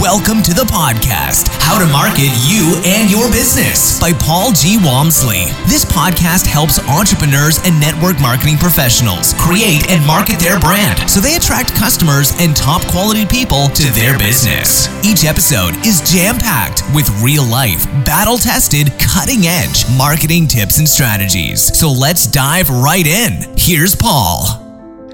Welcome 0.00 0.42
to 0.44 0.54
the 0.54 0.64
podcast, 0.64 1.52
How 1.60 1.78
to 1.78 1.84
Market 1.92 2.32
You 2.48 2.80
and 2.86 3.10
Your 3.10 3.28
Business 3.30 4.00
by 4.00 4.14
Paul 4.14 4.50
G. 4.50 4.78
Walmsley. 4.80 5.52
This 5.68 5.84
podcast 5.84 6.46
helps 6.46 6.80
entrepreneurs 6.88 7.60
and 7.66 7.78
network 7.78 8.18
marketing 8.18 8.56
professionals 8.56 9.34
create 9.36 9.90
and 9.90 10.00
market 10.06 10.40
their 10.40 10.58
brand 10.58 11.04
so 11.04 11.20
they 11.20 11.36
attract 11.36 11.76
customers 11.76 12.32
and 12.40 12.56
top 12.56 12.80
quality 12.88 13.26
people 13.26 13.68
to 13.76 13.92
their 13.92 14.16
business. 14.16 14.88
Each 15.04 15.28
episode 15.28 15.76
is 15.84 16.00
jam 16.10 16.38
packed 16.38 16.80
with 16.94 17.12
real 17.20 17.44
life, 17.44 17.84
battle 18.08 18.38
tested, 18.38 18.88
cutting 18.96 19.44
edge 19.44 19.84
marketing 19.98 20.46
tips 20.46 20.78
and 20.78 20.88
strategies. 20.88 21.76
So 21.78 21.92
let's 21.92 22.26
dive 22.26 22.70
right 22.70 23.06
in. 23.06 23.52
Here's 23.54 23.94
Paul. 23.94 24.48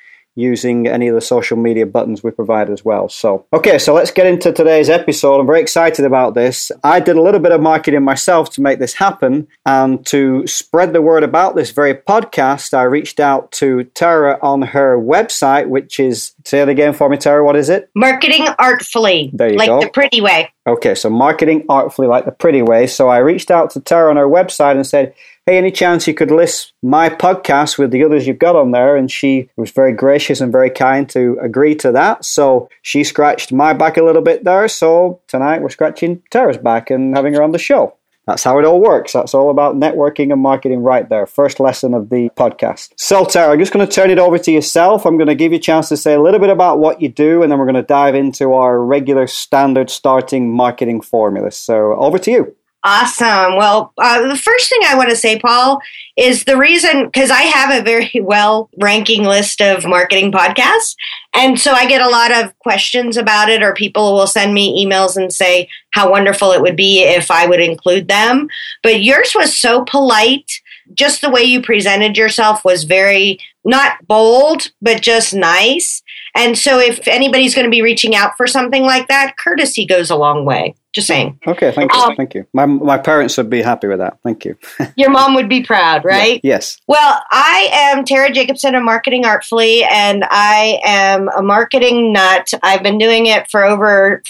using 0.41 0.89
any 0.89 1.09
of 1.09 1.15
the 1.15 1.21
social 1.21 1.57
media 1.57 1.87
buttons 1.87 2.23
we 2.25 2.31
provide 2.31 2.71
as 2.71 2.85
well. 2.85 3.09
So, 3.09 3.47
okay, 3.53 3.79
so 3.79 3.95
let's 3.95 4.11
get 4.11 4.27
into 4.27 4.53
today's 4.53 4.89
episode. 4.89 5.39
I'm 5.41 5.47
very 5.47 5.61
excited 5.61 6.05
about 6.05 6.35
this. 6.35 6.73
I 6.83 7.01
did 7.01 7.17
a 7.17 7.23
little 7.23 7.41
bit 7.41 7.53
of 7.53 7.61
marketing 7.61 8.03
myself 8.03 8.51
to 8.51 8.61
make 8.61 8.79
this 8.79 8.95
happen 8.95 9.47
and 9.67 10.05
to 10.07 10.47
spread 10.47 10.93
the 10.93 11.03
word 11.03 11.23
about 11.23 11.55
this 11.55 11.71
very 11.71 11.95
podcast. 11.95 12.75
I 12.75 12.83
reached 12.83 13.21
out 13.21 13.53
to 13.53 13.85
Tara 13.85 14.39
on 14.43 14.63
her 14.63 14.99
website, 14.99 15.69
which 15.69 16.01
is, 16.01 16.33
say 16.45 16.61
it 16.61 16.69
again 16.69 16.93
for 16.93 17.09
me, 17.09 17.17
Tara, 17.17 17.45
what 17.45 17.57
is 17.57 17.69
it? 17.69 17.91
Marketing 17.95 18.47
Artfully. 18.59 19.31
There 19.33 19.53
you 19.53 19.59
like 19.59 19.69
go. 19.69 19.79
Like 19.79 19.89
the 19.89 19.93
pretty 19.93 20.21
way. 20.21 20.51
Okay, 20.67 20.95
so 20.95 21.11
marketing 21.11 21.65
artfully 21.69 22.07
like 22.07 22.27
the 22.27 22.33
pretty 22.33 22.63
way. 22.63 22.87
So 22.87 23.09
I 23.09 23.19
reached 23.19 23.51
out 23.51 23.71
to 23.71 23.81
Tara 23.81 24.11
on 24.11 24.17
her 24.17 24.29
website 24.29 24.77
and 24.77 24.87
said, 24.87 25.15
hey, 25.47 25.59
any 25.59 25.71
chance 25.71 26.07
you 26.07 26.15
could 26.15 26.31
list 26.31 26.73
my 26.83 27.09
podcast 27.09 27.79
with 27.79 27.91
the 27.91 28.05
others 28.05 28.27
you've 28.27 28.39
got 28.39 28.57
on 28.57 28.71
there? 28.71 28.97
And 28.97 29.11
she 29.11 29.49
was 29.57 29.71
very 29.71 29.93
gracious 29.93 30.41
and 30.41 30.53
very 30.53 30.71
kind 30.71 31.09
to 31.11 31.39
agree 31.41 31.75
to 31.77 31.93
that. 31.93 32.25
So 32.25 32.69
she 32.83 33.05
scratched 33.05 33.53
my 33.53 33.73
back 33.73 33.97
a 33.97 34.05
little 34.05 34.23
bit 34.23 34.45
there. 34.45 34.69
So 34.69 35.21
tonight 35.27 35.63
we're 35.63 35.71
scratching 35.71 36.23
Tara's 36.31 36.59
back 36.59 36.91
and 36.91 37.17
having 37.17 37.35
her 37.35 37.43
on 37.43 37.53
the 37.53 37.59
show. 37.59 37.97
That's 38.27 38.45
how 38.45 38.61
it 38.61 38.65
all 38.65 38.81
works. 38.81 39.13
That's 39.13 39.35
all 39.35 39.51
about 39.51 39.75
networking 39.75 40.33
and 40.33 40.41
marketing 40.41 40.83
right 40.83 41.09
there. 41.09 41.27
First 41.27 41.59
lesson 41.59 41.95
of 41.95 42.11
the 42.11 42.31
podcast. 42.37 42.91
So, 42.97 43.25
Tara, 43.25 43.53
I'm 43.53 43.59
just 43.59 43.73
going 43.73 43.85
to 43.85 43.93
turn 43.93 44.11
it 44.11 44.21
over 44.21 44.39
to 44.39 44.53
yourself. 44.53 45.05
I'm 45.05 45.17
going 45.17 45.27
to 45.27 45.35
give 45.35 45.51
you 45.51 45.59
a 45.59 45.61
chance 45.61 45.89
to 45.89 45.97
say 45.97 46.15
a 46.15 46.21
little 46.21 46.39
bit 46.39 46.51
about 46.51 46.79
what 46.79 47.03
you 47.03 47.09
do, 47.09 47.43
and 47.43 47.51
then 47.51 47.59
we're 47.59 47.65
going 47.65 47.75
to 47.75 47.83
dive 47.83 48.15
into 48.15 48.53
our 48.53 48.79
regular 48.79 49.27
standard 49.27 49.91
starting 49.91 50.53
marketing 50.53 51.01
formula. 51.01 51.51
So, 51.51 51.97
over 51.97 52.21
to 52.21 52.31
you. 52.31 52.57
Awesome. 52.83 53.57
Well, 53.57 53.93
uh, 53.99 54.27
the 54.27 54.37
first 54.37 54.71
thing 54.71 54.81
I 54.87 54.97
want 54.97 55.11
to 55.11 55.17
say, 55.17 55.39
Paul, 55.39 55.81
is 56.17 56.45
the 56.45 56.57
reason 56.57 57.07
because 57.07 57.31
I 57.31 57.43
have 57.43 57.79
a 57.79 57.85
very 57.85 58.11
well 58.23 58.71
ranking 58.79 59.25
list 59.25 59.61
of 59.61 59.85
marketing 59.85 60.33
podcasts. 60.33 60.95
And 61.35 61.61
so 61.61 61.73
I 61.73 61.87
get 61.87 62.01
a 62.01 62.09
lot 62.09 62.33
of 62.33 62.59
questions 62.61 63.19
about 63.19 63.51
it, 63.51 63.63
or 63.63 63.75
people 63.75 64.15
will 64.15 64.27
send 64.27 64.55
me 64.55 64.85
emails 64.85 65.17
and 65.17 65.33
say 65.33 65.69
how 65.91 66.11
wonderful 66.11 66.53
it 66.53 66.63
would 66.63 66.77
be 66.77 67.03
if 67.03 67.31
I 67.31 67.47
would 67.47 67.61
include 67.61 68.09
them. 68.09 68.49
But 68.83 69.03
yours 69.03 69.33
was 69.35 69.57
so 69.57 69.85
polite. 69.85 70.51
Just 70.95 71.21
the 71.21 71.31
way 71.31 71.43
you 71.43 71.61
presented 71.61 72.17
yourself 72.17 72.65
was 72.65 72.85
very 72.85 73.39
not 73.65 74.07
bold, 74.07 74.73
but 74.81 75.03
just 75.03 75.35
nice. 75.35 76.03
And 76.35 76.57
so 76.57 76.79
if 76.79 77.07
anybody's 77.07 77.55
going 77.55 77.67
to 77.67 77.71
be 77.71 77.83
reaching 77.83 78.15
out 78.15 78.37
for 78.37 78.47
something 78.47 78.83
like 78.83 79.07
that, 79.09 79.37
courtesy 79.37 79.85
goes 79.85 80.11
a 80.11 80.17
long 80.17 80.45
way. 80.45 80.75
Just 80.93 81.07
saying. 81.07 81.39
Okay, 81.47 81.71
thank 81.71 81.93
you. 81.93 82.01
Um, 82.01 82.17
thank 82.17 82.35
you. 82.35 82.47
My, 82.53 82.67
my 82.67 82.99
parents 82.99 83.37
would 83.37 83.49
be 83.49 83.63
happy 83.63 83.87
with 83.87 83.99
that. 83.99 84.19
Thank 84.25 84.45
you. 84.45 84.57
your 84.97 85.11
mom 85.11 85.35
would 85.35 85.49
be 85.49 85.63
proud, 85.63 86.05
right? 86.05 86.41
Yeah, 86.43 86.55
yes. 86.55 86.79
Well, 86.89 87.23
I 87.31 87.69
am 87.73 88.05
Tara 88.05 88.33
Jacobson 88.33 88.75
of 88.75 88.83
Marketing 88.83 89.25
Artfully, 89.25 89.85
and 89.85 90.25
I 90.31 90.81
am 90.85 91.29
a 91.29 91.43
marketing 91.43 92.13
nut. 92.13 92.53
I've 92.65 92.83
been 92.83 92.99
doing 92.99 93.27
it 93.27 93.49
for 93.49 93.65
over 93.65 94.23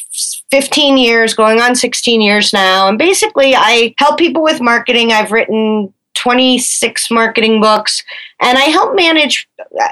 15 0.51 0.99
years, 0.99 1.33
going 1.33 1.61
on 1.61 1.75
16 1.75 2.21
years 2.21 2.53
now. 2.53 2.89
And 2.89 2.99
basically, 2.99 3.55
I 3.57 3.95
help 3.99 4.19
people 4.19 4.43
with 4.43 4.61
marketing. 4.61 5.13
I've 5.13 5.33
written 5.33 5.95
26 6.21 7.11
marketing 7.11 7.61
books 7.61 8.05
and 8.41 8.59
I 8.59 8.63
help 8.63 8.95
manage. 8.95 9.49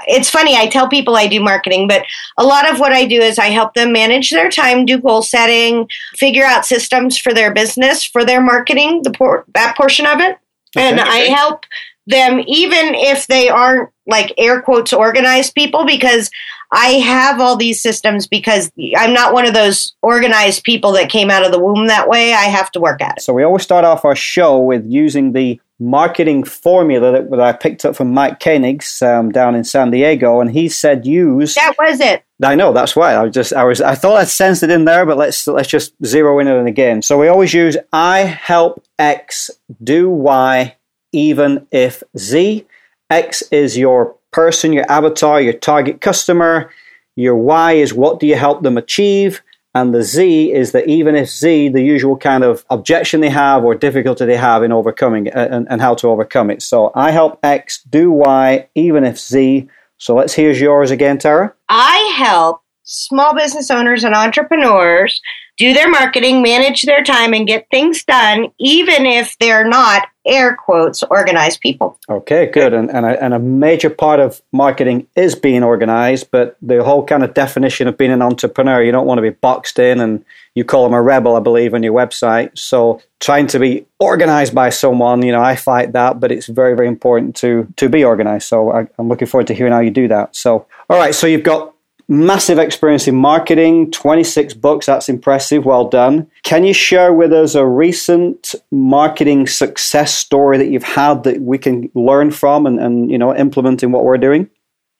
It's 0.07 0.29
funny, 0.29 0.55
I 0.55 0.67
tell 0.67 0.87
people 0.87 1.15
I 1.15 1.27
do 1.27 1.39
marketing, 1.39 1.87
but 1.87 2.03
a 2.37 2.45
lot 2.45 2.69
of 2.69 2.79
what 2.79 2.93
I 2.93 3.05
do 3.05 3.19
is 3.19 3.39
I 3.39 3.47
help 3.47 3.73
them 3.73 3.91
manage 3.91 4.29
their 4.29 4.49
time, 4.49 4.85
do 4.85 4.99
goal 4.99 5.21
setting, 5.21 5.87
figure 6.15 6.45
out 6.45 6.65
systems 6.65 7.17
for 7.17 7.33
their 7.33 7.53
business, 7.53 8.03
for 8.03 8.23
their 8.23 8.41
marketing, 8.41 9.01
the 9.03 9.11
por- 9.11 9.45
that 9.53 9.75
portion 9.75 10.05
of 10.05 10.19
it. 10.19 10.37
Okay, 10.75 10.87
and 10.87 10.99
okay. 10.99 11.09
I 11.09 11.17
help 11.35 11.65
them 12.05 12.43
even 12.47 12.95
if 12.95 13.27
they 13.27 13.49
aren't 13.49 13.89
like 14.07 14.33
air 14.37 14.61
quotes 14.61 14.93
organized 14.93 15.53
people 15.53 15.85
because 15.85 16.29
I 16.71 16.93
have 16.99 17.39
all 17.39 17.55
these 17.55 17.81
systems 17.81 18.27
because 18.27 18.71
I'm 18.97 19.13
not 19.13 19.33
one 19.33 19.47
of 19.47 19.53
those 19.53 19.95
organized 20.01 20.63
people 20.63 20.91
that 20.93 21.09
came 21.09 21.31
out 21.31 21.45
of 21.45 21.51
the 21.51 21.59
womb 21.59 21.87
that 21.87 22.07
way. 22.07 22.33
I 22.33 22.45
have 22.45 22.71
to 22.71 22.79
work 22.79 23.01
at 23.01 23.17
it. 23.17 23.21
So 23.21 23.33
we 23.33 23.43
always 23.43 23.63
start 23.63 23.85
off 23.85 24.05
our 24.05 24.15
show 24.15 24.59
with 24.59 24.85
using 24.85 25.33
the 25.33 25.59
marketing 25.79 26.43
formula 26.43 27.11
that, 27.11 27.29
that 27.29 27.39
I 27.39 27.53
picked 27.53 27.85
up 27.85 27.95
from 27.95 28.13
Mike 28.13 28.39
Koenigs 28.39 29.01
um, 29.01 29.31
down 29.31 29.55
in 29.55 29.63
San 29.63 29.91
Diego, 29.91 30.41
and 30.41 30.51
he 30.51 30.67
said 30.69 31.05
use. 31.05 31.55
That 31.55 31.75
was 31.77 31.99
it. 31.99 32.23
I 32.43 32.55
know 32.55 32.71
that's 32.71 32.95
why 32.95 33.17
I 33.17 33.27
just 33.29 33.53
I 33.53 33.63
was 33.63 33.81
I 33.81 33.95
thought 33.95 34.17
I'd 34.17 34.27
sensed 34.27 34.63
it 34.63 34.69
in 34.69 34.85
there, 34.85 35.05
but 35.05 35.17
let's 35.17 35.45
let's 35.47 35.67
just 35.67 35.93
zero 36.05 36.39
in 36.39 36.47
on 36.47 36.67
it 36.67 36.69
again. 36.69 37.01
So 37.01 37.17
we 37.17 37.27
always 37.27 37.53
use 37.53 37.75
I 37.91 38.19
help 38.19 38.83
X 38.97 39.51
do 39.83 40.09
Y 40.09 40.75
even 41.11 41.67
if 41.71 42.03
Z. 42.17 42.65
X 43.09 43.41
is 43.51 43.77
your 43.77 44.15
person, 44.31 44.71
your 44.71 44.89
avatar, 44.89 45.41
your 45.41 45.53
target 45.53 46.01
customer. 46.01 46.71
Your 47.15 47.35
Y 47.35 47.73
is 47.73 47.93
what 47.93 48.19
do 48.19 48.27
you 48.27 48.35
help 48.35 48.63
them 48.63 48.77
achieve? 48.77 49.41
And 49.79 49.95
the 49.95 50.03
Z 50.03 50.51
is 50.51 50.73
that 50.73 50.87
even 50.87 51.15
if 51.15 51.29
Z, 51.29 51.69
the 51.69 51.81
usual 51.81 52.17
kind 52.17 52.43
of 52.43 52.65
objection 52.69 53.21
they 53.21 53.29
have 53.29 53.63
or 53.63 53.75
difficulty 53.75 54.25
they 54.25 54.35
have 54.35 54.61
in 54.61 54.73
overcoming 54.73 55.27
it 55.27 55.35
uh, 55.35 55.47
and, 55.49 55.67
and 55.69 55.79
how 55.81 55.95
to 55.95 56.09
overcome 56.09 56.51
it. 56.51 56.61
So 56.61 56.91
I 56.95 57.11
help 57.11 57.39
X 57.43 57.81
do 57.83 58.11
Y 58.11 58.67
even 58.75 59.05
if 59.05 59.17
Z. 59.17 59.69
So 59.97 60.15
let's 60.15 60.33
hear 60.33 60.51
yours 60.51 60.91
again, 60.91 61.17
Tara. 61.17 61.53
I 61.69 62.13
help 62.17 62.61
small 62.89 63.35
business 63.35 63.69
owners 63.69 64.03
and 64.03 64.15
entrepreneurs 64.15 65.21
do 65.57 65.73
their 65.73 65.89
marketing, 65.89 66.41
manage 66.41 66.83
their 66.83 67.03
time, 67.03 67.33
and 67.33 67.45
get 67.45 67.67
things 67.69 68.03
done, 68.05 68.47
even 68.59 69.05
if 69.05 69.37
they're 69.39 69.67
not 69.67 70.07
air 70.25 70.55
quotes 70.55 71.03
organized 71.03 71.59
people. 71.59 71.99
Okay, 72.09 72.45
good. 72.45 72.73
And, 72.73 72.89
and, 72.89 73.05
a, 73.05 73.21
and 73.21 73.33
a 73.33 73.39
major 73.39 73.89
part 73.89 74.21
of 74.21 74.41
marketing 74.53 75.05
is 75.17 75.35
being 75.35 75.61
organized, 75.61 76.31
but 76.31 76.55
the 76.61 76.81
whole 76.83 77.05
kind 77.05 77.23
of 77.23 77.33
definition 77.33 77.87
of 77.89 77.97
being 77.97 78.11
an 78.11 78.21
entrepreneur, 78.21 78.81
you 78.81 78.93
don't 78.93 79.05
want 79.05 79.17
to 79.17 79.21
be 79.21 79.31
boxed 79.31 79.79
in 79.79 79.99
and 79.99 80.23
you 80.55 80.63
call 80.63 80.85
them 80.85 80.93
a 80.93 81.01
rebel, 81.01 81.35
I 81.35 81.41
believe, 81.41 81.73
on 81.73 81.83
your 81.83 81.93
website. 81.93 82.57
So 82.57 83.01
trying 83.19 83.47
to 83.47 83.59
be 83.59 83.85
organized 83.99 84.55
by 84.55 84.69
someone, 84.69 85.23
you 85.23 85.33
know, 85.33 85.41
I 85.41 85.57
fight 85.57 85.91
that, 85.91 86.21
but 86.21 86.31
it's 86.31 86.47
very, 86.47 86.75
very 86.75 86.87
important 86.87 87.35
to 87.37 87.71
to 87.77 87.89
be 87.89 88.03
organized. 88.03 88.47
So 88.47 88.71
I, 88.71 88.87
I'm 88.97 89.09
looking 89.09 89.27
forward 89.27 89.47
to 89.47 89.53
hearing 89.53 89.73
how 89.73 89.79
you 89.79 89.91
do 89.91 90.07
that. 90.07 90.35
So, 90.35 90.65
all 90.89 90.97
right, 90.97 91.13
so 91.13 91.27
you've 91.27 91.43
got 91.43 91.73
massive 92.09 92.57
experience 92.57 93.07
in 93.07 93.15
marketing, 93.15 93.91
26 93.91 94.55
books. 94.55 94.87
That's 94.87 95.07
impressive. 95.07 95.63
Well 95.65 95.87
done. 95.87 96.29
Can 96.43 96.63
you 96.63 96.73
share 96.73 97.13
with 97.13 97.31
us 97.31 97.55
a 97.55 97.65
recent 97.65 98.55
marketing 98.71 99.47
success 99.47 100.13
story 100.13 100.57
that 100.57 100.69
you've 100.69 100.83
had 100.83 101.23
that 101.23 101.41
we 101.41 101.57
can 101.57 101.89
learn 101.93 102.31
from 102.31 102.65
and, 102.65 102.79
and 102.79 103.09
you 103.09 103.17
know, 103.17 103.35
implement 103.35 103.83
in 103.83 103.91
what 103.91 104.03
we're 104.03 104.17
doing? 104.17 104.49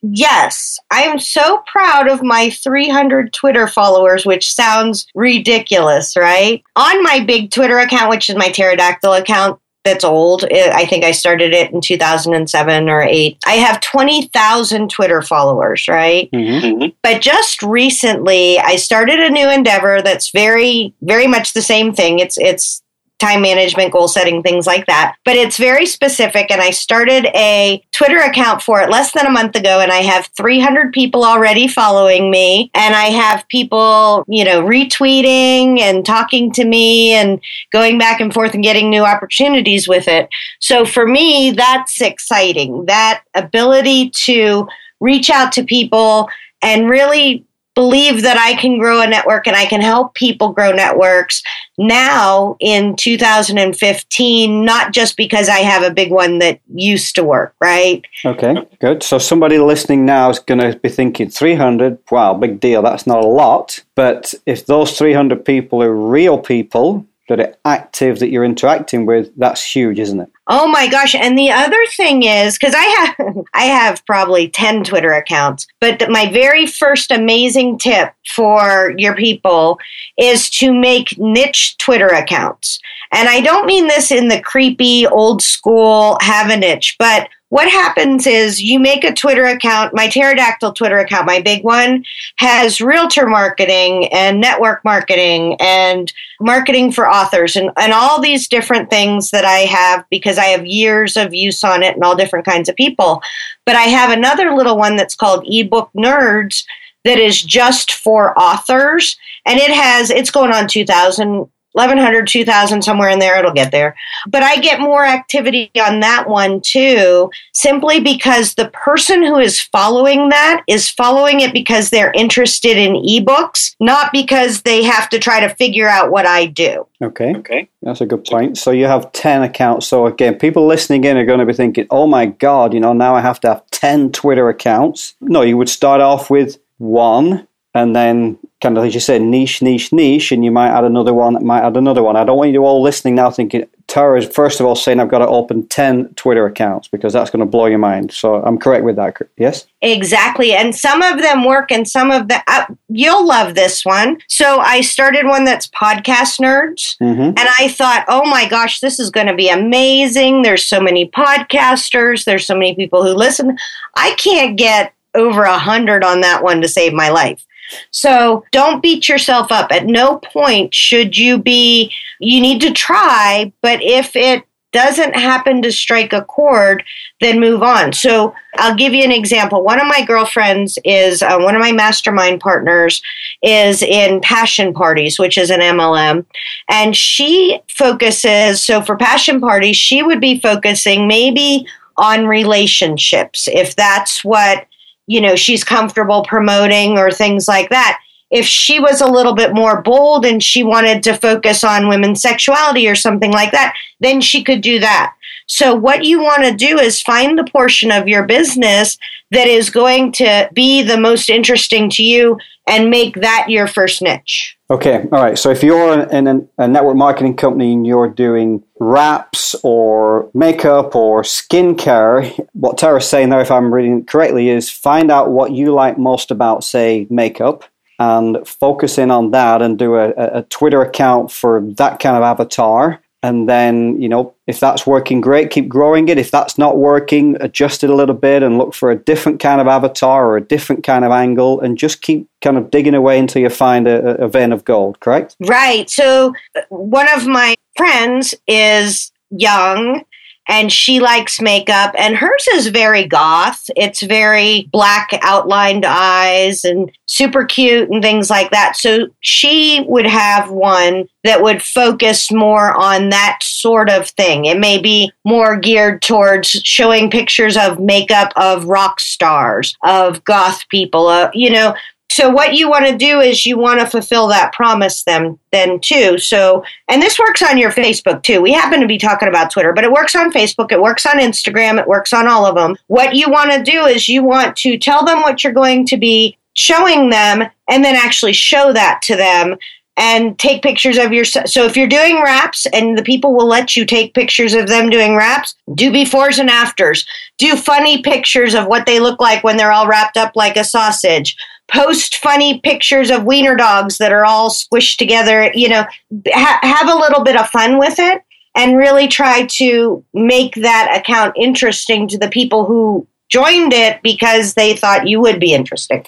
Yes, 0.02 0.80
I 0.92 1.02
am 1.02 1.20
so 1.20 1.62
proud 1.68 2.08
of 2.08 2.24
my 2.24 2.52
300 2.52 3.34
Twitter 3.34 3.68
followers, 3.68 4.26
which 4.26 4.54
sounds 4.54 5.06
ridiculous, 5.14 6.16
right? 6.16 6.64
On 6.78 7.04
my 7.04 7.20
big 7.20 7.52
Twitter 7.52 7.80
account, 7.80 8.10
which 8.10 8.30
is 8.30 8.38
my 8.38 8.50
pterodactyl 8.50 9.12
account, 9.12 9.60
that's 9.84 10.04
old. 10.04 10.44
I 10.44 10.86
think 10.86 11.04
I 11.04 11.12
started 11.12 11.54
it 11.54 11.72
in 11.72 11.82
2007 11.82 12.90
or 12.90 13.02
8. 13.02 13.38
I 13.46 13.54
have 13.54 13.80
20,000 13.82 14.90
Twitter 14.90 15.22
followers, 15.22 15.88
right? 15.88 16.30
Mm-hmm. 16.32 16.66
mm-hmm. 16.66 16.90
But 17.02 17.22
just 17.22 17.64
recently 17.64 18.60
I 18.60 18.76
started 18.76 19.20
a 19.20 19.30
new 19.30 19.50
endeavor 19.50 20.02
that's 20.02 20.32
very 20.32 20.94
very 21.02 21.28
much 21.28 21.54
the 21.54 21.62
same 21.62 21.94
thing. 21.94 22.20
It's 22.20 22.38
it's 22.38 22.82
time 23.20 23.42
management, 23.42 23.92
goal 23.92 24.08
setting, 24.08 24.42
things 24.42 24.66
like 24.66 24.86
that. 24.88 25.16
But 25.26 25.36
it's 25.36 25.58
very 25.58 25.86
specific. 25.86 26.50
And 26.50 26.62
I 26.62 26.72
started 26.72 27.26
a 27.36 27.84
Twitter 27.92 28.18
account 28.18 28.62
for 28.62 28.82
it 28.82 28.90
less 28.90 29.12
than 29.12 29.26
a 29.26 29.32
month 29.32 29.56
ago. 29.56 29.80
And 29.80 29.92
I 29.92 29.98
have 29.98 30.30
300 30.38 30.94
people 30.94 31.24
already 31.24 31.68
following 31.68 32.32
me. 32.32 32.72
And 32.74 32.96
I 32.96 33.06
have 33.06 33.48
people, 33.50 34.24
you 34.28 34.44
know, 34.44 34.64
retweeting 34.64 35.80
and 35.80 36.06
talking 36.06 36.52
to 36.54 36.66
me 36.66 37.14
and 37.14 37.42
going 37.72 37.98
back 38.00 38.20
and 38.20 38.34
forth 38.34 38.54
and 38.54 38.64
getting 38.64 38.90
new 38.90 39.04
opportunities 39.04 39.88
with 39.88 40.08
it. 40.08 40.30
So 40.60 40.86
for 40.86 41.06
me, 41.06 41.52
that's 41.52 42.02
exciting. 42.02 42.86
That 42.86 43.24
ability 43.36 44.12
to 44.12 44.68
reach 45.00 45.30
out 45.30 45.52
to 45.54 45.64
people 45.64 46.30
and 46.62 46.90
really 46.90 47.46
believe 47.80 48.24
that 48.24 48.38
I 48.38 48.60
can 48.60 48.78
grow 48.78 49.02
a 49.02 49.08
network 49.08 49.48
and 49.48 49.56
I 49.56 49.66
can 49.66 49.80
help 49.80 50.14
people 50.14 50.52
grow 50.52 50.74
networks 50.74 51.42
now 51.78 52.58
in 52.60 52.98
2015, 52.98 54.66
not 54.66 54.92
just 54.92 55.16
because 55.16 55.48
I 55.48 55.60
have 55.60 55.84
a 55.84 55.94
big 55.94 56.12
one 56.12 56.40
that 56.40 56.60
used 56.76 57.16
to 57.16 57.24
work, 57.24 57.56
right? 57.62 58.06
Okay, 58.26 58.58
good. 58.82 59.02
So 59.02 59.18
somebody 59.18 59.60
listening 59.60 60.06
now 60.06 60.30
is 60.30 60.40
going 60.40 60.60
to 60.60 60.78
be 60.78 60.90
thinking 60.90 61.30
300, 61.30 62.00
wow, 62.12 62.34
big 62.34 62.60
deal. 62.60 62.82
That's 62.82 63.08
not 63.08 63.24
a 63.24 63.28
lot. 63.28 63.82
But 63.96 64.34
if 64.46 64.66
those 64.66 64.98
300 64.98 65.46
people 65.46 65.82
are 65.82 65.96
real 65.96 66.38
people, 66.38 67.06
that 67.30 67.40
are 67.40 67.56
active 67.64 68.20
that 68.20 68.30
you're 68.30 68.44
interacting 68.44 69.06
with, 69.06 69.32
that's 69.38 69.64
huge, 69.64 70.00
isn't 70.00 70.20
it? 70.20 70.30
Oh 70.48 70.68
my 70.68 70.88
gosh! 70.88 71.16
And 71.16 71.38
the 71.38 71.52
other 71.52 71.80
thing 71.96 72.24
is 72.24 72.58
because 72.58 72.76
I 72.76 72.84
have 72.84 73.38
I 73.54 73.64
have 73.64 74.06
probably 74.06 74.50
ten 74.50 74.84
Twitter 74.84 75.14
accounts, 75.14 75.66
but 75.80 76.04
my 76.10 76.30
very 76.32 76.68
first 76.68 77.12
amazing 77.12 77.78
tip 77.78 78.14
for 78.36 78.94
your 78.98 79.16
people 79.16 79.80
is 80.18 80.50
to 80.50 80.74
make 80.74 81.18
niche 81.18 81.78
Twitter 81.78 82.08
accounts. 82.08 82.80
And 83.12 83.30
I 83.30 83.42
don't 83.42 83.66
mean 83.66 83.88
this 83.88 84.12
in 84.12 84.28
the 84.28 84.42
creepy 84.42 85.08
old 85.08 85.42
school 85.42 86.18
have 86.22 86.50
a 86.50 86.58
niche, 86.58 86.96
but 87.00 87.30
what 87.50 87.70
happens 87.70 88.28
is 88.28 88.62
you 88.62 88.80
make 88.80 89.04
a 89.04 89.14
Twitter 89.14 89.46
account. 89.46 89.94
My 89.94 90.08
pterodactyl 90.08 90.74
Twitter 90.74 91.00
account, 91.00 91.26
my 91.26 91.42
big 91.42 91.64
one, 91.64 92.06
has 92.38 92.80
realtor 92.80 93.28
marketing 93.28 94.08
and 94.14 94.40
network 94.40 94.84
marketing 94.86 95.58
and 95.60 96.14
marketing 96.40 96.92
for 96.92 97.10
authors 97.10 97.56
and, 97.56 97.72
and 97.76 97.92
all 97.92 98.22
these 98.22 98.48
different 98.48 98.90
things 98.90 99.32
that 99.32 99.46
I 99.46 99.60
have 99.60 100.06
because 100.12 100.38
I 100.38 100.46
have 100.46 100.66
years 100.66 101.18
of 101.18 101.34
use 101.34 101.64
on 101.64 101.82
it 101.82 101.96
and 101.96 102.04
all 102.04 102.16
different 102.16 102.46
kinds 102.46 102.70
of 102.70 102.76
people. 102.76 103.22
But 103.66 103.76
I 103.76 103.84
have 103.84 104.12
another 104.12 104.54
little 104.54 104.78
one 104.78 104.96
that's 104.96 105.16
called 105.16 105.46
ebook 105.48 105.90
nerds 105.98 106.64
that 107.04 107.18
is 107.18 107.42
just 107.42 107.94
for 107.94 108.38
authors 108.40 109.18
and 109.46 109.58
it 109.58 109.72
has 109.72 110.10
it's 110.10 110.32
going 110.32 110.52
on 110.52 110.68
2000 110.68 111.50
1100 111.74 112.28
2000 112.28 112.82
somewhere 112.82 113.10
in 113.10 113.20
there 113.20 113.38
it'll 113.38 113.54
get 113.54 113.72
there. 113.72 113.96
But 114.28 114.44
i 114.44 114.58
get 114.58 114.80
more 114.80 115.06
activity 115.06 115.72
on 115.80 116.00
that 116.00 116.28
one 116.28 116.62
too 116.62 117.30
simply 117.54 118.00
because 118.00 118.56
the 118.56 118.70
person 118.70 119.24
who 119.24 119.38
is 119.38 119.62
following 119.62 120.30
that 120.30 120.64
is 120.68 120.90
following 120.90 121.42
it 121.42 121.54
because 121.54 121.90
they're 121.90 122.12
interested 122.12 122.78
in 122.78 122.94
ebooks 122.94 123.76
not 123.80 124.12
because 124.12 124.64
they 124.64 124.84
have 124.84 125.10
to 125.10 125.20
try 125.20 125.40
to 125.40 125.54
figure 125.56 125.88
out 125.88 126.12
what 126.12 126.26
i 126.26 126.46
do. 126.46 126.86
Okay. 127.02 127.34
Okay. 127.36 127.70
That's 127.82 128.02
a 128.02 128.06
good 128.06 128.26
point. 128.26 128.58
So 128.58 128.72
you 128.72 128.86
have 128.86 129.12
10 129.14 129.44
accounts. 129.44 129.88
So 129.88 130.06
again 130.06 130.38
people 130.38 130.68
listening 130.68 131.04
in 131.04 131.18
are 131.18 131.26
going 131.26 131.40
to 131.40 131.46
be 131.46 131.54
thinking 131.54 131.88
oh 131.92 132.08
my 132.08 132.26
god 132.28 132.74
you 132.74 132.80
know 132.80 132.94
now 132.94 133.16
i 133.16 133.22
have 133.22 133.40
to 133.42 133.48
have 133.48 133.70
10 133.72 134.12
twitter 134.12 134.50
accounts. 134.50 135.16
No 135.22 135.42
you 135.42 135.58
would 135.58 135.70
start 135.70 136.02
off 136.02 136.30
with 136.30 136.60
one 136.78 137.48
and 137.74 137.96
then 137.96 138.38
kind 138.62 138.78
of 138.78 138.84
as 138.84 138.94
you 138.94 139.00
said, 139.00 139.22
niche, 139.22 139.62
niche, 139.62 139.94
niche, 139.94 140.32
and 140.32 140.44
you 140.44 140.52
might 140.52 140.70
add 140.70 140.84
another 140.84 141.14
one, 141.14 141.44
might 141.46 141.62
add 141.62 141.78
another 141.78 142.04
one. 142.04 142.16
I 142.16 142.24
don't 142.24 142.38
want 142.38 142.52
you 142.52 142.66
all 142.66 142.82
listening 142.82 143.16
now 143.16 143.32
thinking 143.32 143.68
Tara 143.88 144.20
is 144.20 144.28
first 144.28 144.60
of 144.60 144.66
all 144.66 144.76
saying 144.76 145.00
I've 145.00 145.10
got 145.10 145.20
to 145.20 145.28
open 145.28 145.66
ten 145.68 146.14
Twitter 146.14 146.46
accounts 146.46 146.88
because 146.88 147.14
that's 147.14 147.30
going 147.30 147.40
to 147.40 147.46
blow 147.46 147.66
your 147.66 147.80
mind. 147.80 148.12
So 148.12 148.36
I'm 148.36 148.58
correct 148.58 148.84
with 148.84 148.98
that, 148.98 149.18
yes? 149.38 149.66
Exactly, 149.82 150.54
and 150.54 150.76
some 150.76 151.02
of 151.02 151.22
them 151.22 151.46
work, 151.46 151.72
and 151.72 151.88
some 151.88 152.12
of 152.12 152.28
the 152.28 152.44
uh, 152.48 152.66
you'll 152.90 153.26
love 153.26 153.56
this 153.56 153.84
one. 153.86 154.20
So 154.28 154.60
I 154.60 154.82
started 154.82 155.26
one 155.26 155.46
that's 155.46 155.68
podcast 155.68 156.40
nerds, 156.40 156.98
mm-hmm. 157.02 157.22
and 157.22 157.40
I 157.60 157.70
thought, 157.70 158.06
oh 158.08 158.30
my 158.30 158.48
gosh, 158.48 158.80
this 158.80 159.00
is 159.00 159.10
going 159.10 159.28
to 159.28 159.36
be 159.36 159.50
amazing. 159.50 160.42
There's 160.42 160.66
so 160.66 160.80
many 160.80 161.10
podcasters. 161.10 162.26
There's 162.26 162.46
so 162.46 162.56
many 162.56 162.76
people 162.76 163.04
who 163.04 163.14
listen. 163.14 163.58
I 163.96 164.12
can't 164.16 164.58
get 164.58 164.94
over 165.16 165.44
a 165.44 165.58
hundred 165.58 166.04
on 166.04 166.22
that 166.22 166.44
one 166.44 166.62
to 166.62 166.68
save 166.68 166.94
my 166.94 167.10
life. 167.10 167.44
So 167.92 168.44
don't 168.52 168.82
beat 168.82 169.10
yourself 169.10 169.52
up. 169.52 169.72
At 169.72 169.86
no 169.86 170.18
point 170.18 170.74
should 170.74 171.18
you 171.18 171.38
be, 171.38 171.92
you 172.20 172.42
need 172.42 172.62
to 172.62 172.72
try, 172.72 173.52
but 173.62 173.82
if 173.82 174.16
it 174.16 174.44
doesn't 174.72 175.16
happen 175.16 175.62
to 175.64 175.72
strike 175.72 176.14
a 176.14 176.24
chord, 176.24 176.84
then 177.22 177.40
move 177.40 177.64
on. 177.64 177.92
So 177.92 178.36
I'll 178.56 178.76
give 178.76 178.94
you 178.94 179.04
an 179.04 179.12
example. 179.12 179.64
One 179.64 179.80
of 179.80 179.88
my 179.88 180.06
girlfriends 180.06 180.78
is 180.86 181.22
uh, 181.22 181.40
one 181.40 181.56
of 181.56 181.62
my 181.62 181.72
mastermind 181.72 182.40
partners 182.40 183.02
is 183.42 183.82
in 183.82 184.22
Passion 184.22 184.74
Parties, 184.74 185.18
which 185.18 185.38
is 185.38 185.50
an 185.50 185.62
MLM, 185.62 186.26
and 186.70 186.96
she 186.96 187.62
focuses. 187.68 188.64
So 188.64 188.82
for 188.82 188.96
Passion 188.96 189.42
Parties, 189.42 189.76
she 189.76 190.04
would 190.04 190.22
be 190.22 190.40
focusing 190.40 191.08
maybe 191.08 191.66
on 191.98 192.28
relationships 192.28 193.48
if 193.52 193.76
that's 193.76 194.24
what 194.24 194.66
you 195.10 195.20
know 195.20 195.36
she's 195.36 195.64
comfortable 195.64 196.24
promoting 196.24 196.98
or 196.98 197.12
things 197.12 197.48
like 197.48 197.70
that. 197.70 198.00
If 198.32 198.46
she 198.46 198.80
was 198.80 199.02
a 199.02 199.08
little 199.08 199.34
bit 199.34 199.56
more 199.56 199.82
bold 199.82 200.24
and 200.24 200.42
she 200.42 200.64
wanted 200.64 201.02
to 201.04 201.18
focus 201.18 201.64
on 201.64 201.90
women's 201.90 202.22
sexuality 202.22 202.88
or 202.88 202.96
something 202.96 203.32
like 203.32 203.52
that 203.52 203.76
then 204.00 204.22
she 204.22 204.44
could 204.44 204.62
do 204.62 204.80
that. 204.80 205.14
So 205.48 205.74
what 205.74 206.06
you 206.06 206.22
want 206.22 206.44
to 206.44 206.54
do 206.54 206.78
is 206.78 207.02
find 207.02 207.38
the 207.38 207.44
portion 207.52 207.92
of 207.92 208.08
your 208.08 208.24
business 208.24 209.00
that 209.32 209.48
is 209.48 209.72
going 209.72 210.12
to 210.14 210.48
be 210.54 210.84
the 210.84 211.00
most 211.00 211.28
interesting 211.28 211.90
to 211.92 212.04
you 212.04 212.38
and 212.68 212.92
make 212.92 213.16
that 213.16 213.48
your 213.50 213.66
first 213.66 214.02
niche. 214.02 214.56
Okay, 214.70 215.08
all 215.12 215.24
right. 215.24 215.38
So 215.40 215.50
if 215.50 215.64
you're 215.64 216.04
in 216.10 216.48
a 216.60 216.68
network 216.68 216.96
marketing 216.96 217.36
company 217.36 217.74
and 217.74 217.86
you're 217.86 218.08
doing 218.08 218.64
wraps 218.80 219.56
or 219.64 220.30
makeup 220.34 220.96
or 220.96 221.22
skincare, 221.22 222.48
what 222.54 222.78
Tara's 222.78 223.08
saying 223.08 223.30
there, 223.30 223.42
if 223.42 223.52
I'm 223.52 223.74
reading 223.74 224.06
correctly, 224.06 224.50
is 224.50 224.70
find 224.70 225.12
out 225.12 225.32
what 225.32 225.52
you 225.52 225.74
like 225.74 225.98
most 225.98 226.32
about, 226.32 226.64
say, 226.64 227.08
makeup 227.10 227.66
and 228.00 228.48
focus 228.48 228.98
in 228.98 229.12
on 229.12 229.32
that 229.32 229.62
and 229.62 229.78
do 229.78 229.96
a, 229.96 230.12
a 230.18 230.44
Twitter 230.44 230.82
account 230.82 231.32
for 231.32 231.62
that 231.76 232.00
kind 232.00 232.16
of 232.16 232.24
avatar. 232.24 233.02
And 233.22 233.50
then 233.50 234.02
you 234.02 234.08
know 234.08 234.34
if 234.48 234.62
that's 234.62 234.88
working 234.88 235.20
great 235.20 235.50
keep 235.50 235.68
growing 235.68 236.08
it. 236.08 236.18
If 236.18 236.32
that's 236.32 236.58
not 236.58 236.78
working 236.78 237.36
adjust 237.42 237.84
it 237.84 237.90
a 237.90 237.94
little 237.94 238.16
bit 238.16 238.44
and 238.44 238.58
look 238.58 238.74
for 238.74 238.92
a 238.92 238.96
different 238.96 239.42
kind 239.42 239.60
of 239.60 239.68
avatar 239.68 240.26
or 240.26 240.38
a 240.38 240.42
different 240.42 240.86
kind 240.86 241.04
of 241.04 241.12
angle 241.12 241.60
and 241.60 241.78
just 241.78 242.02
keep 242.02 242.30
kind 242.42 242.58
of 242.58 242.72
digging 242.72 242.94
away 242.94 243.20
until 243.20 243.42
you 243.42 243.50
find 243.50 243.90
a, 243.90 244.24
a 244.24 244.30
vein 244.30 244.54
of 244.54 244.64
gold 244.64 245.02
correct? 245.02 245.36
Right. 245.42 245.90
So 245.90 246.34
uh, 246.56 246.62
one 246.70 247.10
of 247.14 247.28
my 247.28 247.58
friends 247.80 248.36
is 248.46 249.10
young 249.30 250.04
and 250.50 250.74
she 250.74 251.00
likes 251.00 251.40
makeup 251.40 251.94
and 251.98 252.18
hers 252.18 252.48
is 252.54 252.68
very 252.68 253.06
goth. 253.06 253.70
It's 253.78 254.02
very 254.02 254.68
black 254.74 255.12
outlined 255.22 255.86
eyes 255.86 256.66
and 256.66 256.92
super 257.06 257.46
cute 257.46 257.90
and 257.90 258.02
things 258.02 258.30
like 258.30 258.50
that. 258.52 258.76
So 258.76 259.08
she 259.22 259.86
would 259.88 260.08
have 260.08 260.50
one 260.50 261.08
that 261.24 261.42
would 261.42 261.62
focus 261.62 262.32
more 262.32 262.76
on 262.76 263.10
that 263.10 263.40
sort 263.44 263.90
of 263.90 264.10
thing. 264.10 264.46
It 264.46 264.60
may 264.60 264.82
be 264.82 265.12
more 265.24 265.56
geared 265.56 266.02
towards 266.02 266.50
showing 266.50 267.12
pictures 267.12 267.56
of 267.56 267.80
makeup 267.80 268.34
of 268.36 268.66
rock 268.66 269.00
stars 269.00 269.78
of 269.84 270.24
goth 270.24 270.68
people 270.70 271.08
uh, 271.08 271.30
you 271.34 271.50
know 271.50 271.76
so 272.12 272.30
what 272.30 272.56
you 272.56 272.70
want 272.70 272.88
to 272.88 272.98
do 272.98 273.20
is 273.20 273.46
you 273.46 273.58
want 273.58 273.80
to 273.80 273.86
fulfill 273.86 274.28
that 274.28 274.52
promise 274.54 275.04
then 275.04 275.38
then 275.52 275.80
too. 275.80 276.18
So 276.18 276.64
and 276.88 277.02
this 277.02 277.20
works 277.20 277.42
on 277.42 277.58
your 277.58 277.72
facebook 277.72 278.24
too. 278.24 278.42
We 278.42 278.52
happen 278.52 278.82
to 278.82 278.88
be 278.88 278.98
talking 278.98 279.30
about 279.30 279.52
twitter 279.52 279.74
but 279.74 279.84
it 279.84 279.92
works 279.92 280.16
on 280.16 280.32
facebook 280.32 280.72
it 280.72 280.82
works 280.82 281.06
on 281.06 281.20
instagram 281.20 281.80
it 281.80 281.88
works 281.88 282.14
on 282.14 282.28
all 282.28 282.46
of 282.46 282.56
them 282.56 282.76
what 282.88 283.16
you 283.16 283.30
want 283.30 283.52
to 283.52 283.64
do 283.64 283.86
is 283.86 284.10
you 284.10 284.24
want 284.24 284.56
to 284.58 284.78
tell 284.78 285.06
them 285.06 285.22
what 285.22 285.44
you're 285.44 285.54
going 285.54 285.86
to 285.88 285.98
be 285.98 286.38
showing 286.54 287.10
them 287.10 287.44
and 287.70 287.86
then 287.86 287.96
actually 287.96 288.34
show 288.34 288.74
that 288.74 289.02
to 289.04 289.16
them 289.16 289.56
and 289.98 290.40
take 290.40 290.64
pictures 290.64 290.98
of 290.98 291.12
your 291.12 291.26
so 291.26 291.66
if 291.66 291.76
you're 291.76 291.88
doing 291.88 292.22
wraps 292.22 292.66
and 292.68 292.98
the 292.98 293.04
people 293.04 293.36
will 293.36 293.48
let 293.48 293.76
you 293.76 293.86
take 293.86 294.14
pictures 294.14 294.54
of 294.54 294.68
them 294.68 294.90
doing 294.90 295.16
wraps 295.16 295.56
do 295.76 295.92
befores 295.92 296.40
and 296.40 296.50
afters. 296.50 297.06
Do 297.38 297.56
funny 297.56 298.02
pictures 298.02 298.56
of 298.56 298.68
what 298.68 298.86
they 298.86 299.00
look 299.00 299.20
like 299.20 299.44
when 299.44 299.58
they're 299.58 299.72
all 299.72 299.88
wrapped 299.88 300.18
up 300.18 300.36
like 300.36 300.58
a 300.58 300.64
sausage 300.64 301.36
post 301.72 302.18
funny 302.18 302.60
pictures 302.60 303.10
of 303.10 303.24
wiener 303.24 303.56
dogs 303.56 303.98
that 303.98 304.12
are 304.12 304.26
all 304.26 304.50
squished 304.50 304.98
together 304.98 305.52
you 305.54 305.70
know 305.70 305.86
ha- 306.28 306.60
have 306.62 306.90
a 306.90 306.98
little 306.98 307.24
bit 307.24 307.36
of 307.36 307.50
fun 307.50 307.78
with 307.78 308.00
it 308.00 308.22
and 308.56 308.78
really 308.78 309.08
try 309.08 309.46
to 309.46 310.04
make 310.14 310.56
that 310.56 310.96
account 310.96 311.34
interesting 311.38 312.08
to 312.08 312.18
the 312.18 312.30
people 312.30 312.66
who 312.66 313.08
joined 313.30 313.74
it 313.74 314.02
because 314.02 314.56
they 314.56 314.76
thought 314.76 315.08
you 315.08 315.20
would 315.20 315.40
be 315.40 315.54
interesting 315.54 316.06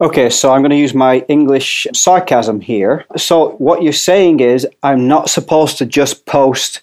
Okay, 0.00 0.30
so 0.30 0.52
I'm 0.52 0.62
going 0.62 0.70
to 0.70 0.76
use 0.76 0.94
my 0.94 1.18
English 1.28 1.86
sarcasm 1.94 2.60
here. 2.60 3.04
So, 3.16 3.50
what 3.58 3.84
you're 3.84 3.92
saying 3.92 4.40
is, 4.40 4.66
I'm 4.82 5.06
not 5.06 5.30
supposed 5.30 5.78
to 5.78 5.86
just 5.86 6.26
post 6.26 6.82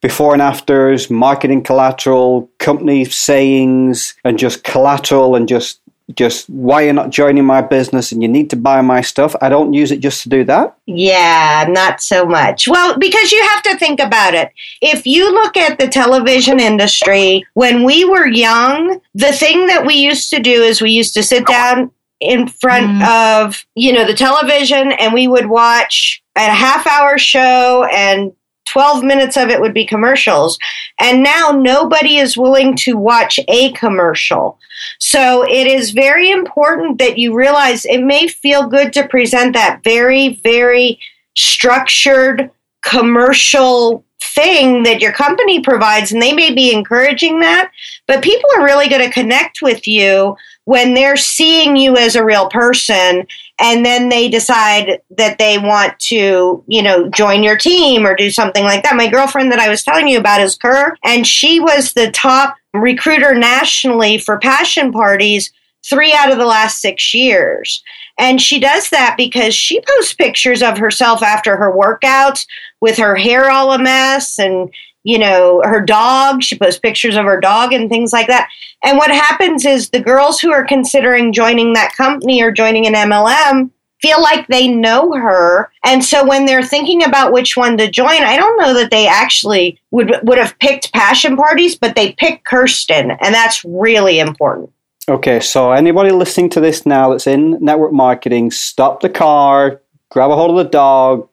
before 0.00 0.32
and 0.32 0.40
afters, 0.40 1.10
marketing 1.10 1.62
collateral, 1.62 2.50
company 2.58 3.04
sayings, 3.04 4.14
and 4.24 4.38
just 4.38 4.64
collateral 4.64 5.34
and 5.34 5.48
just 5.48 5.79
just 6.14 6.48
why 6.48 6.82
you're 6.82 6.92
not 6.92 7.10
joining 7.10 7.44
my 7.44 7.60
business 7.60 8.12
and 8.12 8.22
you 8.22 8.28
need 8.28 8.50
to 8.50 8.56
buy 8.56 8.80
my 8.80 9.00
stuff. 9.00 9.34
I 9.40 9.48
don't 9.48 9.72
use 9.72 9.90
it 9.90 10.00
just 10.00 10.22
to 10.22 10.28
do 10.28 10.44
that. 10.44 10.76
Yeah, 10.86 11.66
not 11.68 12.02
so 12.02 12.24
much. 12.24 12.68
Well, 12.68 12.98
because 12.98 13.32
you 13.32 13.42
have 13.42 13.62
to 13.64 13.76
think 13.78 14.00
about 14.00 14.34
it. 14.34 14.52
If 14.80 15.06
you 15.06 15.32
look 15.32 15.56
at 15.56 15.78
the 15.78 15.88
television 15.88 16.60
industry, 16.60 17.44
when 17.54 17.84
we 17.84 18.04
were 18.04 18.26
young, 18.26 19.00
the 19.14 19.32
thing 19.32 19.66
that 19.66 19.86
we 19.86 19.94
used 19.94 20.30
to 20.30 20.40
do 20.40 20.62
is 20.62 20.80
we 20.80 20.90
used 20.90 21.14
to 21.14 21.22
sit 21.22 21.46
down 21.46 21.90
in 22.20 22.46
front 22.46 22.86
mm. 22.86 23.46
of 23.46 23.64
you 23.74 23.92
know 23.92 24.06
the 24.06 24.14
television 24.14 24.92
and 24.92 25.14
we 25.14 25.26
would 25.26 25.46
watch 25.46 26.22
a 26.36 26.40
half 26.40 26.86
hour 26.86 27.16
show 27.16 27.84
and 27.90 28.32
12 28.72 29.02
minutes 29.02 29.36
of 29.36 29.48
it 29.48 29.60
would 29.60 29.74
be 29.74 29.86
commercials. 29.86 30.58
And 30.98 31.22
now 31.22 31.50
nobody 31.50 32.18
is 32.18 32.36
willing 32.36 32.76
to 32.76 32.96
watch 32.96 33.40
a 33.48 33.72
commercial. 33.72 34.58
So 34.98 35.42
it 35.42 35.66
is 35.66 35.90
very 35.90 36.30
important 36.30 36.98
that 36.98 37.18
you 37.18 37.34
realize 37.34 37.84
it 37.84 38.02
may 38.02 38.28
feel 38.28 38.66
good 38.66 38.92
to 38.94 39.08
present 39.08 39.54
that 39.54 39.82
very 39.84 40.40
very 40.42 40.98
structured 41.36 42.50
commercial 42.82 44.04
thing 44.22 44.82
that 44.82 45.00
your 45.00 45.12
company 45.12 45.60
provides 45.60 46.12
and 46.12 46.20
they 46.20 46.32
may 46.32 46.52
be 46.52 46.72
encouraging 46.72 47.40
that 47.40 47.70
but 48.06 48.22
people 48.22 48.48
are 48.56 48.64
really 48.64 48.88
going 48.88 49.02
to 49.02 49.12
connect 49.12 49.62
with 49.62 49.88
you 49.88 50.36
when 50.64 50.92
they're 50.92 51.16
seeing 51.16 51.74
you 51.74 51.96
as 51.96 52.14
a 52.14 52.24
real 52.24 52.48
person 52.48 53.26
and 53.60 53.84
then 53.84 54.08
they 54.08 54.28
decide 54.28 55.00
that 55.10 55.38
they 55.38 55.58
want 55.58 55.98
to, 55.98 56.64
you 56.66 56.82
know, 56.82 57.08
join 57.08 57.42
your 57.42 57.56
team 57.56 58.06
or 58.06 58.16
do 58.16 58.30
something 58.30 58.64
like 58.64 58.82
that. 58.82 58.96
My 58.96 59.08
girlfriend 59.08 59.52
that 59.52 59.58
I 59.58 59.68
was 59.68 59.84
telling 59.84 60.08
you 60.08 60.18
about 60.18 60.40
is 60.40 60.56
Kerr, 60.56 60.96
and 61.04 61.26
she 61.26 61.60
was 61.60 61.92
the 61.92 62.10
top 62.10 62.56
recruiter 62.72 63.34
nationally 63.34 64.18
for 64.18 64.38
passion 64.38 64.92
parties 64.92 65.52
three 65.88 66.12
out 66.12 66.30
of 66.30 66.38
the 66.38 66.46
last 66.46 66.80
six 66.80 67.14
years. 67.14 67.82
And 68.18 68.40
she 68.40 68.60
does 68.60 68.90
that 68.90 69.14
because 69.16 69.54
she 69.54 69.80
posts 69.80 70.12
pictures 70.12 70.62
of 70.62 70.78
herself 70.78 71.22
after 71.22 71.56
her 71.56 71.72
workouts 71.72 72.46
with 72.80 72.98
her 72.98 73.16
hair 73.16 73.50
all 73.50 73.72
a 73.72 73.78
mess 73.78 74.38
and 74.38 74.70
you 75.02 75.18
know, 75.18 75.62
her 75.64 75.80
dog. 75.80 76.42
She 76.42 76.58
posts 76.58 76.80
pictures 76.80 77.16
of 77.16 77.24
her 77.24 77.40
dog 77.40 77.72
and 77.72 77.88
things 77.88 78.12
like 78.12 78.26
that. 78.26 78.48
And 78.82 78.98
what 78.98 79.10
happens 79.10 79.64
is 79.64 79.90
the 79.90 80.00
girls 80.00 80.40
who 80.40 80.52
are 80.52 80.64
considering 80.64 81.32
joining 81.32 81.72
that 81.74 81.94
company 81.96 82.42
or 82.42 82.50
joining 82.50 82.86
an 82.86 82.94
MLM 82.94 83.70
feel 84.00 84.22
like 84.22 84.46
they 84.48 84.68
know 84.68 85.12
her. 85.12 85.70
And 85.84 86.04
so 86.04 86.26
when 86.26 86.46
they're 86.46 86.62
thinking 86.62 87.02
about 87.04 87.32
which 87.32 87.56
one 87.56 87.76
to 87.78 87.90
join, 87.90 88.22
I 88.22 88.36
don't 88.36 88.58
know 88.58 88.74
that 88.74 88.90
they 88.90 89.06
actually 89.06 89.78
would 89.90 90.14
would 90.22 90.38
have 90.38 90.58
picked 90.58 90.92
passion 90.92 91.36
parties, 91.36 91.76
but 91.76 91.94
they 91.94 92.12
picked 92.12 92.44
Kirsten, 92.44 93.10
and 93.10 93.34
that's 93.34 93.64
really 93.64 94.18
important. 94.18 94.72
Okay, 95.08 95.40
so 95.40 95.72
anybody 95.72 96.12
listening 96.12 96.50
to 96.50 96.60
this 96.60 96.86
now 96.86 97.10
that's 97.10 97.26
in 97.26 97.58
network 97.62 97.92
marketing, 97.92 98.50
stop 98.50 99.00
the 99.00 99.08
car, 99.08 99.80
grab 100.10 100.30
a 100.30 100.36
hold 100.36 100.50
of 100.50 100.56
the 100.64 100.70
dog, 100.70 101.28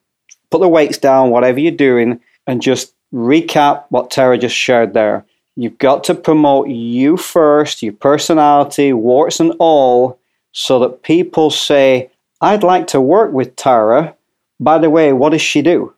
put 0.50 0.62
the 0.62 0.68
weights 0.68 0.98
down, 0.98 1.30
whatever 1.30 1.60
you're 1.60 1.72
doing, 1.72 2.20
and 2.48 2.62
just 2.62 2.94
recap 3.14 3.86
what 3.90 4.12
Tara 4.12 4.38
just 4.38 4.56
shared 4.56 4.94
there. 4.94 5.26
You've 5.56 5.78
got 5.78 6.04
to 6.06 6.16
promote 6.16 6.70
you 6.70 7.18
first, 7.18 7.82
your 7.82 7.94
personality, 7.94 8.94
warts 8.94 9.40
and 9.40 9.54
all, 9.60 10.20
so 10.52 10.80
that 10.80 11.02
people 11.02 11.50
say, 11.50 12.12
I'd 12.42 12.64
like 12.64 12.88
to 12.88 13.02
work 13.02 13.34
with 13.34 13.56
Tara. 13.56 14.16
By 14.60 14.78
the 14.78 14.90
way, 14.90 15.14
what 15.14 15.32
does 15.32 15.42
she 15.42 15.62
do? 15.62 15.94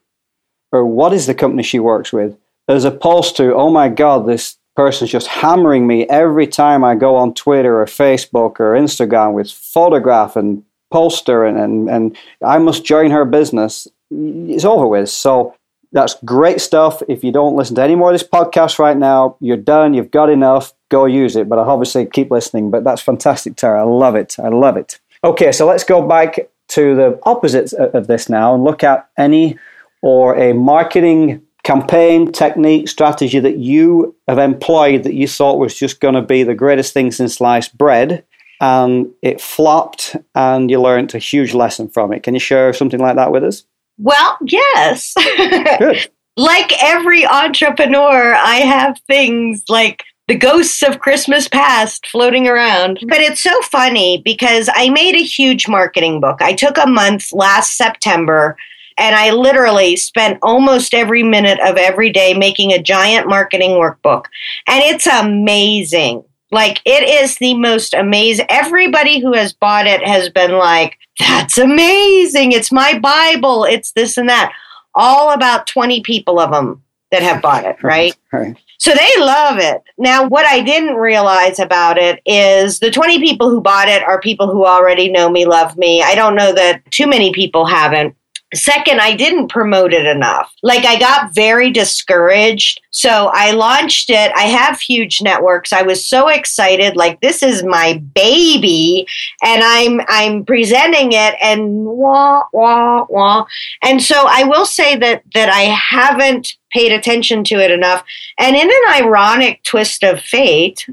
Or 0.72 0.86
what 0.86 1.14
is 1.14 1.26
the 1.26 1.34
company 1.34 1.64
she 1.64 1.80
works 1.80 2.14
with? 2.14 2.38
As 2.68 2.86
opposed 2.86 3.36
to, 3.38 3.54
oh 3.54 3.70
my 3.70 3.90
God, 3.90 4.28
this 4.28 4.58
person's 4.76 5.12
just 5.12 5.28
hammering 5.28 5.88
me 5.88 6.08
every 6.08 6.48
time 6.48 6.84
I 6.84 6.96
go 6.96 7.16
on 7.18 7.34
Twitter 7.34 7.82
or 7.82 7.86
Facebook 7.86 8.60
or 8.60 8.74
Instagram 8.74 9.34
with 9.34 9.52
photograph 9.52 10.36
and 10.36 10.64
poster 10.92 11.46
and, 11.46 11.58
and, 11.58 11.90
and 11.90 12.18
I 12.46 12.60
must 12.60 12.86
join 12.86 13.12
her 13.12 13.26
business. 13.26 13.88
It's 14.12 14.66
over 14.66 14.88
with. 14.88 15.10
So 15.10 15.56
that's 15.92 16.16
great 16.24 16.62
stuff. 16.62 17.02
If 17.08 17.24
you 17.24 17.32
don't 17.32 17.56
listen 17.56 17.76
to 17.76 17.82
any 17.84 17.96
more 17.96 18.12
of 18.12 18.14
this 18.14 18.28
podcast 18.28 18.80
right 18.80 18.98
now, 18.98 19.38
you're 19.40 19.58
done. 19.58 19.94
You've 19.94 20.12
got 20.12 20.30
enough. 20.30 20.74
Go 20.90 21.06
use 21.06 21.36
it. 21.36 21.50
But 21.50 21.60
I'll 21.60 21.70
obviously 21.70 22.06
keep 22.06 22.32
listening. 22.32 22.70
But 22.72 22.84
that's 22.84 23.02
fantastic, 23.02 23.56
Tara. 23.56 23.82
I 23.82 23.86
love 23.86 24.16
it. 24.16 24.36
I 24.40 24.50
love 24.50 24.78
it. 24.78 25.00
Okay, 25.24 25.52
so 25.52 25.66
let's 25.68 25.84
go 25.84 26.08
back 26.08 26.50
to 26.70 26.96
the 26.96 27.20
opposite 27.24 27.74
of 27.74 28.08
this 28.08 28.30
now 28.30 28.54
and 28.54 28.64
look 28.64 28.84
at 28.84 29.10
any 29.18 29.58
or 30.02 30.36
a 30.38 30.54
marketing 30.54 31.42
campaign, 31.64 32.32
technique, 32.32 32.88
strategy 32.88 33.40
that 33.40 33.58
you 33.58 34.16
have 34.28 34.38
employed 34.38 35.04
that 35.04 35.14
you 35.14 35.28
thought 35.28 35.60
was 35.60 35.78
just 35.78 36.00
going 36.00 36.16
to 36.16 36.22
be 36.22 36.44
the 36.44 36.56
greatest 36.56 36.94
thing 36.94 37.12
since 37.12 37.36
sliced 37.36 37.78
bread 37.78 38.24
and 38.62 39.12
it 39.22 39.42
flopped 39.42 40.16
and 40.36 40.70
you 40.70 40.80
learned 40.80 41.14
a 41.16 41.20
huge 41.20 41.54
lesson 41.54 41.90
from 41.90 42.14
it. 42.14 42.24
Can 42.24 42.34
you 42.34 42.40
share 42.40 42.72
something 42.74 43.00
like 43.00 43.16
that 43.16 43.32
with 43.32 43.44
us? 43.44 43.66
Well, 44.00 44.38
yes. 44.46 45.14
like 46.38 46.84
every 46.84 47.26
entrepreneur, 47.26 48.34
I 48.34 48.56
have 48.56 48.98
things 49.08 49.64
like 49.68 50.04
the 50.30 50.38
ghosts 50.38 50.84
of 50.84 51.00
Christmas 51.00 51.48
past 51.48 52.08
floating 52.08 52.48
around. 52.48 53.00
But 53.08 53.20
it's 53.20 53.42
so 53.42 53.62
funny 53.64 54.22
because 54.24 54.70
I 54.74 54.90
made 54.90 55.16
a 55.16 55.24
huge 55.24 55.68
marketing 55.68 56.22
book. 56.22 56.42
I 56.42 56.54
took 56.54 56.78
a 56.78 56.88
month 56.88 57.34
last 57.34 57.76
September 57.76 58.56
and 58.98 59.16
I 59.16 59.32
literally 59.32 59.96
spent 59.96 60.40
almost 60.42 60.94
every 60.94 61.24
minute 61.24 61.60
of 61.62 61.78
every 61.78 62.12
day 62.12 62.34
making 62.34 62.72
a 62.72 62.82
giant 62.82 63.28
marketing 63.28 63.72
workbook. 63.72 64.26
And 64.68 64.84
it's 64.84 65.08
amazing. 65.08 66.24
Like 66.52 66.82
it 66.86 67.08
is 67.08 67.38
the 67.38 67.54
most 67.56 67.94
amazing. 67.94 68.46
Everybody 68.50 69.20
who 69.20 69.34
has 69.34 69.54
bought 69.54 69.88
it 69.88 70.06
has 70.08 70.30
been 70.30 70.52
like, 70.52 70.98
that's 71.20 71.58
amazing. 71.58 72.52
It's 72.52 72.72
my 72.72 72.98
Bible. 72.98 73.66
It's 73.66 73.92
this 73.92 74.18
and 74.18 74.30
that. 74.30 74.54
All 74.96 75.32
about 75.32 75.68
20 75.68 76.02
people 76.02 76.40
of 76.40 76.52
them 76.52 76.84
that 77.12 77.22
have 77.22 77.42
bought 77.42 77.66
it, 77.66 77.82
right? 77.84 78.16
right. 78.32 78.58
So 78.80 78.92
they 78.92 79.12
love 79.20 79.58
it. 79.60 79.84
Now, 79.98 80.28
what 80.28 80.46
I 80.46 80.62
didn't 80.62 80.96
realize 80.96 81.60
about 81.60 81.98
it 81.98 82.22
is 82.26 82.80
the 82.80 82.90
20 82.90 83.20
people 83.20 83.50
who 83.50 83.62
bought 83.62 83.90
it 83.90 84.02
are 84.04 84.22
people 84.22 84.48
who 84.50 84.66
already 84.66 85.12
know 85.12 85.30
me, 85.30 85.46
love 85.46 85.78
me. 85.78 86.02
I 86.02 86.16
don't 86.16 86.36
know 86.36 86.54
that 86.54 86.90
too 86.90 87.06
many 87.06 87.34
people 87.34 87.66
haven't. 87.66 88.16
Second, 88.56 89.00
I 89.00 89.16
didn't 89.16 89.50
promote 89.50 89.94
it 89.94 90.08
enough. 90.08 90.52
Like 90.64 90.84
I 90.84 90.98
got 90.98 91.36
very 91.36 91.70
discouraged. 91.70 92.82
So 92.90 93.30
I 93.32 93.52
launched 93.52 94.10
it. 94.10 94.32
I 94.36 94.44
have 94.46 94.80
huge 94.80 95.22
networks. 95.22 95.72
I 95.72 95.84
was 95.84 96.04
so 96.04 96.30
excited 96.30 96.96
like 96.96 97.22
this 97.22 97.44
is 97.44 97.64
my 97.64 98.02
baby 98.16 99.08
and 99.44 99.62
I'm 99.64 100.02
I'm 100.08 100.46
presenting 100.46 101.12
it 101.12 101.36
and 101.40 101.86
wah 101.86 102.44
wah 102.52 103.06
wah. 103.08 103.46
And 103.84 104.02
so 104.02 104.26
I 104.28 104.46
will 104.46 104.66
say 104.66 104.96
that 104.98 105.24
that 105.36 105.50
I 105.50 105.62
haven't 105.62 106.56
paid 106.72 106.92
attention 106.92 107.44
to 107.46 107.60
it 107.60 107.70
enough. 107.70 108.04
And 108.40 108.56
in 108.56 108.68
an 108.68 109.04
ironic 109.04 109.64
twist 109.64 110.04
of 110.04 110.22
fate, 110.22 110.88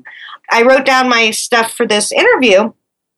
I 0.50 0.62
wrote 0.62 0.84
down 0.84 1.08
my 1.08 1.30
stuff 1.30 1.72
for 1.72 1.86
this 1.86 2.12
interview 2.12 2.72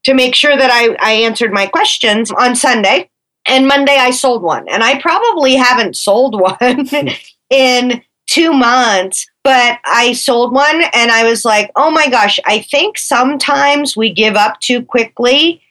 to 0.04 0.14
make 0.14 0.37
sure 0.37 0.57
that 0.57 0.71
I, 0.71 0.97
I 1.00 1.12
answered 1.25 1.52
my 1.52 1.66
questions 1.66 2.30
on 2.30 2.54
Sunday 2.54 3.11
and 3.49 3.67
Monday 3.67 3.97
I 3.97 4.11
sold 4.11 4.43
one. 4.43 4.69
And 4.69 4.85
I 4.85 5.00
probably 5.00 5.57
haven't 5.57 5.97
sold 5.97 6.40
one 6.40 6.57
hmm. 6.87 7.09
in 7.50 8.02
two 8.26 8.52
months, 8.52 9.26
but 9.43 9.78
I 9.85 10.12
sold 10.12 10.52
one 10.52 10.83
and 10.93 11.11
I 11.11 11.28
was 11.28 11.45
like, 11.45 11.71
oh 11.75 11.90
my 11.90 12.09
gosh, 12.11 12.38
I 12.45 12.61
think 12.61 12.99
sometimes 12.99 13.97
we 13.97 14.12
give 14.12 14.37
up 14.37 14.61
too 14.61 14.85
quickly 14.85 15.62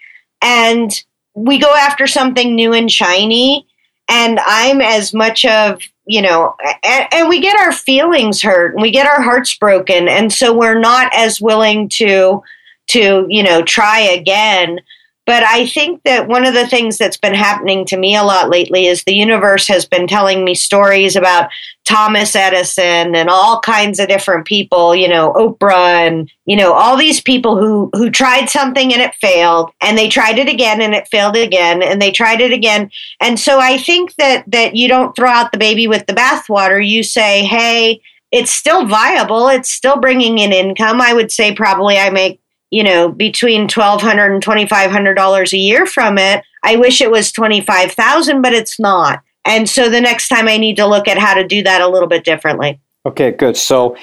and 0.41 0.91
we 1.35 1.59
go 1.59 1.73
after 1.75 2.07
something 2.07 2.55
new 2.55 2.73
and 2.73 2.91
shiny. 2.91 3.67
And 4.09 4.39
I'm 4.39 4.81
as 4.81 5.13
much 5.13 5.45
of, 5.45 5.81
you 6.05 6.21
know, 6.21 6.55
and, 6.83 7.07
and 7.13 7.29
we 7.29 7.39
get 7.39 7.59
our 7.59 7.71
feelings 7.71 8.41
hurt 8.41 8.73
and 8.73 8.81
we 8.81 8.89
get 8.89 9.05
our 9.05 9.21
hearts 9.21 9.55
broken. 9.55 10.07
And 10.07 10.33
so 10.33 10.57
we're 10.57 10.79
not 10.79 11.11
as 11.13 11.39
willing 11.39 11.89
to, 11.89 12.41
to, 12.87 13.27
you 13.29 13.43
know, 13.43 13.61
try 13.61 13.99
again 13.99 14.79
But 15.27 15.43
I 15.43 15.67
think 15.67 16.03
that 16.03 16.29
one 16.29 16.45
of 16.45 16.53
the 16.53 16.65
things 16.65 16.97
that's 16.97 17.17
been 17.17 17.33
happening 17.33 17.85
to 17.87 17.97
me 17.97 18.15
a 18.15 18.23
lot 18.23 18.49
lately 18.49 18.85
is 18.85 19.03
the 19.03 19.13
universe 19.13 19.67
has 19.67 19.85
been 19.85 20.07
telling 20.07 20.45
me 20.45 20.55
stories 20.55 21.17
about 21.17 21.49
Thomas 21.83 22.33
Edison 22.33 23.13
and 23.13 23.29
all 23.29 23.59
kinds 23.59 23.99
of 23.99 24.07
different 24.07 24.47
people, 24.47 24.95
you 24.95 25.09
know, 25.09 25.33
Oprah 25.33 26.07
and, 26.07 26.31
you 26.45 26.55
know, 26.55 26.71
all 26.71 26.95
these 26.95 27.19
people 27.19 27.57
who 27.57 27.89
who 27.93 28.09
tried 28.09 28.49
something 28.49 28.93
and 28.93 29.01
it 29.01 29.15
failed 29.15 29.71
and 29.81 29.97
they 29.97 30.07
tried 30.07 30.39
it 30.39 30.47
again 30.47 30.81
and 30.81 30.95
it 30.95 31.09
failed 31.09 31.35
again 31.35 31.83
and 31.83 32.01
they 32.01 32.11
tried 32.11 32.39
it 32.39 32.53
again. 32.53 32.89
And 33.19 33.37
so 33.37 33.59
I 33.59 33.77
think 33.77 34.15
that 34.15 34.45
that 34.47 34.77
you 34.77 34.87
don't 34.87 35.13
throw 35.13 35.29
out 35.29 35.51
the 35.51 35.57
baby 35.57 35.87
with 35.87 36.05
the 36.07 36.13
bathwater. 36.13 36.85
You 36.85 37.03
say, 37.03 37.43
"Hey, 37.43 37.99
it's 38.31 38.51
still 38.51 38.85
viable. 38.85 39.49
It's 39.49 39.71
still 39.71 39.99
bringing 39.99 40.37
in 40.37 40.53
income. 40.53 41.01
I 41.01 41.13
would 41.13 41.33
say 41.33 41.53
probably 41.53 41.97
I 41.97 42.11
make 42.11 42.39
you 42.69 42.83
know, 42.83 43.09
between 43.09 43.67
twelve 43.67 44.01
hundred 44.01 44.31
and 44.31 44.41
twenty 44.41 44.67
five 44.67 44.91
hundred 44.91 45.15
dollars 45.15 45.53
a 45.53 45.57
year 45.57 45.85
from 45.85 46.17
it. 46.17 46.43
I 46.63 46.75
wish 46.75 47.01
it 47.01 47.11
was 47.11 47.31
twenty 47.31 47.61
five 47.61 47.91
thousand, 47.91 48.41
but 48.41 48.53
it's 48.53 48.79
not. 48.79 49.21
And 49.45 49.69
so 49.69 49.89
the 49.89 50.01
next 50.01 50.27
time 50.27 50.47
I 50.47 50.57
need 50.57 50.75
to 50.75 50.85
look 50.85 51.07
at 51.07 51.17
how 51.17 51.33
to 51.33 51.47
do 51.47 51.63
that 51.63 51.81
a 51.81 51.87
little 51.87 52.09
bit 52.09 52.25
differently. 52.25 52.79
Okay, 53.05 53.31
good. 53.31 53.55
So 53.55 53.95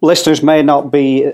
listeners 0.00 0.42
may 0.42 0.62
not 0.62 0.90
be, 0.90 1.30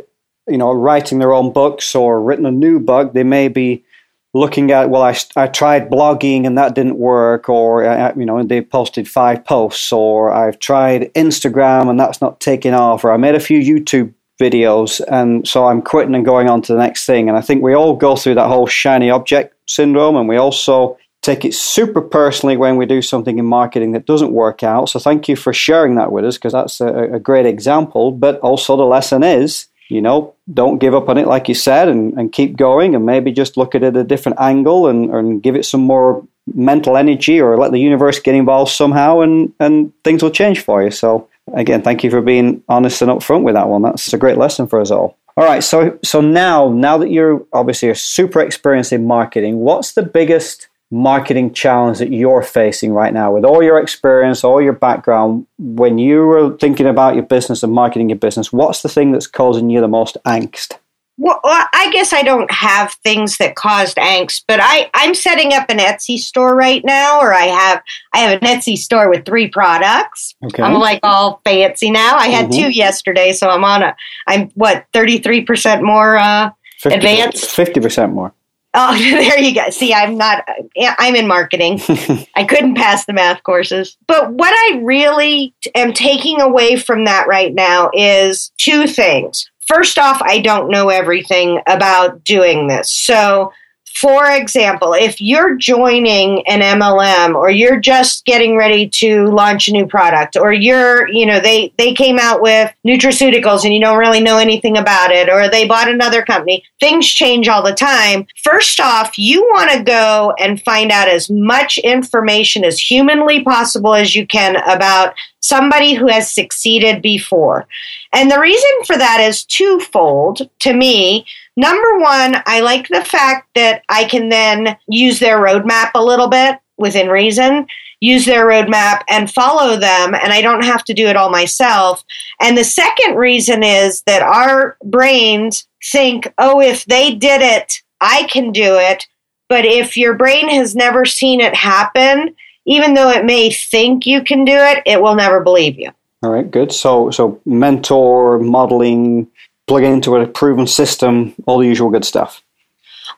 you 0.49 0.59
know, 0.59 0.73
writing 0.73 1.21
their 1.21 1.33
own 1.33 1.53
books 1.53 1.95
or 1.95 2.21
written 2.21 2.47
a 2.47 2.51
new 2.51 2.81
book. 2.81 3.13
They 3.13 3.23
may 3.23 3.47
be 3.47 3.85
looking 4.33 4.73
at, 4.73 4.91
well, 4.91 5.03
I, 5.03 5.17
I 5.37 5.47
tried 5.47 5.89
blogging 5.89 6.45
and 6.45 6.59
that 6.59 6.75
didn't 6.75 6.99
work, 6.99 7.49
or, 7.49 7.85
uh, 7.85 8.13
you 8.17 8.27
know, 8.27 8.43
they 8.43 8.61
posted 8.61 9.09
five 9.09 9.45
posts, 9.45 9.93
or 9.93 10.33
I've 10.33 10.59
tried 10.59 11.15
Instagram 11.15 11.89
and 11.89 12.01
that's 12.01 12.21
not 12.21 12.41
taking 12.41 12.75
off, 12.75 13.05
or 13.05 13.13
I 13.13 13.17
made 13.17 13.37
a 13.37 13.41
few 13.41 13.61
YouTube 13.61 14.13
videos, 14.41 15.01
and 15.09 15.47
so 15.47 15.67
I'm 15.67 15.83
quitting 15.83 16.15
and 16.15 16.25
going 16.25 16.49
on 16.49 16.63
to 16.63 16.73
the 16.73 16.79
next 16.79 17.07
thing. 17.07 17.29
And 17.29 17.39
I 17.39 17.41
think 17.41 17.63
we 17.63 17.75
all 17.75 17.95
go 17.95 18.17
through 18.17 18.35
that 18.35 18.49
whole 18.49 18.67
shiny 18.67 19.11
object 19.11 19.55
syndrome, 19.67 20.17
and 20.17 20.29
we 20.29 20.37
also 20.37 20.99
take 21.25 21.45
it 21.45 21.55
super 21.55 22.03
personally 22.03 22.57
when 22.57 22.77
we 22.77 22.85
do 22.85 23.01
something 23.01 23.39
in 23.39 23.47
marketing 23.47 23.93
that 23.93 24.05
doesn't 24.05 24.33
work 24.33 24.63
out. 24.63 24.91
So 24.91 24.99
thank 24.99 25.27
you 25.27 25.37
for 25.37 25.55
sharing 25.55 25.95
that 25.95 26.13
with 26.13 26.25
us 26.27 26.37
because 26.37 26.53
that's 26.53 26.83
a, 26.83 27.15
a, 27.15 27.19
great 27.19 27.47
example. 27.47 28.13
But 28.13 28.39
also 28.41 28.77
the 28.77 28.85
lesson 28.85 29.23
is, 29.23 29.67
you 29.89 30.03
know, 30.03 30.35
don't 30.53 30.79
give 30.79 30.95
up 30.95 31.09
on 31.09 31.17
it 31.17 31.27
like 31.27 31.49
you 31.49 31.55
said, 31.55 31.89
and, 31.89 32.13
and 32.19 32.31
keep 32.31 32.57
going, 32.57 32.95
and 32.95 33.07
maybe 33.07 33.33
just 33.33 33.57
look 33.57 33.75
at 33.75 33.83
it 33.83 33.97
at 33.97 33.97
a 33.97 34.05
different 34.05 34.39
angle 34.39 34.87
and, 34.87 35.11
and 35.15 35.43
give 35.43 35.57
it 35.57 35.65
some 35.65 35.81
more 35.81 36.27
mental 36.53 36.97
energy, 36.97 37.41
or 37.41 37.57
let 37.57 37.73
the 37.73 37.81
universe 37.81 38.21
get 38.21 38.35
involved 38.35 38.71
somehow, 38.71 39.21
and 39.21 39.53
and 39.59 39.93
things 40.05 40.23
will 40.23 40.31
change 40.31 40.61
for 40.61 40.83
you. 40.83 40.91
So 40.91 41.29
again, 41.55 41.83
thank 41.83 42.05
you 42.05 42.11
for 42.11 42.21
being 42.21 42.63
honest 42.69 43.03
and 43.03 43.11
upfront 43.11 43.43
with 43.43 43.55
that 43.55 43.69
one. 43.69 43.83
That's 43.83 44.13
a 44.13 44.19
great 44.19 44.39
lesson 44.39 44.67
for 44.67 44.81
us 44.81 44.91
all. 44.91 45.19
All 45.37 45.45
right, 45.45 45.65
so 45.65 45.99
so 46.05 46.21
now 46.21 46.69
now 46.69 46.97
that 46.99 47.11
you're 47.11 47.45
obviously 47.53 47.91
a 47.91 47.95
super 47.95 48.41
experienced 48.41 48.93
in 48.93 49.07
marketing, 49.07 49.59
what's 49.59 49.93
the 49.93 50.05
biggest 50.05 50.69
marketing 50.93 51.53
challenge 51.53 51.99
that 51.99 52.13
you're 52.13 52.43
facing 52.43 52.93
right 52.93 53.13
now 53.13 53.33
with 53.33 53.45
all 53.45 53.61
your 53.61 53.81
experience, 53.81 54.45
all 54.45 54.63
your 54.63 54.73
background? 54.73 55.47
When 55.59 55.99
you 55.99 56.25
were 56.27 56.57
thinking 56.59 56.87
about 56.87 57.15
your 57.15 57.25
business 57.25 57.65
and 57.65 57.73
marketing 57.73 58.11
your 58.11 58.19
business, 58.19 58.53
what's 58.53 58.83
the 58.83 58.89
thing 58.89 59.11
that's 59.11 59.27
causing 59.27 59.71
you 59.71 59.81
the 59.81 59.89
most 59.89 60.17
angst? 60.25 60.79
Well, 61.17 61.39
I 61.45 61.91
guess 61.93 62.13
I 62.13 62.23
don't 62.23 62.51
have 62.51 62.93
things 63.05 63.39
that 63.39 63.55
caused 63.55 63.99
angst, 63.99 64.43
but 64.49 64.59
I, 64.61 64.91
I'm 64.95 65.15
setting 65.15 65.53
up 65.53 65.71
an 65.71 65.79
Etsy 65.79 66.19
store 66.19 66.57
right 66.57 66.85
now, 66.85 67.21
or 67.21 67.33
I 67.33 67.45
have 67.45 67.83
I 68.13 68.19
have 68.19 68.43
an 68.43 68.49
Etsy 68.49 68.77
store 68.77 69.09
with 69.09 69.25
three 69.25 69.49
products. 69.49 70.35
Okay. 70.45 70.63
I'm 70.63 70.75
like 70.75 70.99
all 71.05 71.41
fancy 71.45 71.93
now. 71.93 72.17
I 72.17 72.29
had 72.29 72.47
mm-hmm. 72.47 72.65
two 72.65 72.71
yesterday, 72.71 73.33
so 73.33 73.49
I'm 73.49 73.63
on 73.65 73.85
a 73.85 73.97
I'm 74.27 74.49
what 74.51 74.87
thirty 74.93 75.19
three 75.19 75.43
percent 75.43 75.85
more 75.85 76.17
uh, 76.17 76.51
50, 76.81 76.97
advanced, 76.97 77.51
fifty 77.51 77.81
percent 77.81 78.13
more. 78.13 78.35
Oh, 78.77 78.93
there 78.99 79.39
you 79.39 79.55
go. 79.55 79.71
See, 79.71 79.95
I'm 79.95 80.19
not. 80.19 80.45
I'm 80.77 81.15
in 81.15 81.29
marketing. 81.29 81.81
I 82.35 82.45
couldn't 82.45 82.75
pass 82.75 83.07
the 83.07 83.13
math 83.13 83.45
courses. 83.45 83.97
But 84.09 84.33
what 84.33 84.53
I 84.53 84.81
really 84.83 85.55
am 85.77 85.93
taking 85.93 86.41
away 86.41 86.75
from 86.75 87.05
that 87.05 87.29
right 87.29 87.55
now 87.55 87.91
is 87.95 88.51
two 88.59 88.89
things 88.89 89.49
first 89.67 89.99
off, 89.99 90.21
I 90.23 90.41
don't 90.41 90.71
know 90.71 90.89
everything 90.89 91.61
about 91.67 92.25
doing 92.25 92.69
this. 92.69 92.91
So, 92.91 93.53
for 93.95 94.29
example, 94.29 94.93
if 94.93 95.21
you're 95.21 95.55
joining 95.55 96.45
an 96.49 96.61
MLM 96.61 97.37
or 97.37 97.49
you're 97.49 97.79
just 97.79 98.25
getting 98.25 98.57
ready 98.57 98.89
to 98.89 99.27
launch 99.27 99.69
a 99.69 99.73
new 99.73 99.87
product 99.87 100.37
or 100.37 100.53
you're, 100.53 101.09
you 101.09 101.25
know, 101.25 101.39
they 101.39 101.73
they 101.79 101.95
came 101.95 102.19
out 102.19 102.43
with 102.43 102.73
nutraceuticals 102.85 103.65
and 103.65 103.73
you 103.73 103.81
don't 103.81 103.99
really 103.99 104.21
know 104.21 104.39
anything 104.39 104.77
about 104.77 105.13
it 105.13 105.29
or 105.29 105.49
they 105.49 105.69
bought 105.69 105.89
another 105.89 106.25
company, 106.25 106.65
things 106.81 107.07
change 107.07 107.47
all 107.47 107.63
the 107.63 107.73
time. 107.73 108.27
First 108.43 108.81
off, 108.81 109.17
you 109.17 109.43
want 109.55 109.71
to 109.71 109.85
go 109.85 110.35
and 110.41 110.61
find 110.61 110.91
out 110.91 111.09
as 111.09 111.31
much 111.31 111.79
information 111.79 112.65
as 112.65 112.81
humanly 112.81 113.45
possible 113.45 113.95
as 113.95 114.17
you 114.17 114.27
can 114.27 114.57
about 114.69 115.15
somebody 115.45 115.93
who 115.93 116.09
has 116.09 116.31
succeeded 116.33 117.03
before. 117.03 117.67
And 118.15 118.31
the 118.31 118.41
reason 118.41 118.71
for 118.87 118.97
that 118.97 119.21
is 119.21 119.45
twofold 119.45 120.49
to 120.61 120.73
me. 120.73 121.27
Number 121.57 121.99
one, 121.99 122.37
I 122.47 122.61
like 122.61 122.89
the 122.89 123.05
fact 123.05 123.51
that 123.55 123.83
I 123.91 124.05
can 124.05 124.31
then 124.31 124.79
use 124.89 125.19
their 125.19 125.39
roadmap 125.39 125.91
a 125.95 126.03
little 126.03 126.29
bit 126.29 126.59
within 126.79 127.09
reason, 127.09 127.67
use 128.01 128.25
their 128.25 128.47
roadmap 128.47 129.03
and 129.09 129.31
follow 129.31 129.77
them, 129.77 130.15
and 130.15 130.33
I 130.33 130.41
don't 130.41 130.65
have 130.65 130.83
to 130.85 130.95
do 130.95 131.09
it 131.09 131.17
all 131.17 131.31
myself. 131.31 132.03
And 132.41 132.57
the 132.57 132.65
second 132.65 133.17
reason 133.17 133.63
is 133.63 134.03
that 134.07 134.23
our 134.23 134.79
brains 134.83 135.69
think, 135.93 136.33
oh, 136.39 136.61
if 136.61 136.87
they 136.87 137.15
did 137.15 137.43
it, 137.43 137.83
I 138.01 138.25
can 138.25 138.51
do 138.51 138.79
it. 138.79 139.07
But 139.51 139.67
if 139.67 139.97
your 139.97 140.15
brain 140.15 140.49
has 140.49 140.75
never 140.75 141.05
seen 141.05 141.41
it 141.41 141.55
happen, 141.55 142.35
even 142.67 142.95
though 142.95 143.11
it 143.11 143.25
may 143.25 143.51
think 143.51 144.07
you 144.07 144.23
can 144.23 144.45
do 144.45 144.55
it, 144.55 144.83
it 144.87 145.01
will 145.03 145.15
never 145.15 145.41
believe 145.41 145.79
you. 145.79 145.91
All 146.23 146.31
right, 146.31 146.51
good. 146.51 146.73
So, 146.73 147.11
so 147.11 147.41
mentor, 147.45 148.39
modeling, 148.39 149.29
plug 149.67 149.83
into 149.83 150.17
a 150.17 150.27
proven 150.27 150.67
system, 150.67 151.35
all 151.47 151.59
the 151.59 151.67
usual 151.67 151.91
good 151.91 152.05
stuff. 152.05 152.43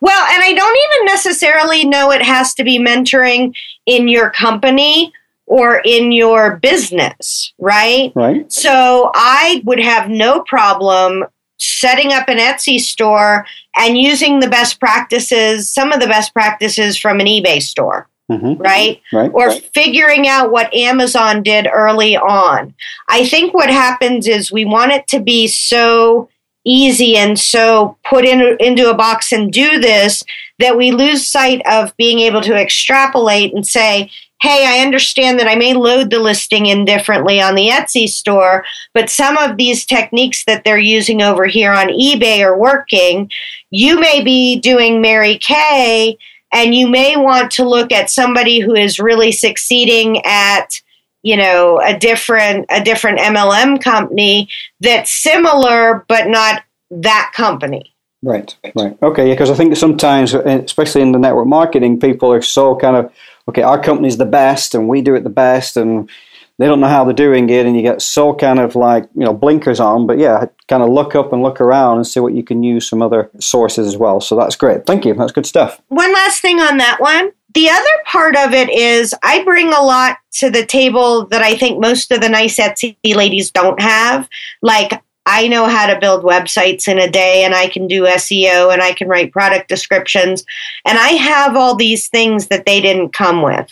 Well, 0.00 0.26
and 0.34 0.42
I 0.42 0.52
don't 0.52 0.78
even 0.92 1.06
necessarily 1.06 1.84
know 1.84 2.10
it 2.10 2.22
has 2.22 2.54
to 2.54 2.64
be 2.64 2.78
mentoring 2.78 3.54
in 3.86 4.08
your 4.08 4.30
company 4.30 5.12
or 5.46 5.80
in 5.84 6.12
your 6.12 6.56
business, 6.56 7.52
right? 7.58 8.12
Right. 8.14 8.50
So 8.52 9.10
I 9.14 9.62
would 9.64 9.78
have 9.78 10.10
no 10.10 10.42
problem 10.42 11.24
setting 11.58 12.12
up 12.12 12.28
an 12.28 12.38
Etsy 12.38 12.78
store 12.78 13.46
and 13.76 13.96
using 13.96 14.40
the 14.40 14.48
best 14.48 14.80
practices, 14.80 15.72
some 15.72 15.92
of 15.92 16.00
the 16.00 16.06
best 16.06 16.34
practices 16.34 16.98
from 16.98 17.20
an 17.20 17.26
eBay 17.26 17.62
store. 17.62 18.08
Mm-hmm. 18.30 18.60
Right? 18.60 19.00
right? 19.12 19.30
Or 19.32 19.48
right. 19.48 19.70
figuring 19.72 20.26
out 20.26 20.50
what 20.50 20.74
Amazon 20.74 21.42
did 21.44 21.68
early 21.72 22.16
on. 22.16 22.74
I 23.08 23.24
think 23.24 23.54
what 23.54 23.70
happens 23.70 24.26
is 24.26 24.50
we 24.50 24.64
want 24.64 24.92
it 24.92 25.06
to 25.08 25.20
be 25.20 25.46
so 25.46 26.28
easy 26.64 27.16
and 27.16 27.38
so 27.38 27.96
put 28.04 28.24
in, 28.24 28.56
into 28.58 28.90
a 28.90 28.94
box 28.94 29.32
and 29.32 29.52
do 29.52 29.80
this 29.80 30.24
that 30.58 30.76
we 30.76 30.90
lose 30.90 31.28
sight 31.28 31.62
of 31.70 31.96
being 31.96 32.18
able 32.18 32.40
to 32.40 32.56
extrapolate 32.56 33.54
and 33.54 33.64
say, 33.66 34.10
hey, 34.42 34.66
I 34.66 34.84
understand 34.84 35.38
that 35.38 35.48
I 35.48 35.54
may 35.54 35.74
load 35.74 36.10
the 36.10 36.18
listing 36.18 36.66
in 36.66 36.84
differently 36.84 37.40
on 37.40 37.54
the 37.54 37.68
Etsy 37.68 38.08
store, 38.08 38.64
but 38.92 39.08
some 39.08 39.36
of 39.38 39.56
these 39.56 39.86
techniques 39.86 40.44
that 40.44 40.64
they're 40.64 40.78
using 40.78 41.22
over 41.22 41.46
here 41.46 41.72
on 41.72 41.88
eBay 41.88 42.40
are 42.40 42.58
working. 42.58 43.30
You 43.70 43.98
may 43.98 44.22
be 44.22 44.60
doing 44.60 45.00
Mary 45.00 45.38
Kay 45.38 46.18
and 46.52 46.74
you 46.74 46.88
may 46.88 47.16
want 47.16 47.50
to 47.52 47.68
look 47.68 47.92
at 47.92 48.10
somebody 48.10 48.60
who 48.60 48.74
is 48.74 48.98
really 48.98 49.32
succeeding 49.32 50.24
at 50.24 50.80
you 51.22 51.36
know 51.36 51.80
a 51.84 51.98
different 51.98 52.66
a 52.70 52.82
different 52.82 53.18
MLM 53.18 53.82
company 53.82 54.48
that's 54.80 55.12
similar 55.12 56.04
but 56.08 56.28
not 56.28 56.62
that 56.90 57.32
company. 57.34 57.92
Right, 58.22 58.56
right. 58.74 58.96
Okay, 59.02 59.30
because 59.30 59.50
I 59.50 59.54
think 59.54 59.76
sometimes, 59.76 60.34
eh, 60.34 60.62
especially 60.64 61.02
in 61.02 61.12
the 61.12 61.18
network 61.18 61.46
marketing, 61.46 62.00
people 62.00 62.32
are 62.32 62.42
so 62.42 62.74
kind 62.74 62.96
of, 62.96 63.12
okay, 63.48 63.62
our 63.62 63.80
company's 63.80 64.16
the 64.16 64.24
best 64.24 64.74
and 64.74 64.88
we 64.88 65.02
do 65.02 65.14
it 65.14 65.22
the 65.22 65.30
best 65.30 65.76
and 65.76 66.10
they 66.58 66.66
don't 66.66 66.80
know 66.80 66.88
how 66.88 67.04
they're 67.04 67.12
doing 67.12 67.48
it 67.50 67.66
and 67.66 67.76
you 67.76 67.82
get 67.82 68.00
so 68.00 68.34
kind 68.34 68.58
of 68.58 68.74
like 68.74 69.08
you 69.14 69.24
know 69.24 69.34
blinkers 69.34 69.80
on 69.80 70.06
but 70.06 70.18
yeah 70.18 70.46
kind 70.68 70.82
of 70.82 70.90
look 70.90 71.14
up 71.14 71.32
and 71.32 71.42
look 71.42 71.60
around 71.60 71.96
and 71.96 72.06
see 72.06 72.20
what 72.20 72.34
you 72.34 72.42
can 72.42 72.62
use 72.62 72.88
from 72.88 73.02
other 73.02 73.30
sources 73.38 73.86
as 73.86 73.96
well. 73.96 74.20
So 74.20 74.36
that's 74.36 74.56
great. 74.56 74.84
Thank 74.84 75.04
you. 75.04 75.14
That's 75.14 75.32
good 75.32 75.46
stuff. 75.46 75.80
One 75.88 76.12
last 76.12 76.42
thing 76.42 76.60
on 76.60 76.78
that 76.78 77.00
one. 77.00 77.30
The 77.54 77.70
other 77.70 77.84
part 78.04 78.36
of 78.36 78.52
it 78.52 78.68
is 78.68 79.14
i 79.22 79.42
bring 79.44 79.68
a 79.72 79.80
lot 79.80 80.18
to 80.34 80.50
the 80.50 80.66
table 80.66 81.24
that 81.28 81.40
i 81.40 81.56
think 81.56 81.80
most 81.80 82.10
of 82.10 82.20
the 82.20 82.28
nice 82.28 82.58
etsy 82.58 82.96
ladies 83.04 83.50
don't 83.50 83.80
have. 83.80 84.28
Like 84.62 85.02
I 85.26 85.48
know 85.48 85.66
how 85.66 85.86
to 85.86 85.98
build 85.98 86.22
websites 86.22 86.86
in 86.86 86.98
a 86.98 87.10
day 87.10 87.44
and 87.44 87.52
I 87.52 87.68
can 87.68 87.88
do 87.88 88.04
SEO 88.04 88.72
and 88.72 88.80
I 88.80 88.92
can 88.92 89.08
write 89.08 89.32
product 89.32 89.68
descriptions. 89.68 90.44
And 90.84 90.98
I 90.98 91.08
have 91.10 91.56
all 91.56 91.74
these 91.74 92.08
things 92.08 92.46
that 92.46 92.64
they 92.64 92.80
didn't 92.80 93.12
come 93.12 93.42
with. 93.42 93.68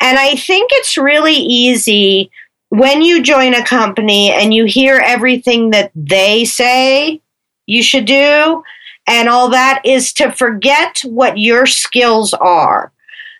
And 0.00 0.18
I 0.18 0.34
think 0.34 0.70
it's 0.72 0.96
really 0.96 1.34
easy 1.34 2.30
when 2.70 3.02
you 3.02 3.22
join 3.22 3.54
a 3.54 3.64
company 3.64 4.30
and 4.30 4.54
you 4.54 4.64
hear 4.64 5.02
everything 5.04 5.70
that 5.70 5.90
they 5.94 6.44
say 6.44 7.20
you 7.66 7.82
should 7.82 8.06
do 8.06 8.62
and 9.06 9.28
all 9.28 9.48
that 9.50 9.82
is 9.84 10.12
to 10.14 10.30
forget 10.30 11.00
what 11.04 11.38
your 11.38 11.66
skills 11.66 12.32
are. 12.34 12.92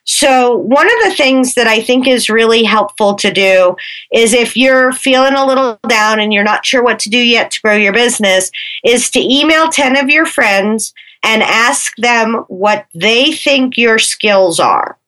So, 0.05 0.57
one 0.57 0.87
of 0.87 1.05
the 1.05 1.14
things 1.14 1.55
that 1.55 1.66
I 1.66 1.81
think 1.81 2.09
is 2.09 2.31
really 2.31 2.64
helpful 2.64 3.14
to 3.14 3.31
do 3.31 3.77
is 4.12 4.33
if 4.33 4.57
you're 4.57 4.92
feeling 4.92 5.35
a 5.35 5.46
little 5.46 5.79
down 5.88 6.18
and 6.18 6.33
you're 6.33 6.42
not 6.42 6.66
sure 6.66 6.83
what 6.83 6.99
to 7.01 7.11
do 7.11 7.18
yet 7.18 7.51
to 7.53 7.61
grow 7.61 7.77
your 7.77 7.92
business, 7.92 8.51
is 8.85 9.11
to 9.11 9.20
email 9.20 9.68
10 9.68 9.96
of 9.96 10.09
your 10.09 10.27
friends 10.27 10.92
and 11.23 11.42
ask 11.42 11.94
them 11.96 12.44
what 12.49 12.87
they 12.94 13.31
think 13.31 13.77
your 13.77 13.99
skills 13.99 14.59
are. 14.59 14.99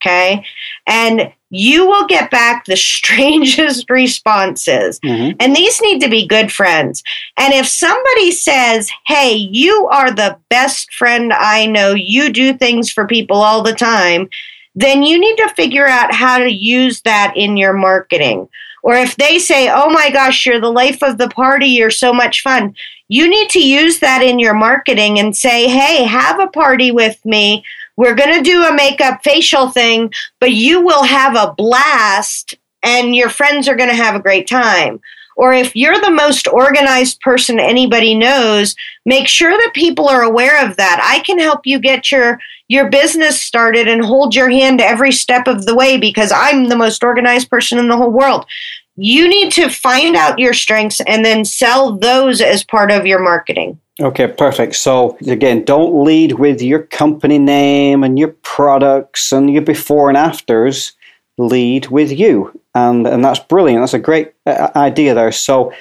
Okay. 0.00 0.44
And 0.86 1.32
you 1.50 1.86
will 1.86 2.06
get 2.06 2.30
back 2.30 2.64
the 2.64 2.76
strangest 2.76 3.88
responses. 3.90 5.00
Mm-hmm. 5.00 5.36
And 5.40 5.56
these 5.56 5.80
need 5.80 6.00
to 6.00 6.10
be 6.10 6.26
good 6.26 6.52
friends. 6.52 7.02
And 7.36 7.52
if 7.54 7.66
somebody 7.66 8.30
says, 8.30 8.90
Hey, 9.06 9.34
you 9.34 9.88
are 9.88 10.10
the 10.10 10.38
best 10.48 10.92
friend 10.94 11.32
I 11.32 11.66
know, 11.66 11.94
you 11.94 12.32
do 12.32 12.52
things 12.52 12.90
for 12.90 13.06
people 13.06 13.38
all 13.38 13.62
the 13.62 13.74
time, 13.74 14.28
then 14.74 15.02
you 15.02 15.18
need 15.18 15.36
to 15.36 15.48
figure 15.50 15.86
out 15.86 16.14
how 16.14 16.38
to 16.38 16.50
use 16.50 17.02
that 17.02 17.32
in 17.36 17.56
your 17.56 17.72
marketing. 17.72 18.48
Or 18.82 18.94
if 18.94 19.16
they 19.16 19.38
say, 19.38 19.68
Oh 19.70 19.90
my 19.90 20.10
gosh, 20.10 20.46
you're 20.46 20.60
the 20.60 20.70
life 20.70 21.02
of 21.02 21.18
the 21.18 21.28
party, 21.28 21.66
you're 21.66 21.90
so 21.90 22.12
much 22.12 22.42
fun, 22.42 22.76
you 23.08 23.28
need 23.28 23.48
to 23.50 23.66
use 23.66 24.00
that 24.00 24.22
in 24.22 24.38
your 24.38 24.54
marketing 24.54 25.18
and 25.18 25.34
say, 25.34 25.66
Hey, 25.66 26.04
have 26.04 26.38
a 26.38 26.46
party 26.46 26.92
with 26.92 27.24
me 27.24 27.64
we're 27.98 28.14
going 28.14 28.32
to 28.32 28.48
do 28.48 28.62
a 28.62 28.72
makeup 28.72 29.24
facial 29.24 29.70
thing, 29.70 30.12
but 30.38 30.52
you 30.52 30.80
will 30.80 31.02
have 31.02 31.34
a 31.34 31.52
blast 31.52 32.54
and 32.84 33.16
your 33.16 33.28
friends 33.28 33.66
are 33.66 33.74
going 33.74 33.90
to 33.90 33.94
have 33.96 34.14
a 34.14 34.22
great 34.22 34.46
time. 34.46 35.00
Or 35.36 35.52
if 35.52 35.74
you're 35.74 36.00
the 36.00 36.12
most 36.12 36.46
organized 36.46 37.20
person 37.20 37.58
anybody 37.58 38.14
knows, 38.14 38.76
make 39.04 39.26
sure 39.26 39.50
that 39.50 39.72
people 39.74 40.08
are 40.08 40.22
aware 40.22 40.64
of 40.64 40.76
that. 40.76 41.00
I 41.02 41.24
can 41.24 41.40
help 41.40 41.66
you 41.66 41.80
get 41.80 42.12
your 42.12 42.38
your 42.68 42.88
business 42.88 43.42
started 43.42 43.88
and 43.88 44.04
hold 44.04 44.32
your 44.32 44.48
hand 44.48 44.80
every 44.80 45.10
step 45.10 45.48
of 45.48 45.66
the 45.66 45.74
way 45.74 45.96
because 45.96 46.30
I'm 46.30 46.68
the 46.68 46.76
most 46.76 47.02
organized 47.02 47.50
person 47.50 47.78
in 47.78 47.88
the 47.88 47.96
whole 47.96 48.12
world. 48.12 48.46
You 48.94 49.28
need 49.28 49.50
to 49.52 49.70
find 49.70 50.14
out 50.14 50.38
your 50.38 50.54
strengths 50.54 51.00
and 51.00 51.24
then 51.24 51.44
sell 51.44 51.96
those 51.96 52.40
as 52.40 52.62
part 52.62 52.92
of 52.92 53.06
your 53.06 53.20
marketing. 53.20 53.80
Okay, 54.00 54.28
perfect. 54.28 54.76
So 54.76 55.18
again, 55.26 55.64
don't 55.64 56.04
lead 56.04 56.32
with 56.32 56.62
your 56.62 56.82
company 56.82 57.38
name 57.38 58.04
and 58.04 58.16
your 58.16 58.28
products 58.42 59.32
and 59.32 59.52
your 59.52 59.62
before 59.62 60.08
and 60.08 60.16
afters. 60.16 60.92
Lead 61.36 61.86
with 61.86 62.10
you, 62.12 62.60
and 62.74 63.06
and 63.06 63.24
that's 63.24 63.38
brilliant. 63.38 63.82
That's 63.82 63.94
a 63.94 63.98
great 63.98 64.32
uh, 64.44 64.70
idea 64.74 65.14
there. 65.14 65.30
So 65.30 65.72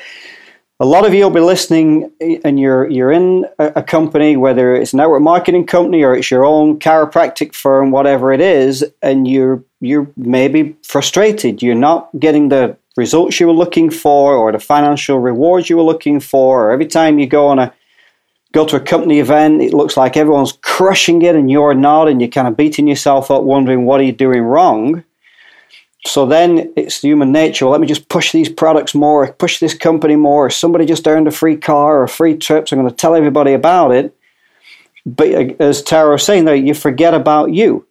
a 0.79 0.85
lot 0.85 1.05
of 1.05 1.13
you 1.13 1.23
will 1.23 1.31
be 1.31 1.39
listening, 1.39 2.11
and 2.43 2.59
you're 2.59 2.87
you're 2.89 3.11
in 3.11 3.45
a, 3.57 3.81
company, 3.81 4.37
whether 4.37 4.75
it's 4.75 4.93
a 4.93 4.97
network 4.97 5.23
marketing 5.23 5.65
company 5.65 6.03
or 6.03 6.15
it's 6.15 6.29
your 6.29 6.45
own 6.45 6.77
chiropractic 6.77 7.55
firm, 7.55 7.89
whatever 7.89 8.31
it 8.31 8.41
is, 8.41 8.85
and 9.01 9.27
you're 9.27 9.63
you're 9.81 10.07
maybe 10.15 10.75
frustrated. 10.83 11.63
You're 11.63 11.73
not 11.73 12.09
getting 12.19 12.49
the 12.49 12.77
results 12.95 13.39
you 13.39 13.47
were 13.47 13.53
looking 13.53 13.89
for, 13.89 14.35
or 14.35 14.51
the 14.51 14.59
financial 14.59 15.17
rewards 15.17 15.69
you 15.69 15.77
were 15.77 15.83
looking 15.83 16.19
for, 16.19 16.67
or 16.67 16.71
every 16.71 16.87
time 16.87 17.17
you 17.17 17.25
go 17.25 17.47
on 17.47 17.57
a 17.57 17.73
go 18.57 18.65
to 18.65 18.75
a 18.75 18.79
company 18.79 19.19
event, 19.19 19.61
it 19.61 19.71
looks 19.71 19.95
like 19.95 20.17
everyone's 20.17 20.57
crushing 20.63 21.21
it 21.21 21.35
and 21.35 21.51
you're 21.51 21.75
not, 21.75 22.07
and 22.07 22.19
you're 22.19 22.27
kind 22.27 22.47
of 22.47 22.57
beating 22.57 22.87
yourself 22.87 23.29
up, 23.29 23.43
wondering 23.43 23.85
what 23.85 24.01
are 24.01 24.03
you 24.03 24.11
doing 24.11 24.41
wrong. 24.41 25.03
So 26.07 26.25
then 26.25 26.73
it's 26.75 27.01
human 27.01 27.31
nature. 27.31 27.65
Well, 27.65 27.73
let 27.73 27.81
me 27.81 27.87
just 27.87 28.09
push 28.09 28.31
these 28.31 28.49
products 28.49 28.95
more, 28.95 29.31
push 29.31 29.59
this 29.59 29.75
company 29.75 30.15
more. 30.15 30.49
Somebody 30.49 30.85
just 30.87 31.07
earned 31.07 31.27
a 31.27 31.31
free 31.31 31.55
car 31.55 31.99
or 31.99 32.03
a 32.03 32.09
free 32.09 32.35
trip, 32.35 32.67
so 32.67 32.75
I'm 32.75 32.81
going 32.81 32.89
to 32.89 32.97
tell 32.97 33.13
everybody 33.13 33.53
about 33.53 33.91
it. 33.91 34.15
But 35.05 35.33
uh, 35.33 35.53
as 35.59 35.83
Tara 35.83 36.13
was 36.13 36.23
saying, 36.23 36.45
there, 36.45 36.55
you 36.55 36.73
forget 36.73 37.13
about 37.13 37.53
you. 37.53 37.85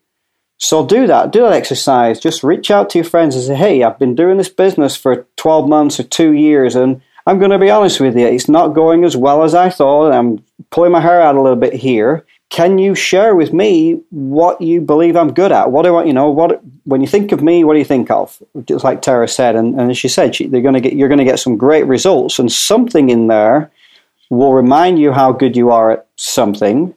So 0.58 0.84
do 0.84 1.06
that. 1.06 1.30
Do 1.30 1.42
that 1.42 1.52
exercise. 1.52 2.18
Just 2.18 2.42
reach 2.42 2.72
out 2.72 2.90
to 2.90 2.98
your 2.98 3.04
friends 3.04 3.36
and 3.36 3.44
say, 3.44 3.54
"Hey, 3.54 3.82
I've 3.82 3.98
been 3.98 4.16
doing 4.16 4.38
this 4.38 4.48
business 4.48 4.96
for 4.96 5.26
12 5.36 5.68
months 5.68 6.00
or 6.00 6.02
two 6.02 6.32
years, 6.32 6.74
and 6.74 7.02
I'm 7.26 7.38
going 7.38 7.50
to 7.50 7.58
be 7.58 7.70
honest 7.70 7.98
with 8.00 8.16
you, 8.16 8.26
it's 8.26 8.48
not 8.48 8.68
going 8.68 9.04
as 9.04 9.16
well 9.16 9.42
as 9.42 9.54
I 9.54 9.68
thought. 9.68 10.12
I'm 10.12 10.44
pulling 10.70 10.92
my 10.92 11.00
hair 11.00 11.20
out 11.20 11.34
a 11.34 11.42
little 11.42 11.58
bit 11.58 11.72
here. 11.74 12.24
Can 12.50 12.78
you 12.78 12.94
share 12.94 13.34
with 13.34 13.52
me 13.52 14.00
what 14.10 14.60
you 14.60 14.80
believe 14.80 15.16
I'm 15.16 15.34
good 15.34 15.50
at? 15.50 15.72
What 15.72 15.82
do 15.82 15.96
I 15.96 16.04
you 16.04 16.12
know, 16.12 16.30
what 16.30 16.62
when 16.84 17.00
you 17.00 17.08
think 17.08 17.32
of 17.32 17.42
me, 17.42 17.64
what 17.64 17.72
do 17.72 17.80
you 17.80 17.84
think 17.84 18.08
of? 18.10 18.40
Just 18.64 18.84
like 18.84 19.02
Tara 19.02 19.26
said, 19.26 19.56
and, 19.56 19.78
and 19.78 19.90
as 19.90 19.98
she 19.98 20.06
said, 20.06 20.36
she, 20.36 20.46
they're 20.46 20.60
going 20.60 20.74
to 20.74 20.80
get 20.80 20.92
you're 20.92 21.08
going 21.08 21.18
to 21.18 21.24
get 21.24 21.40
some 21.40 21.56
great 21.56 21.86
results, 21.86 22.38
and 22.38 22.50
something 22.50 23.10
in 23.10 23.26
there 23.26 23.72
will 24.30 24.52
remind 24.52 25.00
you 25.00 25.12
how 25.12 25.32
good 25.32 25.56
you 25.56 25.70
are 25.70 25.90
at 25.90 26.06
something. 26.14 26.94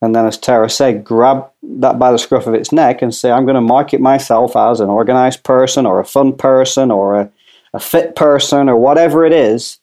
And 0.00 0.14
then, 0.14 0.26
as 0.26 0.38
Tara 0.38 0.70
said, 0.70 1.04
grab 1.04 1.48
that 1.62 1.98
by 1.98 2.10
the 2.10 2.18
scruff 2.18 2.46
of 2.46 2.54
its 2.54 2.72
neck 2.72 3.02
and 3.02 3.14
say, 3.14 3.30
I'm 3.30 3.44
going 3.44 3.54
to 3.54 3.60
market 3.60 4.00
myself 4.00 4.56
as 4.56 4.80
an 4.80 4.88
organized 4.88 5.44
person 5.44 5.86
or 5.86 6.00
a 6.00 6.04
fun 6.04 6.36
person 6.36 6.90
or 6.90 7.20
a 7.20 7.30
a 7.74 7.80
fit 7.80 8.14
person 8.16 8.68
or 8.68 8.76
whatever 8.76 9.24
it 9.24 9.32
is 9.32 9.78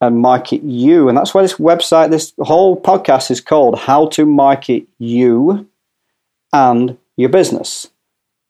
and 0.00 0.18
market 0.18 0.62
you. 0.62 1.08
And 1.08 1.16
that's 1.16 1.32
why 1.34 1.42
this 1.42 1.54
website, 1.54 2.10
this 2.10 2.32
whole 2.40 2.80
podcast 2.80 3.30
is 3.30 3.40
called 3.40 3.78
How 3.78 4.08
to 4.08 4.26
Market 4.26 4.86
You 4.98 5.68
and 6.52 6.98
Your 7.16 7.28
Business. 7.28 7.88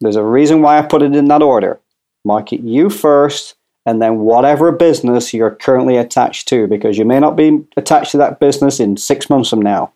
There's 0.01 0.17
a 0.17 0.25
reason 0.25 0.63
why 0.63 0.79
I 0.79 0.83
put 0.83 1.03
it 1.03 1.15
in 1.15 1.29
that 1.29 1.43
order. 1.43 1.81
Market 2.25 2.61
you 2.61 2.91
first, 2.91 3.55
and 3.87 4.03
then 4.03 4.19
whatever 4.19 4.73
business 4.73 5.33
you're 5.33 5.55
currently 5.55 5.97
attached 5.97 6.49
to, 6.49 6.67
because 6.67 6.99
you 6.99 7.05
may 7.05 7.21
not 7.21 7.37
be 7.37 7.65
attached 7.77 8.11
to 8.13 8.19
that 8.19 8.41
business 8.41 8.81
in 8.81 8.97
six 8.97 9.31
months 9.31 9.49
from 9.49 9.63
now. 9.63 9.93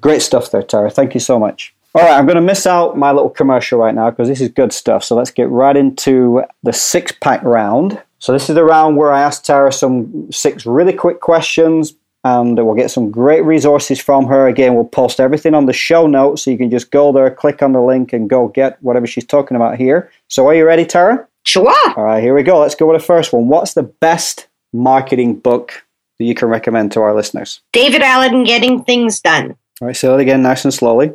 Great 0.00 0.20
stuff 0.20 0.50
there, 0.50 0.62
Tara. 0.62 0.90
Thank 0.90 1.14
you 1.14 1.20
so 1.20 1.38
much. 1.38 1.74
All 1.96 2.02
right, 2.02 2.18
I'm 2.18 2.26
going 2.26 2.36
to 2.36 2.42
miss 2.42 2.66
out 2.66 2.98
my 2.98 3.10
little 3.10 3.30
commercial 3.30 3.78
right 3.78 3.94
now 3.94 4.10
because 4.10 4.28
this 4.28 4.42
is 4.42 4.50
good 4.50 4.70
stuff. 4.70 5.02
So 5.02 5.16
let's 5.16 5.30
get 5.30 5.48
right 5.48 5.74
into 5.74 6.42
the 6.62 6.74
six 6.74 7.10
pack 7.10 7.42
round. 7.42 8.02
So 8.18 8.34
this 8.34 8.50
is 8.50 8.54
the 8.54 8.64
round 8.64 8.98
where 8.98 9.10
I 9.10 9.22
ask 9.22 9.42
Tara 9.42 9.72
some 9.72 10.30
six 10.30 10.66
really 10.66 10.92
quick 10.92 11.20
questions 11.20 11.94
and 12.22 12.54
we'll 12.58 12.74
get 12.74 12.90
some 12.90 13.10
great 13.10 13.46
resources 13.46 13.98
from 13.98 14.26
her. 14.26 14.46
Again, 14.46 14.74
we'll 14.74 14.84
post 14.84 15.20
everything 15.20 15.54
on 15.54 15.64
the 15.64 15.72
show 15.72 16.06
notes 16.06 16.42
so 16.42 16.50
you 16.50 16.58
can 16.58 16.70
just 16.70 16.90
go 16.90 17.12
there, 17.12 17.30
click 17.30 17.62
on 17.62 17.72
the 17.72 17.80
link, 17.80 18.12
and 18.12 18.28
go 18.28 18.48
get 18.48 18.76
whatever 18.82 19.06
she's 19.06 19.24
talking 19.24 19.56
about 19.56 19.78
here. 19.78 20.10
So 20.28 20.46
are 20.48 20.54
you 20.54 20.66
ready, 20.66 20.84
Tara? 20.84 21.26
Sure. 21.44 21.72
All 21.96 22.04
right, 22.04 22.22
here 22.22 22.34
we 22.34 22.42
go. 22.42 22.60
Let's 22.60 22.74
go 22.74 22.92
with 22.92 23.00
the 23.00 23.06
first 23.06 23.32
one. 23.32 23.48
What's 23.48 23.72
the 23.72 23.84
best 23.84 24.48
marketing 24.74 25.36
book 25.36 25.86
that 26.18 26.26
you 26.26 26.34
can 26.34 26.48
recommend 26.48 26.92
to 26.92 27.00
our 27.00 27.14
listeners? 27.14 27.62
David 27.72 28.02
Allen 28.02 28.44
Getting 28.44 28.84
Things 28.84 29.18
Done. 29.18 29.56
All 29.80 29.86
right, 29.88 29.96
say 29.96 30.08
that 30.08 30.20
again 30.20 30.42
nice 30.42 30.62
and 30.62 30.74
slowly. 30.74 31.14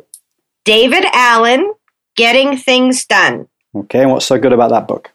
David 0.64 1.04
Allen, 1.12 1.72
Getting 2.16 2.56
Things 2.56 3.04
Done. 3.04 3.48
Okay, 3.74 4.02
and 4.02 4.10
what's 4.10 4.26
so 4.26 4.38
good 4.38 4.52
about 4.52 4.70
that 4.70 4.86
book? 4.86 5.10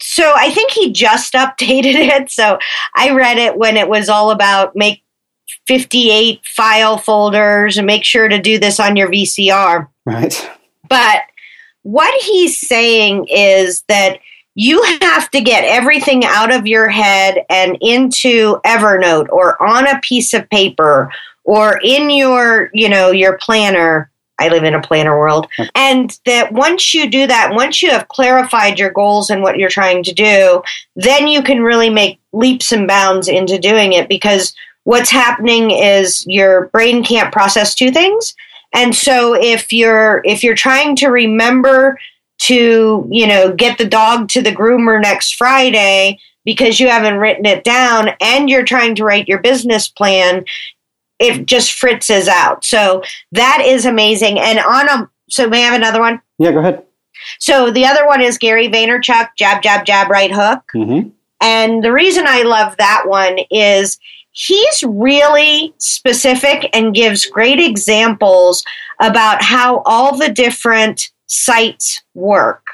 So 0.00 0.32
I 0.36 0.50
think 0.50 0.70
he 0.70 0.92
just 0.92 1.32
updated 1.34 1.94
it. 1.94 2.30
So 2.30 2.58
I 2.94 3.10
read 3.10 3.38
it 3.38 3.56
when 3.56 3.76
it 3.76 3.88
was 3.88 4.08
all 4.08 4.30
about 4.30 4.74
make 4.74 5.02
58 5.66 6.40
file 6.46 6.98
folders 6.98 7.76
and 7.76 7.86
make 7.86 8.04
sure 8.04 8.28
to 8.28 8.40
do 8.40 8.58
this 8.58 8.80
on 8.80 8.96
your 8.96 9.10
VCR. 9.10 9.88
Right. 10.06 10.50
But 10.88 11.22
what 11.82 12.22
he's 12.22 12.58
saying 12.58 13.26
is 13.28 13.82
that 13.88 14.20
you 14.54 14.82
have 15.00 15.30
to 15.30 15.40
get 15.40 15.64
everything 15.64 16.24
out 16.24 16.52
of 16.52 16.66
your 16.66 16.88
head 16.88 17.44
and 17.48 17.78
into 17.80 18.60
Evernote 18.66 19.28
or 19.30 19.60
on 19.62 19.86
a 19.86 20.00
piece 20.00 20.34
of 20.34 20.48
paper 20.50 21.10
or 21.44 21.80
in 21.82 22.10
your, 22.10 22.70
you 22.74 22.88
know, 22.88 23.10
your 23.10 23.38
planner 23.38 24.11
I 24.42 24.48
live 24.48 24.64
in 24.64 24.74
a 24.74 24.82
planner 24.82 25.18
world. 25.18 25.46
And 25.74 26.18
that 26.26 26.52
once 26.52 26.94
you 26.94 27.08
do 27.08 27.26
that, 27.26 27.54
once 27.54 27.82
you 27.82 27.90
have 27.90 28.08
clarified 28.08 28.78
your 28.78 28.90
goals 28.90 29.30
and 29.30 29.42
what 29.42 29.58
you're 29.58 29.68
trying 29.68 30.02
to 30.04 30.12
do, 30.12 30.62
then 30.96 31.28
you 31.28 31.42
can 31.42 31.62
really 31.62 31.90
make 31.90 32.20
leaps 32.32 32.72
and 32.72 32.88
bounds 32.88 33.28
into 33.28 33.58
doing 33.58 33.92
it 33.92 34.08
because 34.08 34.54
what's 34.84 35.10
happening 35.10 35.70
is 35.70 36.26
your 36.26 36.66
brain 36.68 37.04
can't 37.04 37.32
process 37.32 37.74
two 37.74 37.90
things. 37.90 38.34
And 38.74 38.94
so 38.94 39.34
if 39.34 39.72
you're 39.72 40.22
if 40.24 40.42
you're 40.42 40.54
trying 40.54 40.96
to 40.96 41.08
remember 41.08 41.98
to, 42.38 43.06
you 43.10 43.26
know, 43.26 43.54
get 43.54 43.78
the 43.78 43.86
dog 43.86 44.28
to 44.30 44.42
the 44.42 44.50
groomer 44.50 45.00
next 45.00 45.36
Friday 45.36 46.18
because 46.44 46.80
you 46.80 46.88
haven't 46.88 47.18
written 47.18 47.46
it 47.46 47.62
down 47.62 48.10
and 48.20 48.50
you're 48.50 48.64
trying 48.64 48.96
to 48.96 49.04
write 49.04 49.28
your 49.28 49.38
business 49.38 49.88
plan, 49.88 50.44
it 51.22 51.46
just 51.46 51.72
fritzes 51.72 52.28
out. 52.28 52.64
So 52.64 53.02
that 53.32 53.62
is 53.64 53.86
amazing. 53.86 54.38
And 54.38 54.58
on 54.58 54.88
a 54.88 55.10
so 55.30 55.48
may 55.48 55.62
I 55.62 55.66
have 55.66 55.74
another 55.74 56.00
one? 56.00 56.20
Yeah, 56.38 56.52
go 56.52 56.58
ahead. 56.58 56.84
So 57.38 57.70
the 57.70 57.86
other 57.86 58.06
one 58.06 58.20
is 58.20 58.36
Gary 58.36 58.68
Vaynerchuk, 58.68 59.30
jab, 59.38 59.62
jab, 59.62 59.86
jab, 59.86 60.10
right 60.10 60.32
hook. 60.32 60.62
Mm-hmm. 60.74 61.08
And 61.40 61.82
the 61.82 61.92
reason 61.92 62.24
I 62.26 62.42
love 62.42 62.76
that 62.76 63.04
one 63.06 63.38
is 63.50 63.98
he's 64.32 64.82
really 64.82 65.74
specific 65.78 66.68
and 66.72 66.94
gives 66.94 67.26
great 67.26 67.60
examples 67.60 68.64
about 69.00 69.42
how 69.42 69.82
all 69.84 70.16
the 70.16 70.30
different 70.30 71.10
sites 71.26 72.02
work. 72.14 72.66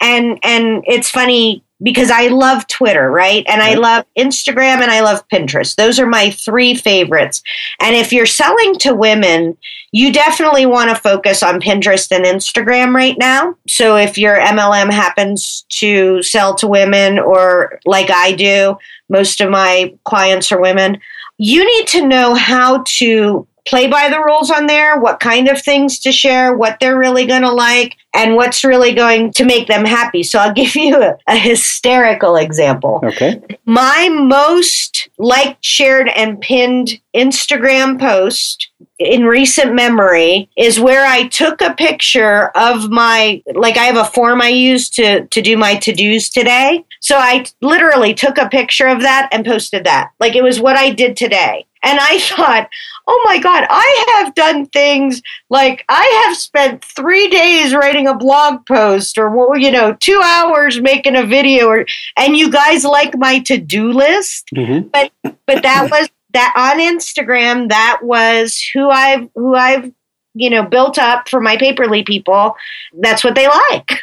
And 0.00 0.38
and 0.42 0.84
it's 0.86 1.10
funny 1.10 1.62
because 1.82 2.10
I 2.10 2.28
love 2.28 2.66
Twitter, 2.66 3.10
right? 3.10 3.44
And 3.48 3.62
I 3.62 3.74
love 3.74 4.04
Instagram 4.16 4.80
and 4.80 4.90
I 4.90 5.00
love 5.00 5.26
Pinterest. 5.28 5.76
Those 5.76 6.00
are 6.00 6.06
my 6.06 6.30
three 6.30 6.74
favorites. 6.74 7.42
And 7.80 7.94
if 7.94 8.12
you're 8.12 8.26
selling 8.26 8.74
to 8.80 8.94
women, 8.94 9.56
you 9.92 10.12
definitely 10.12 10.66
want 10.66 10.90
to 10.90 10.96
focus 10.96 11.42
on 11.42 11.60
Pinterest 11.60 12.10
and 12.10 12.24
Instagram 12.24 12.94
right 12.94 13.16
now. 13.18 13.54
So 13.68 13.96
if 13.96 14.18
your 14.18 14.36
MLM 14.36 14.92
happens 14.92 15.64
to 15.80 16.22
sell 16.22 16.54
to 16.56 16.66
women 16.66 17.18
or 17.18 17.78
like 17.86 18.10
I 18.10 18.32
do, 18.32 18.76
most 19.08 19.40
of 19.40 19.50
my 19.50 19.94
clients 20.04 20.50
are 20.52 20.60
women, 20.60 21.00
you 21.38 21.64
need 21.64 21.86
to 21.88 22.06
know 22.06 22.34
how 22.34 22.82
to 22.98 23.46
play 23.68 23.86
by 23.86 24.08
the 24.08 24.22
rules 24.22 24.50
on 24.50 24.66
there, 24.66 24.98
what 24.98 25.20
kind 25.20 25.48
of 25.48 25.60
things 25.60 25.98
to 26.00 26.10
share, 26.10 26.56
what 26.56 26.80
they're 26.80 26.98
really 26.98 27.26
going 27.26 27.42
to 27.42 27.52
like, 27.52 27.96
and 28.18 28.34
what's 28.34 28.64
really 28.64 28.92
going 28.92 29.32
to 29.32 29.44
make 29.44 29.68
them 29.68 29.84
happy. 29.84 30.24
So 30.24 30.40
I'll 30.40 30.52
give 30.64 30.74
you 30.74 31.00
a, 31.00 31.16
a 31.28 31.36
hysterical 31.36 32.36
example. 32.36 33.00
Okay. 33.04 33.40
My 33.64 34.08
most 34.10 35.08
liked, 35.18 35.64
shared, 35.64 36.08
and 36.08 36.40
pinned 36.40 37.00
Instagram 37.14 37.98
post 37.98 38.70
in 38.98 39.24
recent 39.24 39.74
memory 39.74 40.50
is 40.56 40.80
where 40.80 41.06
I 41.06 41.28
took 41.28 41.60
a 41.60 41.74
picture 41.74 42.48
of 42.56 42.90
my 42.90 43.42
like 43.54 43.76
I 43.76 43.84
have 43.84 43.96
a 43.96 44.04
form 44.04 44.42
I 44.42 44.48
use 44.48 44.90
to 44.90 45.24
to 45.26 45.40
do 45.40 45.56
my 45.56 45.76
to-dos 45.76 46.28
today. 46.28 46.84
So 47.00 47.16
I 47.16 47.44
literally 47.60 48.14
took 48.14 48.38
a 48.38 48.48
picture 48.48 48.88
of 48.88 49.02
that 49.02 49.28
and 49.30 49.46
posted 49.46 49.84
that. 49.84 50.10
Like 50.18 50.34
it 50.34 50.42
was 50.42 50.58
what 50.60 50.76
I 50.76 50.90
did 50.90 51.16
today. 51.16 51.66
And 51.82 51.98
I 52.00 52.18
thought, 52.20 52.68
oh 53.08 53.22
my 53.24 53.38
God, 53.38 53.66
I 53.68 54.22
have 54.22 54.34
done 54.34 54.66
things 54.66 55.22
like 55.48 55.84
I 55.88 56.24
have 56.26 56.36
spent 56.36 56.84
three 56.84 57.28
days 57.28 57.74
writing 57.74 58.06
a 58.06 58.14
blog 58.14 58.66
post 58.66 59.16
or, 59.16 59.56
you 59.56 59.70
know, 59.70 59.94
two 59.94 60.20
hours 60.22 60.80
making 60.80 61.16
a 61.16 61.24
video 61.24 61.68
or, 61.68 61.86
and 62.18 62.36
you 62.36 62.50
guys 62.50 62.84
like 62.84 63.16
my 63.16 63.38
to-do 63.40 63.92
list. 63.92 64.48
Mm-hmm. 64.54 64.88
But, 64.88 65.10
but 65.22 65.62
that 65.62 65.88
was 65.90 66.10
that 66.34 66.52
on 66.54 66.78
Instagram, 66.78 67.70
that 67.70 68.00
was 68.02 68.62
who 68.74 68.90
I've, 68.90 69.30
who 69.34 69.54
I've, 69.54 69.90
you 70.34 70.50
know, 70.50 70.62
built 70.62 70.98
up 70.98 71.30
for 71.30 71.40
my 71.40 71.56
paperly 71.56 72.06
people. 72.06 72.54
That's 72.92 73.24
what 73.24 73.34
they 73.34 73.48
like. 73.48 74.02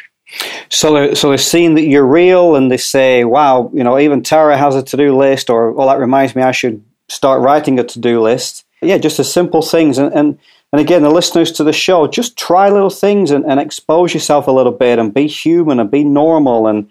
So, 0.68 0.92
they're, 0.92 1.14
so 1.14 1.28
they're 1.28 1.38
seeing 1.38 1.76
that 1.76 1.86
you're 1.86 2.04
real, 2.04 2.56
and 2.56 2.68
they 2.68 2.76
say, 2.76 3.22
"Wow, 3.22 3.70
you 3.72 3.84
know, 3.84 3.96
even 3.96 4.24
Tara 4.24 4.56
has 4.56 4.74
a 4.74 4.82
to-do 4.82 5.16
list," 5.16 5.48
or 5.48 5.70
"Well, 5.70 5.86
that 5.86 6.00
reminds 6.00 6.34
me, 6.34 6.42
I 6.42 6.50
should 6.50 6.84
start 7.08 7.42
writing 7.42 7.78
a 7.78 7.84
to-do 7.84 8.20
list. 8.20 8.65
Yeah, 8.82 8.98
just 8.98 9.16
the 9.16 9.24
simple 9.24 9.62
things. 9.62 9.98
And, 9.98 10.12
and, 10.12 10.38
and 10.72 10.80
again, 10.80 11.02
the 11.02 11.10
listeners 11.10 11.52
to 11.52 11.64
the 11.64 11.72
show, 11.72 12.06
just 12.06 12.36
try 12.36 12.68
little 12.68 12.90
things 12.90 13.30
and, 13.30 13.44
and 13.46 13.58
expose 13.58 14.12
yourself 14.12 14.46
a 14.46 14.52
little 14.52 14.72
bit 14.72 14.98
and 14.98 15.14
be 15.14 15.26
human 15.26 15.80
and 15.80 15.90
be 15.90 16.04
normal. 16.04 16.66
And, 16.66 16.90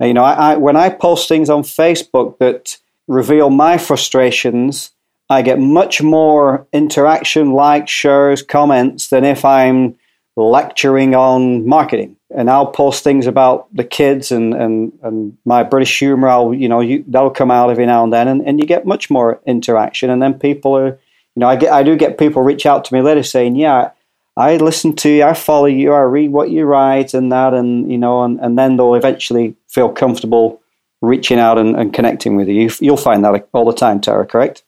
you 0.00 0.14
know, 0.14 0.24
I, 0.24 0.52
I, 0.52 0.56
when 0.56 0.76
I 0.76 0.90
post 0.90 1.28
things 1.28 1.50
on 1.50 1.62
Facebook 1.62 2.38
that 2.38 2.78
reveal 3.08 3.50
my 3.50 3.78
frustrations, 3.78 4.92
I 5.28 5.42
get 5.42 5.58
much 5.58 6.02
more 6.02 6.66
interaction, 6.72 7.52
likes, 7.52 7.90
shares, 7.90 8.42
comments 8.42 9.08
than 9.08 9.24
if 9.24 9.44
I'm 9.44 9.96
lecturing 10.36 11.14
on 11.14 11.66
marketing. 11.66 12.16
And 12.30 12.50
I'll 12.50 12.66
post 12.66 13.04
things 13.04 13.26
about 13.26 13.74
the 13.74 13.84
kids 13.84 14.32
and, 14.32 14.54
and, 14.54 14.92
and 15.02 15.38
my 15.44 15.62
British 15.62 15.98
humor. 15.98 16.28
I'll, 16.28 16.52
you 16.52 16.68
know, 16.68 16.80
you, 16.80 17.04
that'll 17.08 17.30
come 17.30 17.50
out 17.50 17.70
every 17.70 17.86
now 17.86 18.04
and 18.04 18.12
then, 18.12 18.28
and, 18.28 18.46
and 18.46 18.60
you 18.60 18.66
get 18.66 18.86
much 18.86 19.08
more 19.10 19.40
interaction. 19.46 20.10
And 20.10 20.20
then 20.20 20.38
people 20.38 20.76
are, 20.76 20.98
you 21.34 21.40
know, 21.40 21.48
I 21.48 21.56
get, 21.56 21.72
I 21.72 21.82
do 21.82 21.96
get 21.96 22.18
people 22.18 22.42
reach 22.42 22.66
out 22.66 22.84
to 22.84 22.94
me 22.94 23.00
later 23.00 23.22
saying, 23.22 23.56
yeah, 23.56 23.90
I 24.36 24.56
listen 24.56 24.96
to 24.96 25.08
you, 25.08 25.24
I 25.24 25.34
follow 25.34 25.66
you, 25.66 25.92
I 25.92 26.00
read 26.00 26.32
what 26.32 26.50
you 26.50 26.64
write 26.64 27.14
and 27.14 27.30
that, 27.32 27.54
and, 27.54 27.90
you 27.90 27.98
know, 27.98 28.24
and, 28.24 28.40
and 28.40 28.58
then 28.58 28.76
they'll 28.76 28.94
eventually 28.94 29.56
feel 29.68 29.88
comfortable 29.90 30.60
reaching 31.02 31.38
out 31.38 31.58
and, 31.58 31.76
and 31.76 31.94
connecting 31.94 32.36
with 32.36 32.48
you. 32.48 32.70
You'll 32.80 32.96
find 32.96 33.24
that 33.24 33.48
all 33.52 33.64
the 33.64 33.72
time, 33.72 34.00
Tara, 34.00 34.26
correct? 34.26 34.64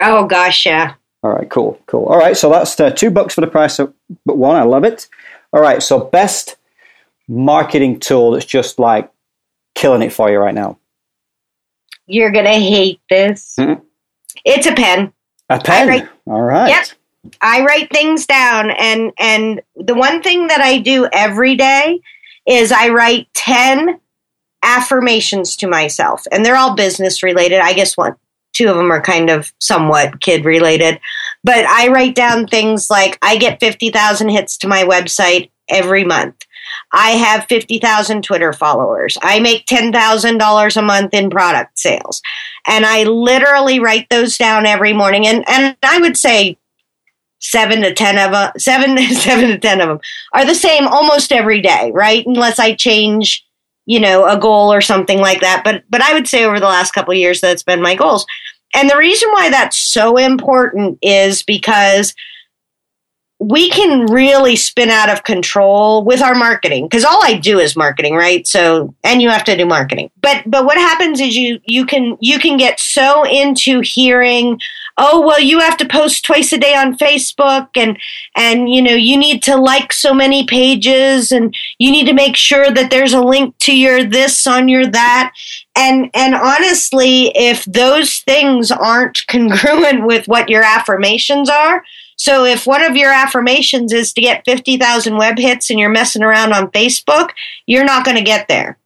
Oh, 0.00 0.26
gosh, 0.26 0.66
yeah. 0.66 0.94
All 1.22 1.32
right, 1.32 1.48
cool, 1.48 1.80
cool. 1.86 2.04
All 2.04 2.18
right, 2.18 2.36
so 2.36 2.50
that's 2.50 2.78
uh, 2.78 2.90
two 2.90 3.10
bucks 3.10 3.34
for 3.34 3.40
the 3.40 3.46
price 3.46 3.78
of 3.78 3.94
but 4.26 4.36
one. 4.36 4.56
I 4.56 4.64
love 4.64 4.84
it. 4.84 5.08
All 5.54 5.60
right, 5.60 5.82
so 5.82 5.98
best 5.98 6.56
marketing 7.26 7.98
tool 7.98 8.32
that's 8.32 8.44
just 8.44 8.78
like 8.78 9.10
killing 9.74 10.02
it 10.02 10.12
for 10.12 10.30
you 10.30 10.36
right 10.36 10.54
now. 10.54 10.78
You're 12.06 12.30
gonna 12.30 12.58
hate 12.58 13.00
this. 13.08 13.56
Mm-hmm. 13.58 13.82
It's 14.44 14.66
a 14.66 14.74
pen. 14.74 15.13
A 15.48 15.60
pen. 15.60 15.88
Write, 15.88 16.08
All 16.26 16.42
right. 16.42 16.68
Yep. 16.68 16.86
I 17.40 17.64
write 17.64 17.90
things 17.90 18.26
down, 18.26 18.70
and 18.70 19.12
and 19.18 19.62
the 19.76 19.94
one 19.94 20.22
thing 20.22 20.48
that 20.48 20.60
I 20.60 20.78
do 20.78 21.08
every 21.12 21.56
day 21.56 22.00
is 22.46 22.72
I 22.72 22.90
write 22.90 23.28
ten 23.34 24.00
affirmations 24.62 25.56
to 25.56 25.66
myself, 25.66 26.24
and 26.30 26.44
they're 26.44 26.56
all 26.56 26.74
business 26.74 27.22
related. 27.22 27.60
I 27.60 27.72
guess 27.72 27.96
one 27.96 28.16
two 28.54 28.68
of 28.68 28.76
them 28.76 28.90
are 28.90 29.02
kind 29.02 29.28
of 29.28 29.52
somewhat 29.60 30.20
kid 30.20 30.44
related. 30.44 30.98
But 31.42 31.66
I 31.66 31.88
write 31.88 32.14
down 32.14 32.46
things 32.46 32.88
like 32.88 33.18
I 33.20 33.36
get 33.36 33.60
50,000 33.60 34.28
hits 34.30 34.56
to 34.58 34.68
my 34.68 34.84
website 34.84 35.50
every 35.68 36.04
month. 36.04 36.46
I 36.94 37.10
have 37.10 37.46
50,000 37.46 38.22
Twitter 38.22 38.52
followers. 38.52 39.18
I 39.20 39.40
make 39.40 39.66
$10,000 39.66 40.76
a 40.76 40.82
month 40.82 41.12
in 41.12 41.28
product 41.28 41.78
sales. 41.78 42.22
And 42.66 42.86
I 42.86 43.02
literally 43.02 43.80
write 43.80 44.08
those 44.10 44.38
down 44.38 44.64
every 44.64 44.92
morning. 44.92 45.26
And, 45.26 45.44
and 45.48 45.76
I 45.82 45.98
would 45.98 46.16
say 46.16 46.56
seven 47.40 47.82
to 47.82 47.92
10 47.92 48.18
of 48.18 48.32
them, 48.32 48.52
seven, 48.56 48.96
seven 49.14 49.48
to 49.50 49.58
10 49.58 49.80
of 49.80 49.88
them 49.88 50.00
are 50.32 50.46
the 50.46 50.54
same 50.54 50.86
almost 50.86 51.32
every 51.32 51.60
day, 51.60 51.90
right? 51.92 52.24
Unless 52.26 52.58
I 52.58 52.74
change 52.74 53.44
you 53.86 54.00
know 54.00 54.26
a 54.26 54.38
goal 54.38 54.72
or 54.72 54.80
something 54.80 55.18
like 55.18 55.42
that 55.42 55.60
but 55.62 55.82
but 55.90 56.00
i 56.00 56.14
would 56.14 56.26
say 56.26 56.42
over 56.42 56.58
the 56.58 56.64
last 56.64 56.92
couple 56.92 57.12
years 57.12 57.42
that's 57.42 57.62
been 57.62 57.82
my 57.82 57.94
goals 57.94 58.24
and 58.74 58.88
the 58.88 58.96
reason 58.96 59.30
why 59.30 59.50
that's 59.50 59.76
so 59.76 60.16
important 60.16 60.98
is 61.02 61.42
because 61.42 62.14
we 63.40 63.68
can 63.68 64.06
really 64.06 64.56
spin 64.56 64.90
out 64.90 65.10
of 65.10 65.24
control 65.24 66.04
with 66.04 66.22
our 66.22 66.34
marketing 66.34 66.86
because 66.86 67.04
all 67.04 67.22
I 67.22 67.34
do 67.34 67.58
is 67.58 67.76
marketing, 67.76 68.14
right? 68.14 68.46
So 68.46 68.94
and 69.02 69.20
you 69.20 69.28
have 69.28 69.44
to 69.44 69.56
do 69.56 69.66
marketing. 69.66 70.10
But 70.20 70.42
but 70.46 70.64
what 70.64 70.78
happens 70.78 71.20
is 71.20 71.36
you 71.36 71.60
you 71.64 71.84
can 71.84 72.16
you 72.20 72.38
can 72.38 72.56
get 72.56 72.80
so 72.80 73.24
into 73.24 73.80
hearing 73.80 74.60
oh 74.96 75.20
well 75.20 75.40
you 75.40 75.58
have 75.58 75.76
to 75.76 75.86
post 75.86 76.24
twice 76.24 76.52
a 76.52 76.58
day 76.58 76.74
on 76.74 76.96
facebook 76.96 77.68
and 77.74 77.98
and 78.36 78.72
you 78.72 78.80
know 78.80 78.94
you 78.94 79.16
need 79.16 79.42
to 79.42 79.56
like 79.56 79.92
so 79.92 80.14
many 80.14 80.46
pages 80.46 81.32
and 81.32 81.54
you 81.78 81.90
need 81.90 82.06
to 82.06 82.12
make 82.12 82.36
sure 82.36 82.70
that 82.70 82.90
there's 82.90 83.12
a 83.12 83.20
link 83.20 83.56
to 83.58 83.76
your 83.76 84.04
this 84.04 84.46
on 84.46 84.68
your 84.68 84.86
that 84.86 85.32
and 85.74 86.10
and 86.14 86.34
honestly 86.34 87.32
if 87.34 87.64
those 87.64 88.18
things 88.18 88.70
aren't 88.70 89.26
congruent 89.28 90.06
with 90.06 90.28
what 90.28 90.48
your 90.48 90.62
affirmations 90.62 91.50
are 91.50 91.82
so 92.16 92.44
if 92.44 92.66
one 92.66 92.82
of 92.82 92.96
your 92.96 93.12
affirmations 93.12 93.92
is 93.92 94.12
to 94.12 94.20
get 94.20 94.44
50,000 94.44 95.16
web 95.16 95.38
hits 95.38 95.70
and 95.70 95.78
you're 95.78 95.90
messing 95.90 96.22
around 96.22 96.52
on 96.52 96.70
Facebook, 96.70 97.30
you're 97.66 97.84
not 97.84 98.04
going 98.04 98.16
to 98.16 98.22
get 98.22 98.48
there. 98.48 98.78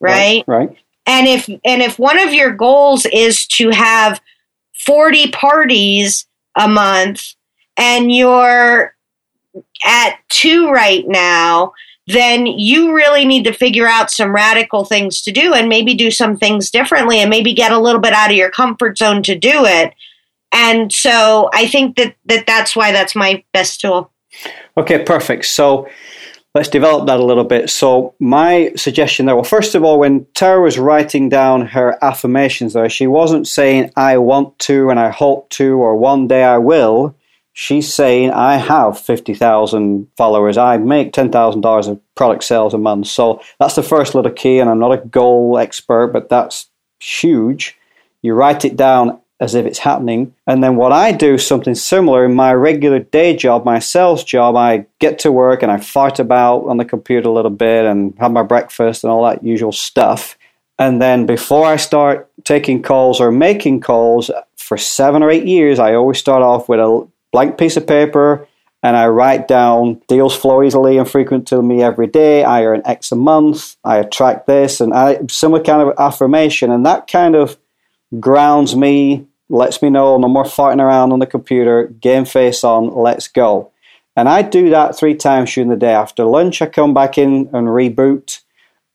Right? 0.00 0.44
right? 0.46 0.68
Right. 0.68 0.78
And 1.06 1.26
if 1.26 1.48
and 1.48 1.82
if 1.82 1.98
one 1.98 2.18
of 2.18 2.32
your 2.32 2.50
goals 2.50 3.06
is 3.12 3.46
to 3.48 3.70
have 3.70 4.20
40 4.86 5.30
parties 5.32 6.26
a 6.56 6.68
month 6.68 7.34
and 7.76 8.12
you're 8.12 8.94
at 9.84 10.16
2 10.30 10.70
right 10.70 11.04
now, 11.06 11.72
then 12.06 12.46
you 12.46 12.94
really 12.94 13.24
need 13.24 13.44
to 13.44 13.52
figure 13.52 13.86
out 13.86 14.10
some 14.10 14.34
radical 14.34 14.84
things 14.84 15.22
to 15.22 15.32
do 15.32 15.54
and 15.54 15.68
maybe 15.68 15.94
do 15.94 16.10
some 16.10 16.36
things 16.36 16.70
differently 16.70 17.18
and 17.18 17.30
maybe 17.30 17.52
get 17.52 17.72
a 17.72 17.78
little 17.78 18.00
bit 18.00 18.12
out 18.12 18.30
of 18.30 18.36
your 18.36 18.50
comfort 18.50 18.98
zone 18.98 19.22
to 19.22 19.34
do 19.34 19.64
it 19.64 19.94
and 20.54 20.92
so 20.92 21.50
I 21.52 21.66
think 21.66 21.96
that, 21.96 22.14
that 22.26 22.46
that's 22.46 22.76
why 22.76 22.92
that's 22.92 23.16
my 23.16 23.42
best 23.52 23.80
tool. 23.80 24.12
Okay, 24.76 25.02
perfect. 25.02 25.46
So 25.46 25.88
let's 26.54 26.68
develop 26.68 27.08
that 27.08 27.18
a 27.18 27.24
little 27.24 27.44
bit. 27.44 27.68
So 27.70 28.14
my 28.20 28.72
suggestion 28.76 29.26
there, 29.26 29.34
well, 29.34 29.44
first 29.44 29.74
of 29.74 29.82
all, 29.82 29.98
when 29.98 30.26
Tara 30.34 30.62
was 30.62 30.78
writing 30.78 31.28
down 31.28 31.66
her 31.66 31.98
affirmations 32.02 32.72
there, 32.72 32.88
she 32.88 33.08
wasn't 33.08 33.48
saying 33.48 33.90
I 33.96 34.18
want 34.18 34.56
to 34.60 34.90
and 34.90 35.00
I 35.00 35.10
hope 35.10 35.50
to 35.50 35.74
or 35.78 35.96
one 35.96 36.28
day 36.28 36.44
I 36.44 36.58
will. 36.58 37.16
She's 37.52 37.92
saying 37.92 38.30
I 38.30 38.56
have 38.56 38.98
50,000 38.98 40.08
followers. 40.16 40.56
I 40.56 40.76
make 40.76 41.12
$10,000 41.12 41.88
of 41.88 42.14
product 42.14 42.44
sales 42.44 42.74
a 42.74 42.78
month. 42.78 43.08
So 43.08 43.40
that's 43.58 43.74
the 43.74 43.82
first 43.82 44.14
little 44.14 44.32
key. 44.32 44.60
And 44.60 44.70
I'm 44.70 44.78
not 44.78 44.92
a 44.92 45.04
goal 45.06 45.58
expert, 45.58 46.08
but 46.08 46.28
that's 46.28 46.68
huge. 47.00 47.76
You 48.22 48.34
write 48.34 48.64
it 48.64 48.76
down 48.76 49.20
as 49.44 49.54
if 49.54 49.66
it's 49.66 49.78
happening. 49.78 50.34
And 50.46 50.64
then 50.64 50.76
what 50.76 50.90
I 50.90 51.12
do 51.12 51.38
something 51.38 51.74
similar 51.74 52.24
in 52.24 52.34
my 52.34 52.52
regular 52.52 52.98
day 52.98 53.36
job, 53.36 53.64
my 53.64 53.78
sales 53.78 54.24
job, 54.24 54.56
I 54.56 54.86
get 54.98 55.20
to 55.20 55.30
work 55.30 55.62
and 55.62 55.70
I 55.70 55.78
fart 55.78 56.18
about 56.18 56.66
on 56.66 56.78
the 56.78 56.84
computer 56.84 57.28
a 57.28 57.32
little 57.32 57.50
bit 57.50 57.84
and 57.84 58.14
have 58.18 58.32
my 58.32 58.42
breakfast 58.42 59.04
and 59.04 59.10
all 59.10 59.24
that 59.24 59.44
usual 59.44 59.72
stuff. 59.72 60.36
And 60.78 61.00
then 61.00 61.26
before 61.26 61.66
I 61.66 61.76
start 61.76 62.28
taking 62.44 62.82
calls 62.82 63.20
or 63.20 63.30
making 63.30 63.80
calls 63.80 64.30
for 64.56 64.76
seven 64.76 65.22
or 65.22 65.30
eight 65.30 65.46
years, 65.46 65.78
I 65.78 65.94
always 65.94 66.18
start 66.18 66.42
off 66.42 66.68
with 66.68 66.80
a 66.80 67.06
blank 67.30 67.58
piece 67.58 67.76
of 67.76 67.86
paper 67.86 68.48
and 68.84 68.98
I 68.98 69.08
write 69.08 69.48
down 69.48 70.02
deals 70.08 70.36
flow 70.36 70.62
easily 70.62 70.98
and 70.98 71.10
frequent 71.10 71.48
to 71.48 71.62
me 71.62 71.82
every 71.82 72.06
day. 72.06 72.44
I 72.44 72.64
earn 72.64 72.82
X 72.84 73.12
a 73.12 73.16
month. 73.16 73.76
I 73.82 73.96
attract 73.96 74.46
this, 74.46 74.82
and 74.82 74.92
I 74.92 75.20
similar 75.30 75.64
kind 75.64 75.88
of 75.88 75.98
affirmation, 75.98 76.70
and 76.70 76.84
that 76.84 77.06
kind 77.06 77.34
of 77.34 77.56
grounds 78.20 78.76
me, 78.76 79.26
lets 79.48 79.82
me 79.82 79.90
know 79.90 80.16
no 80.18 80.28
more 80.28 80.44
farting 80.44 80.80
around 80.80 81.12
on 81.12 81.18
the 81.18 81.26
computer. 81.26 81.86
Game 82.00 82.24
face 82.24 82.64
on, 82.64 82.94
let's 82.94 83.28
go. 83.28 83.70
And 84.16 84.28
I 84.28 84.42
do 84.42 84.70
that 84.70 84.96
three 84.96 85.14
times 85.14 85.52
during 85.52 85.70
the 85.70 85.76
day. 85.76 85.92
After 85.92 86.24
lunch, 86.24 86.62
I 86.62 86.66
come 86.66 86.94
back 86.94 87.18
in 87.18 87.48
and 87.52 87.68
reboot. 87.68 88.40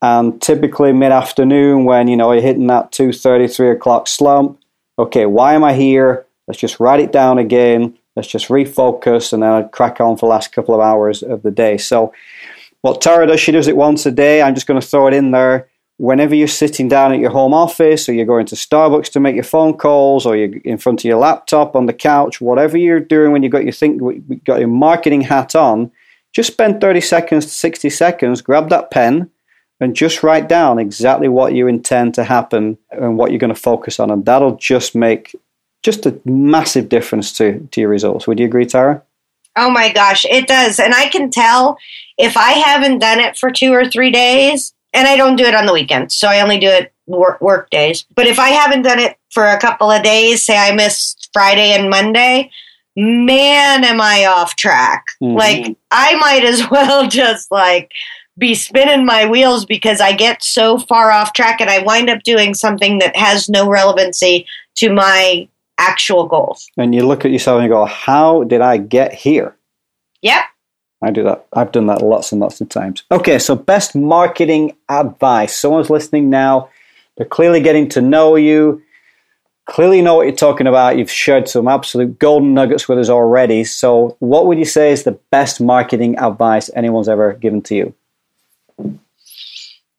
And 0.02 0.42
typically 0.42 0.94
mid 0.94 1.12
afternoon, 1.12 1.84
when 1.84 2.08
you 2.08 2.16
know 2.16 2.32
you're 2.32 2.42
hitting 2.42 2.68
that 2.68 2.94
two 2.94 3.12
thirty, 3.12 3.48
three 3.48 3.70
o'clock 3.70 4.08
slump, 4.08 4.60
okay, 4.98 5.26
why 5.26 5.56
am 5.56 5.64
I 5.64 5.74
here? 5.74 6.26
Let's 6.48 6.60
just 6.60 6.80
write 6.80 7.02
it 7.02 7.12
down 7.12 7.38
again 7.38 8.00
Let's 8.20 8.28
just 8.28 8.50
refocus 8.50 9.32
and 9.32 9.42
then 9.42 9.50
I'd 9.50 9.72
crack 9.72 10.02
on 10.02 10.18
for 10.18 10.26
the 10.26 10.32
last 10.32 10.52
couple 10.52 10.76
of 10.76 10.82
hours 10.82 11.24
of 11.24 11.42
the 11.42 11.52
day. 11.52 11.78
So, 11.78 12.12
what 12.82 13.00
Tara 13.00 13.26
does, 13.26 13.40
she 13.40 13.54
does 13.54 13.70
it 13.70 13.78
once 13.78 14.06
a 14.06 14.12
day. 14.12 14.42
I'm 14.42 14.56
just 14.56 14.68
going 14.68 14.80
to 14.80 14.86
throw 14.86 15.08
it 15.08 15.14
in 15.14 15.32
there. 15.32 15.70
Whenever 16.00 16.34
you're 16.34 16.48
sitting 16.48 16.88
down 16.88 17.12
at 17.12 17.20
your 17.20 17.30
home 17.30 17.54
office 17.54 18.08
or 18.08 18.14
you're 18.14 18.26
going 18.26 18.46
to 18.46 18.56
Starbucks 18.56 19.12
to 19.12 19.20
make 19.20 19.36
your 19.36 19.44
phone 19.44 19.78
calls 19.78 20.26
or 20.26 20.36
you're 20.36 20.58
in 20.64 20.78
front 20.78 21.02
of 21.02 21.06
your 21.06 21.18
laptop 21.18 21.76
on 21.76 21.88
the 21.88 21.94
couch, 21.94 22.40
whatever 22.40 22.78
you're 22.78 23.02
doing 23.02 23.34
when 23.34 23.44
you've 23.44 23.52
got 23.52 23.64
your, 23.64 23.74
think, 23.74 24.02
got 24.46 24.60
your 24.60 24.70
marketing 24.70 25.22
hat 25.22 25.56
on, 25.56 25.92
just 26.34 26.54
spend 26.54 26.80
30 26.80 27.02
seconds 27.02 27.46
to 27.46 27.52
60 27.52 27.90
seconds, 27.90 28.42
grab 28.42 28.70
that 28.70 28.92
pen, 28.92 29.30
and 29.82 29.96
just 29.96 30.24
write 30.24 30.48
down 30.48 30.80
exactly 30.80 31.28
what 31.28 31.54
you 31.54 31.68
intend 31.68 32.14
to 32.14 32.24
happen 32.24 32.78
and 32.92 33.18
what 33.18 33.32
you're 33.32 33.40
going 33.40 33.54
to 33.54 33.60
focus 33.60 34.00
on. 34.00 34.10
And 34.10 34.26
that'll 34.26 34.56
just 34.56 34.96
make 34.96 35.36
just 35.84 36.06
a 36.06 36.18
massive 36.24 36.88
difference 36.88 37.34
to, 37.34 37.68
to 37.72 37.82
your 37.82 37.90
results. 37.90 38.26
Would 38.26 38.40
you 38.40 38.46
agree, 38.46 38.66
Tara? 38.66 39.04
Oh 39.56 39.70
my 39.70 39.92
gosh, 39.92 40.26
it 40.26 40.48
does. 40.48 40.80
And 40.80 40.94
I 40.94 41.08
can 41.10 41.30
tell 41.30 41.78
if 42.18 42.38
I 42.38 42.52
haven't 42.52 43.00
done 43.00 43.20
it 43.20 43.38
for 43.38 43.52
two 43.52 43.74
or 43.74 43.86
three 43.86 44.12
days, 44.12 44.74
and 44.93 45.08
I 45.08 45.17
don't 45.17 45.36
do 45.36 45.45
it 45.45 45.56
on 45.56 45.65
the 45.65 45.73
weekends, 45.73 46.15
so 46.15 46.28
I 46.28 46.41
only 46.41 46.60
do 46.60 46.67
it 46.67 46.91
work, 47.06 47.41
work 47.41 47.69
days. 47.69 48.06
But 48.15 48.28
if 48.28 48.39
I 48.39 48.49
haven't 48.49 48.84
done 48.84 48.99
it 48.99 49.17
for 49.32 49.45
a 49.45 49.60
couple 49.60 49.91
of 49.91 50.04
days, 50.04 50.43
say 50.43 50.58
I 50.58 50.73
missed 50.73 51.30
Friday 51.34 51.71
and 51.71 51.89
Monday, 51.89 52.52
man, 52.95 53.84
am 53.84 54.02
I 54.02 54.25
off 54.25 54.56
track. 54.56 55.06
Mm-hmm. 55.21 55.38
Like, 55.38 55.78
I 55.91 56.15
might 56.15 56.43
as 56.43 56.69
well 56.71 57.08
just 57.08 57.52
like 57.52 57.91
be 58.38 58.56
spinning 58.56 59.06
my 59.06 59.25
wheels 59.25 59.65
because 59.65 59.99
I 59.99 60.13
get 60.13 60.43
so 60.43 60.80
far 60.80 61.12
off 61.12 61.34
track 61.34 61.60
and 61.60 61.69
I 61.69 61.80
wind 61.80 62.10
up 62.10 62.23
doing 62.23 62.54
something 62.54 62.99
that 62.99 63.15
has 63.15 63.49
no 63.49 63.69
relevancy 63.69 64.47
to 64.75 64.93
my 64.93 65.47
actual 65.78 66.25
goals. 66.25 66.69
And 66.78 66.95
you 66.95 67.06
look 67.06 67.25
at 67.25 67.32
yourself 67.32 67.58
and 67.58 67.65
you 67.65 67.69
go, 67.69 67.86
how 67.86 68.43
did 68.45 68.62
I 68.62 68.78
get 68.78 69.13
here? 69.13 69.56
Yep. 70.21 70.43
I 71.02 71.12
do 71.12 71.24
that. 71.24 71.46
I've 71.54 71.72
done 71.72 71.88
that 71.88 72.02
lots 72.02 72.32
and 72.32 72.42
lots 72.42 72.60
of 72.60 72.70
times. 72.70 73.04
Okay, 73.12 73.40
so 73.40 73.56
best 73.56 73.96
marketing 73.96 74.76
advice. 74.90 75.56
Someone's 75.56 75.90
listening 75.90 76.30
now. 76.30 76.70
They're 77.16 77.26
clearly 77.26 77.62
getting 77.62 77.88
to 77.90 78.02
know 78.02 78.36
you, 78.36 78.82
clearly 79.66 80.02
know 80.02 80.16
what 80.16 80.28
you're 80.28 80.36
talking 80.36 80.68
about. 80.68 80.98
You've 80.98 81.12
shared 81.12 81.48
some 81.48 81.68
absolute 81.68 82.20
golden 82.20 82.54
nuggets 82.54 82.90
with 82.90 83.00
us 83.00 83.10
already. 83.10 83.64
So, 83.64 84.18
what 84.20 84.46
would 84.48 84.58
you 84.58 84.66
say 84.66 84.92
is 84.92 85.04
the 85.04 85.20
best 85.32 85.62
marketing 85.62 86.18
advice 86.18 86.70
anyone's 86.76 87.10
ever 87.10 87.34
given 87.34 87.62
to 87.64 87.76
you? 87.76 87.94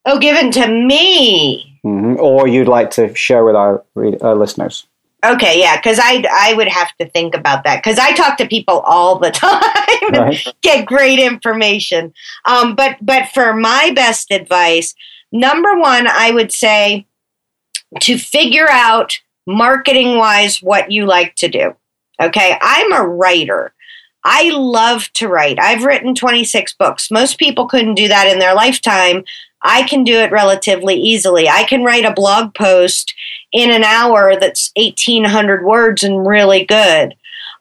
Oh, 0.04 0.18
given 0.18 0.50
to 0.52 0.68
me. 0.68 1.78
Mm-hmm. 1.84 2.20
Or 2.20 2.46
you'd 2.46 2.68
like 2.68 2.90
to 2.92 3.14
share 3.14 3.44
with 3.44 3.54
our, 3.54 3.84
our 3.96 4.34
listeners? 4.34 4.86
Okay, 5.22 5.60
yeah, 5.60 5.76
because 5.76 5.98
I 6.02 6.24
I 6.32 6.54
would 6.54 6.68
have 6.68 6.96
to 6.96 7.08
think 7.08 7.34
about 7.34 7.64
that 7.64 7.82
because 7.82 7.98
I 7.98 8.12
talk 8.12 8.38
to 8.38 8.46
people 8.46 8.80
all 8.80 9.18
the 9.18 9.30
time 9.30 10.12
right. 10.12 10.46
get 10.62 10.86
great 10.86 11.18
information. 11.18 12.14
Um, 12.46 12.74
but 12.74 12.96
but 13.02 13.28
for 13.28 13.54
my 13.54 13.92
best 13.94 14.30
advice, 14.30 14.94
number 15.30 15.78
one, 15.78 16.06
I 16.06 16.30
would 16.30 16.52
say 16.52 17.06
to 18.00 18.18
figure 18.18 18.68
out 18.70 19.18
marketing 19.46 20.16
wise 20.16 20.62
what 20.62 20.90
you 20.90 21.06
like 21.06 21.34
to 21.36 21.48
do. 21.48 21.74
Okay, 22.20 22.56
I'm 22.60 22.92
a 22.92 23.06
writer. 23.06 23.74
I 24.24 24.50
love 24.50 25.10
to 25.14 25.28
write. 25.28 25.58
I've 25.58 25.84
written 25.84 26.14
26 26.14 26.74
books. 26.74 27.10
Most 27.10 27.38
people 27.38 27.66
couldn't 27.66 27.94
do 27.94 28.08
that 28.08 28.28
in 28.28 28.38
their 28.38 28.54
lifetime. 28.54 29.24
I 29.62 29.82
can 29.82 30.04
do 30.04 30.18
it 30.18 30.32
relatively 30.32 30.94
easily. 30.94 31.48
I 31.48 31.64
can 31.64 31.84
write 31.84 32.04
a 32.04 32.12
blog 32.12 32.54
post 32.54 33.14
in 33.52 33.70
an 33.70 33.84
hour 33.84 34.38
that's 34.38 34.70
1,800 34.76 35.64
words 35.64 36.02
and 36.02 36.26
really 36.26 36.64
good. 36.64 37.14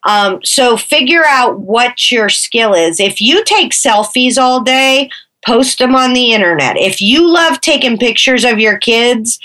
Um, 0.03 0.39
so 0.43 0.77
figure 0.77 1.25
out 1.25 1.59
what 1.59 2.11
your 2.11 2.29
skill 2.29 2.73
is. 2.73 2.99
If 2.99 3.19
you 3.19 3.43
take 3.43 3.73
selfies 3.73 4.37
all 4.37 4.61
day, 4.61 5.09
post 5.45 5.79
them 5.79 5.95
on 5.95 6.13
the 6.13 6.31
internet. 6.31 6.77
If 6.77 7.01
you 7.01 7.27
love 7.27 7.59
taking 7.59 7.97
pictures 7.97 8.45
of 8.45 8.59
your 8.59 8.77
kids, 8.77 9.39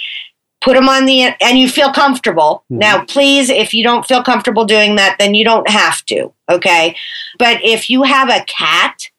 put 0.61 0.75
them 0.75 0.89
on 0.89 1.07
the 1.07 1.35
and 1.41 1.59
you 1.59 1.69
feel 1.69 1.93
comfortable. 1.93 2.65
Mm-hmm. 2.71 2.79
Now, 2.79 3.05
please, 3.05 3.51
if 3.51 3.75
you 3.75 3.83
don't 3.83 4.07
feel 4.07 4.23
comfortable 4.23 4.65
doing 4.65 4.97
that, 4.97 5.17
then 5.19 5.35
you 5.35 5.45
don't 5.45 5.69
have 5.69 6.05
to. 6.07 6.33
Okay, 6.49 6.97
but 7.39 7.63
if 7.65 7.91
you 7.91 8.05
have 8.05 8.29
a 8.29 8.45
cat, 8.45 9.11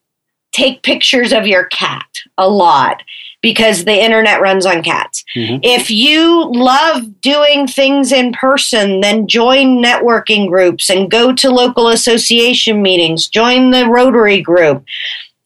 take 0.52 0.84
pictures 0.84 1.34
of 1.34 1.48
your 1.48 1.66
cat 1.66 2.08
a 2.38 2.48
lot 2.48 3.04
because 3.46 3.86
the 3.86 3.94
internet 3.94 4.42
runs 4.42 4.66
on 4.66 4.82
cats. 4.82 5.24
Mm-hmm. 5.36 5.60
If 5.62 5.92
you 5.92 6.52
love 6.52 7.22
doing 7.22 7.68
things 7.68 8.12
in 8.12 8.34
person, 8.34 9.02
then 9.02 9.28
join 9.28 9.84
networking 9.84 10.48
groups 10.48 10.90
and 10.90 11.12
go 11.12 11.32
to 11.32 11.52
local 11.52 11.90
association 11.90 12.82
meetings, 12.82 13.28
join 13.28 13.70
the 13.70 13.88
Rotary 13.88 14.42
group. 14.42 14.84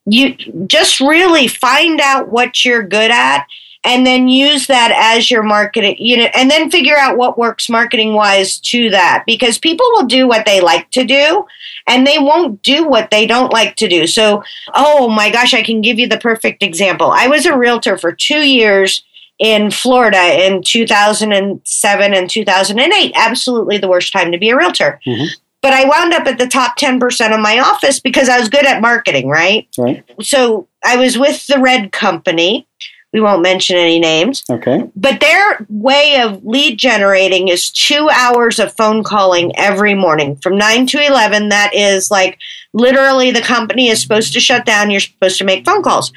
You 0.06 0.34
just 0.66 1.02
really 1.02 1.50
find 1.50 2.00
out 2.00 2.30
what 2.30 2.64
you're 2.64 2.84
good 2.84 3.12
at 3.12 3.46
and 3.84 4.06
then 4.06 4.28
use 4.28 4.68
that 4.68 4.92
as 4.92 5.32
your 5.32 5.44
marketing 5.44 5.96
you 6.00 6.18
know 6.18 6.28
and 6.34 6.50
then 6.52 6.70
figure 6.70 6.98
out 6.98 7.18
what 7.18 7.38
works 7.38 7.70
marketing 7.70 8.14
wise 8.14 8.60
to 8.60 8.90
that 8.90 9.24
because 9.26 9.58
people 9.58 9.86
will 9.92 10.06
do 10.06 10.28
what 10.28 10.46
they 10.46 10.62
like 10.62 10.90
to 10.92 11.04
do 11.04 11.46
and 11.88 12.06
they 12.06 12.20
won't 12.20 12.62
do 12.62 12.88
what 12.88 13.10
they 13.10 13.26
don't 13.26 13.54
like 13.54 13.76
to 13.76 13.88
do 13.88 14.06
so 14.06 14.44
oh 14.74 15.10
my 15.10 15.30
gosh 15.30 15.54
i 15.54 15.64
can 15.64 15.82
give 15.82 16.00
you 16.00 16.08
the 16.08 16.20
perfect 16.20 16.62
example 16.62 17.12
i 17.12 17.28
was 17.28 17.46
a 17.46 17.58
realtor 17.58 17.98
for 17.98 18.12
2 18.12 18.40
years 18.40 19.04
in 19.40 19.72
Florida 19.72 20.46
in 20.46 20.62
2007 20.62 22.14
and 22.14 22.30
2008 22.30 23.12
absolutely 23.16 23.78
the 23.78 23.88
worst 23.88 24.12
time 24.12 24.34
to 24.34 24.38
be 24.38 24.50
a 24.50 24.58
realtor 24.58 25.00
mm-hmm. 25.08 25.28
But 25.62 25.74
I 25.74 25.86
wound 25.86 26.14
up 26.14 26.26
at 26.26 26.38
the 26.38 26.48
top 26.48 26.78
10% 26.78 27.34
of 27.34 27.42
my 27.42 27.60
office 27.60 28.00
because 28.00 28.30
I 28.30 28.40
was 28.40 28.48
good 28.48 28.66
at 28.66 28.82
marketing, 28.82 29.28
right? 29.28 29.68
Right. 29.78 30.06
So 30.22 30.68
I 30.86 30.96
was 30.96 31.18
with 31.18 31.48
the 31.48 31.60
Red 31.60 31.92
Company, 31.92 32.66
we 33.12 33.22
won't 33.22 33.42
mention 33.42 33.76
any 33.76 34.00
names. 34.00 34.44
Okay. 34.50 34.90
But 34.96 35.20
their 35.20 35.66
way 35.68 36.22
of 36.22 36.46
lead 36.46 36.78
generating 36.78 37.48
is 37.48 37.72
two 37.72 38.10
hours 38.10 38.60
of 38.60 38.76
phone 38.76 39.04
calling 39.04 39.56
every 39.58 39.96
morning 39.96 40.36
from 40.36 40.58
9 40.58 40.86
to 40.88 41.06
11. 41.06 41.50
That 41.50 41.74
is 41.74 42.12
like 42.12 42.38
literally 42.74 43.32
the 43.32 43.42
company 43.42 43.88
is 43.88 44.02
supposed 44.02 44.34
to 44.34 44.40
shut 44.40 44.66
down. 44.66 44.92
You're 44.92 45.00
supposed 45.00 45.40
to 45.40 45.46
make 45.46 45.66
phone 45.66 45.82
calls. 45.82 46.12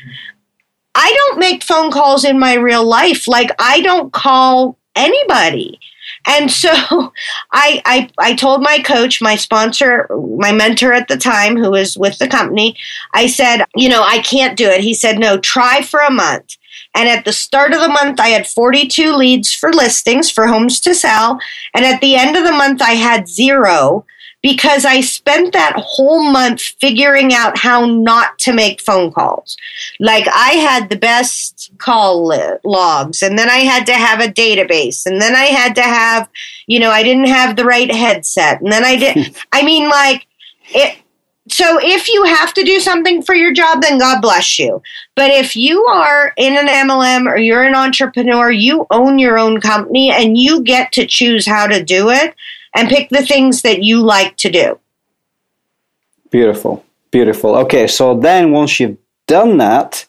I 0.95 1.11
don't 1.17 1.39
make 1.39 1.63
phone 1.63 1.91
calls 1.91 2.25
in 2.25 2.39
my 2.39 2.55
real 2.55 2.85
life. 2.85 3.27
Like, 3.27 3.51
I 3.59 3.81
don't 3.81 4.13
call 4.13 4.77
anybody. 4.95 5.81
And 6.27 6.51
so 6.51 6.71
I, 7.53 7.83
I, 7.85 8.11
I 8.19 8.35
told 8.35 8.63
my 8.63 8.81
coach, 8.81 9.21
my 9.21 9.37
sponsor, 9.37 10.09
my 10.39 10.53
mentor 10.53 10.93
at 10.93 11.09
the 11.09 11.17
time, 11.17 11.57
who 11.57 11.71
was 11.71 11.97
with 11.97 12.19
the 12.19 12.29
company, 12.29 12.77
I 13.13 13.27
said, 13.27 13.65
you 13.75 13.89
know, 13.89 14.03
I 14.03 14.21
can't 14.21 14.57
do 14.57 14.69
it. 14.69 14.81
He 14.81 14.95
said, 14.95 15.19
no, 15.19 15.39
try 15.39 15.83
for 15.83 16.01
a 16.01 16.11
month. 16.11 16.57
And 16.95 17.09
at 17.09 17.25
the 17.25 17.33
start 17.33 17.73
of 17.73 17.81
the 17.81 17.89
month, 17.89 18.21
I 18.21 18.29
had 18.29 18.47
42 18.47 19.15
leads 19.15 19.53
for 19.53 19.73
listings 19.73 20.31
for 20.31 20.47
homes 20.47 20.81
to 20.81 20.95
sell. 20.95 21.39
And 21.75 21.85
at 21.85 22.01
the 22.01 22.17
end 22.17 22.37
of 22.37 22.45
the 22.45 22.53
month, 22.53 22.83
I 22.83 22.93
had 22.93 23.29
zero 23.29 24.05
because 24.43 24.85
I 24.85 25.01
spent 25.01 25.53
that 25.53 25.75
whole 25.77 26.25
month 26.31 26.61
figuring 26.61 27.33
out 27.33 27.57
how 27.57 27.87
not 27.87 28.39
to 28.41 28.53
make 28.53 28.81
phone 28.81 29.13
calls. 29.13 29.57
Like 30.01 30.27
I 30.33 30.51
had 30.51 30.91
the 30.91 30.97
best 30.97 31.71
call 31.79 32.27
li- 32.27 32.59
logs, 32.65 33.23
and 33.23 33.39
then 33.39 33.49
I 33.49 33.59
had 33.59 33.87
to 33.87 33.95
have 33.95 34.21
a 34.21 34.33
database, 34.33 35.07
and 35.07 35.21
then 35.21 35.37
I 35.37 35.45
had 35.45 35.75
to 35.77 35.83
have, 35.83 36.29
you 36.67 36.81
know, 36.81 36.91
I 36.91 37.03
didn't 37.03 37.29
have 37.29 37.57
the 37.57 37.65
right 37.65 37.91
headset, 37.91 38.61
and 38.61 38.73
then 38.73 38.85
I 38.85 38.97
did. 38.97 39.37
I 39.53 39.63
mean, 39.63 39.89
like 39.89 40.27
it 40.75 40.99
so 41.49 41.79
if 41.83 42.09
you 42.09 42.25
have 42.25 42.55
to 42.55 42.63
do 42.63 42.79
something 42.79 43.21
for 43.21 43.35
your 43.35 43.53
job, 43.53 43.83
then 43.83 43.99
God 43.99 44.23
bless 44.23 44.59
you. 44.59 44.81
But 45.17 45.33
if 45.33 45.57
you 45.57 45.85
are 45.85 46.33
in 46.37 46.57
an 46.57 46.69
MLM 46.69 47.29
or 47.29 47.37
you're 47.37 47.65
an 47.65 47.75
entrepreneur, 47.75 48.51
you 48.51 48.87
own 48.91 49.19
your 49.19 49.39
own 49.39 49.61
company 49.61 50.11
and 50.11 50.39
you 50.39 50.63
get 50.63 50.93
to 50.93 51.07
choose 51.07 51.45
how 51.45 51.67
to 51.67 51.83
do 51.83 52.11
it 52.11 52.35
and 52.75 52.89
pick 52.89 53.09
the 53.11 53.25
things 53.25 53.63
that 53.63 53.83
you 53.83 54.03
like 54.03 54.37
to 54.39 54.51
do. 54.51 54.79
Beautiful. 56.31 56.85
Beautiful. 57.11 57.57
Okay, 57.57 57.87
so 57.87 58.19
then 58.19 58.53
once 58.53 58.81
you've 58.81 58.97
done 59.27 59.59
that, 59.59 60.07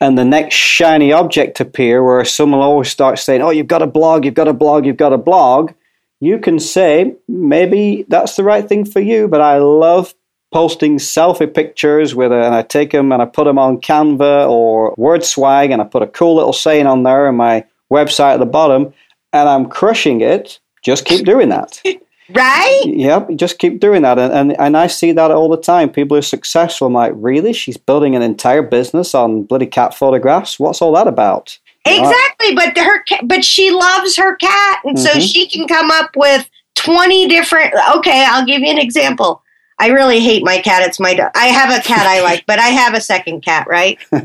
and 0.00 0.16
the 0.16 0.24
next 0.24 0.54
shiny 0.54 1.12
object 1.12 1.58
appear 1.60 2.04
where 2.04 2.24
someone 2.24 2.60
always 2.60 2.88
starts 2.88 3.22
saying, 3.22 3.42
Oh, 3.42 3.50
you've 3.50 3.66
got 3.66 3.82
a 3.82 3.86
blog, 3.86 4.24
you've 4.24 4.34
got 4.34 4.46
a 4.46 4.52
blog, 4.52 4.86
you've 4.86 4.96
got 4.96 5.12
a 5.12 5.18
blog, 5.18 5.72
you 6.20 6.38
can 6.38 6.58
say, 6.58 7.14
maybe 7.28 8.04
that's 8.08 8.36
the 8.36 8.44
right 8.44 8.68
thing 8.68 8.84
for 8.84 9.00
you, 9.00 9.28
but 9.28 9.40
I 9.40 9.58
love 9.58 10.14
posting 10.52 10.98
selfie 10.98 11.52
pictures 11.52 12.14
with 12.14 12.32
and 12.32 12.54
I 12.54 12.62
take 12.62 12.92
them 12.92 13.12
and 13.12 13.20
I 13.20 13.26
put 13.26 13.44
them 13.44 13.58
on 13.58 13.80
Canva 13.80 14.48
or 14.48 14.94
Word 14.96 15.24
Swag, 15.24 15.70
and 15.70 15.80
I 15.80 15.84
put 15.84 16.02
a 16.02 16.06
cool 16.06 16.36
little 16.36 16.52
saying 16.52 16.86
on 16.86 17.02
there 17.02 17.28
and 17.28 17.36
my 17.36 17.64
website 17.90 18.34
at 18.34 18.40
the 18.40 18.46
bottom 18.46 18.92
and 19.32 19.48
I'm 19.48 19.68
crushing 19.68 20.20
it. 20.20 20.58
Just 20.84 21.04
keep 21.04 21.24
doing 21.26 21.48
that. 21.50 21.80
right? 22.30 22.82
Yep, 22.84 23.30
just 23.36 23.58
keep 23.58 23.80
doing 23.80 24.02
that. 24.02 24.18
And, 24.18 24.32
and 24.32 24.60
and 24.60 24.76
I 24.76 24.86
see 24.86 25.12
that 25.12 25.30
all 25.30 25.48
the 25.48 25.56
time. 25.60 25.90
People 25.90 26.16
are 26.16 26.22
successful. 26.22 26.86
I'm 26.88 26.92
like, 26.92 27.12
really? 27.16 27.52
She's 27.52 27.76
building 27.76 28.14
an 28.16 28.22
entire 28.22 28.62
business 28.62 29.14
on 29.14 29.44
bloody 29.44 29.66
cat 29.66 29.94
photographs? 29.94 30.58
What's 30.58 30.82
all 30.82 30.92
that 30.92 31.08
about? 31.08 31.58
Exactly, 31.86 32.54
but 32.54 32.76
her 32.76 33.02
but 33.24 33.44
she 33.44 33.70
loves 33.70 34.16
her 34.16 34.36
cat 34.36 34.80
and 34.84 34.98
so 34.98 35.10
Mhm. 35.10 35.32
she 35.32 35.48
can 35.48 35.66
come 35.66 35.90
up 35.90 36.10
with 36.16 36.46
20 36.74 37.28
different 37.28 37.72
Okay, 37.96 38.24
I'll 38.28 38.44
give 38.44 38.60
you 38.60 38.70
an 38.70 38.78
example. 38.78 39.42
I 39.78 39.88
really 39.88 40.20
hate 40.20 40.44
my 40.44 40.58
cat. 40.58 40.82
It's 40.86 41.00
my 41.00 41.14
do- 41.14 41.28
I 41.34 41.46
have 41.46 41.70
a 41.70 41.82
cat 41.82 42.06
I 42.06 42.20
like, 42.28 42.44
but 42.46 42.58
I 42.58 42.68
have 42.68 42.92
a 42.94 43.00
second 43.00 43.42
cat, 43.42 43.66
right? 43.68 43.98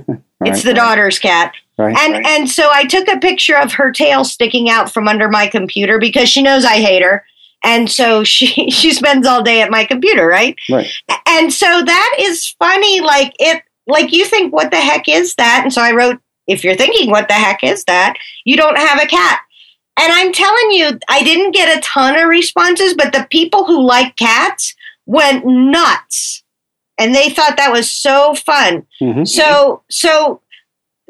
It's 0.46 0.64
the 0.64 0.74
daughter's 0.74 1.20
cat. 1.20 1.54
Right. 1.78 1.98
And 1.98 2.26
and 2.26 2.50
so 2.50 2.70
I 2.72 2.86
took 2.86 3.08
a 3.08 3.20
picture 3.20 3.58
of 3.58 3.74
her 3.74 3.92
tail 3.92 4.24
sticking 4.24 4.70
out 4.70 4.92
from 4.92 5.08
under 5.08 5.28
my 5.30 5.48
computer 5.48 5.98
because 6.00 6.30
she 6.30 6.42
knows 6.44 6.66
I 6.66 6.76
hate 6.76 7.02
her. 7.02 7.26
And 7.64 7.90
so 7.90 8.24
she 8.24 8.46
she 8.70 8.94
spends 8.94 9.26
all 9.26 9.42
day 9.42 9.62
at 9.62 9.72
my 9.72 9.86
computer, 9.86 10.28
right? 10.28 10.56
Right. 10.70 10.88
And 11.26 11.52
so 11.52 11.66
that 11.84 12.16
is 12.20 12.50
funny 12.60 13.02
like 13.02 13.34
it 13.40 13.64
like 13.88 14.12
you 14.14 14.26
think 14.26 14.54
what 14.54 14.72
the 14.72 14.78
heck 14.78 15.08
is 15.08 15.36
that? 15.36 15.62
And 15.64 15.74
so 15.74 15.82
I 15.82 15.92
wrote 15.94 16.20
if 16.46 16.64
you're 16.64 16.76
thinking 16.76 17.10
what 17.10 17.28
the 17.28 17.34
heck 17.34 17.64
is 17.64 17.86
that? 17.86 18.16
You 18.46 18.56
don't 18.56 18.78
have 18.78 19.02
a 19.02 19.08
cat. 19.08 19.42
And 20.00 20.12
I'm 20.12 20.32
telling 20.32 20.72
you 20.72 21.00
I 21.10 21.24
didn't 21.24 21.54
get 21.54 21.76
a 21.78 21.82
ton 21.82 22.20
of 22.20 22.28
responses, 22.28 22.94
but 22.94 23.14
the 23.14 23.28
people 23.30 23.66
who 23.66 23.82
like 23.82 24.16
cats 24.16 24.76
went 25.06 25.46
nuts. 25.46 26.44
And 27.00 27.16
they 27.16 27.30
thought 27.30 27.58
that 27.58 27.72
was 27.72 27.90
so 27.90 28.36
fun. 28.36 28.86
Mhm. 29.02 29.28
So, 29.28 29.82
so 29.90 30.42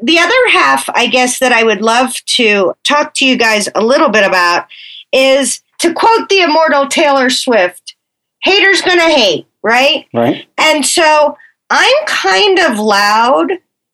the 0.02 0.18
other 0.18 0.48
half, 0.50 0.88
I 0.90 1.06
guess, 1.06 1.38
that 1.38 1.52
I 1.52 1.62
would 1.64 1.80
love 1.82 2.14
to 2.26 2.74
talk 2.84 3.14
to 3.14 3.26
you 3.26 3.36
guys 3.36 3.68
a 3.74 3.82
little 3.84 4.08
bit 4.08 4.24
about 4.24 4.66
is 5.12 5.60
to 5.78 5.92
quote 5.94 6.28
the 6.28 6.40
immortal 6.40 6.86
Taylor 6.88 7.30
Swift 7.30 7.94
haters 8.42 8.82
gonna 8.82 9.08
hate, 9.08 9.46
right? 9.62 10.06
Right. 10.12 10.46
And 10.58 10.84
so 10.84 11.36
I'm 11.70 12.06
kind 12.06 12.58
of 12.58 12.78
loud 12.78 13.52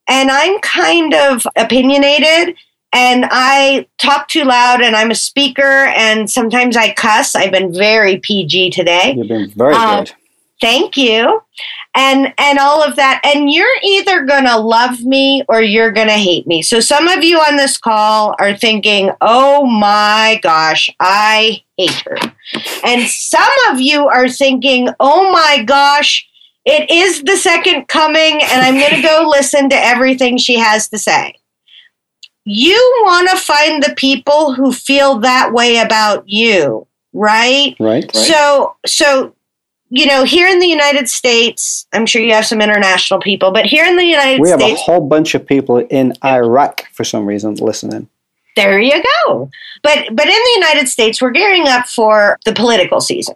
and 0.08 0.30
I'm 0.30 0.58
kind 0.60 1.14
of 1.14 1.46
opinionated 1.56 2.56
and 2.92 3.26
I 3.30 3.86
talk 3.98 4.26
too 4.28 4.42
loud 4.44 4.80
and 4.82 4.96
I'm 4.96 5.10
a 5.12 5.14
speaker 5.14 5.62
and 5.94 6.28
sometimes 6.28 6.76
I 6.76 6.92
cuss. 6.94 7.36
I've 7.36 7.52
been 7.52 7.72
very 7.72 8.16
PG 8.18 8.70
today 8.70 9.14
You've 9.16 9.28
been 9.28 9.50
very 9.50 9.74
Um, 9.74 10.04
good. 10.04 10.12
thank 10.60 10.96
you 10.96 11.42
and 11.94 12.32
and 12.38 12.58
all 12.58 12.82
of 12.82 12.96
that. 12.96 13.20
And 13.24 13.50
you're 13.52 13.66
either 13.82 14.24
going 14.24 14.44
to 14.44 14.58
love 14.58 15.02
me 15.02 15.42
or 15.48 15.60
you're 15.62 15.90
going 15.92 16.06
to 16.08 16.14
hate 16.14 16.46
me. 16.46 16.62
So 16.62 16.80
some 16.80 17.08
of 17.08 17.24
you 17.24 17.38
on 17.38 17.56
this 17.56 17.76
call 17.78 18.34
are 18.38 18.56
thinking 18.56 19.10
oh 19.20 19.66
my 19.66 20.38
gosh 20.42 20.88
i 21.00 21.62
hate 21.76 22.02
her. 22.06 22.16
And 22.84 23.08
some 23.08 23.50
of 23.70 23.80
you 23.80 24.06
are 24.08 24.28
thinking 24.28 24.88
oh 25.00 25.30
my 25.32 25.64
gosh 25.64 26.26
it 26.64 26.90
is 26.90 27.22
the 27.22 27.36
second 27.36 27.88
coming 27.88 28.40
and 28.42 28.62
i'm 28.62 28.74
going 28.78 28.94
to 28.94 29.02
go 29.02 29.26
listen 29.30 29.68
to 29.70 29.76
everything 29.76 30.38
she 30.38 30.58
has 30.58 30.88
to 30.90 30.98
say. 30.98 31.34
You 32.44 33.00
want 33.04 33.28
to 33.30 33.36
find 33.36 33.82
the 33.82 33.94
people 33.96 34.54
who 34.54 34.72
feel 34.72 35.18
that 35.20 35.52
way 35.52 35.78
about 35.78 36.28
you 36.28 36.86
right 37.12 37.74
Right. 37.80 38.14
so, 38.14 38.76
so 38.86 39.34
you 39.90 40.06
know, 40.06 40.22
here 40.24 40.46
in 40.46 40.60
the 40.60 40.68
United 40.68 41.08
States, 41.10 41.86
I'm 41.92 42.06
sure 42.06 42.22
you 42.22 42.32
have 42.32 42.46
some 42.46 42.60
international 42.60 43.20
people, 43.20 43.50
but 43.50 43.66
here 43.66 43.84
in 43.84 43.96
the 43.96 44.04
United 44.04 44.36
States 44.36 44.40
We 44.40 44.50
have 44.50 44.60
a 44.60 44.74
whole 44.76 45.00
bunch 45.00 45.34
of 45.34 45.44
people 45.44 45.78
in 45.78 46.14
Iraq 46.24 46.86
for 46.92 47.02
some 47.04 47.26
reason 47.26 47.54
listening. 47.56 48.08
there 48.56 48.80
you 48.80 49.02
go. 49.26 49.50
But 49.82 50.06
but 50.12 50.26
in 50.26 50.32
the 50.32 50.52
United 50.54 50.88
States, 50.88 51.20
we're 51.20 51.30
gearing 51.30 51.66
up 51.66 51.86
for 51.86 52.38
the 52.44 52.52
political 52.52 53.00
season. 53.00 53.34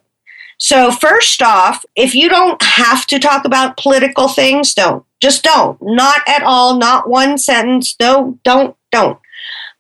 So 0.59 0.93
first 0.93 1.43
off, 1.43 1.85
if 1.97 2.15
you 2.15 2.29
don't 2.29 2.63
have 2.63 3.07
to 3.09 3.19
talk 3.19 3.45
about 3.45 3.77
political 3.77 4.29
things, 4.29 4.73
don't. 4.73 5.05
Just 5.21 5.43
don't. 5.43 5.77
Not 5.83 6.23
at 6.29 6.43
all, 6.43 6.79
not 6.79 7.09
one 7.09 7.39
sentence. 7.39 7.97
No, 8.01 8.39
don't, 8.45 8.77
don't. 8.93 9.19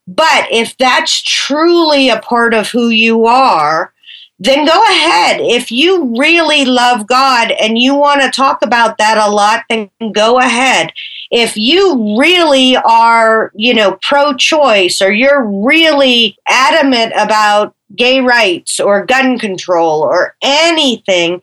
But 0.07 0.49
if 0.51 0.77
that's 0.77 1.22
truly 1.22 2.09
a 2.09 2.20
part 2.20 2.55
of 2.55 2.68
who 2.68 2.89
you 2.89 3.27
are, 3.27 3.93
then 4.39 4.66
go 4.66 4.82
ahead. 4.91 5.41
If 5.41 5.70
you 5.70 6.16
really 6.18 6.64
love 6.64 7.07
God 7.07 7.53
and 7.53 7.78
you 7.78 7.95
want 7.95 8.20
to 8.22 8.30
talk 8.30 8.62
about 8.62 8.99
that 8.99 9.16
a 9.16 9.30
lot, 9.30 9.62
then 9.68 9.91
go 10.12 10.39
ahead. 10.39 10.93
If 11.30 11.57
you 11.57 12.18
really 12.18 12.76
are, 12.76 13.53
you 13.55 13.74
know, 13.74 13.99
pro 14.03 14.35
choice 14.35 15.01
or 15.01 15.12
you're 15.12 15.45
really 15.45 16.37
adamant 16.49 17.12
about 17.16 17.74
gay 17.95 18.20
rights 18.20 18.80
or 18.80 19.07
gun 19.07 19.39
control 19.39 20.03
or 20.03 20.37
anything, 20.43 21.41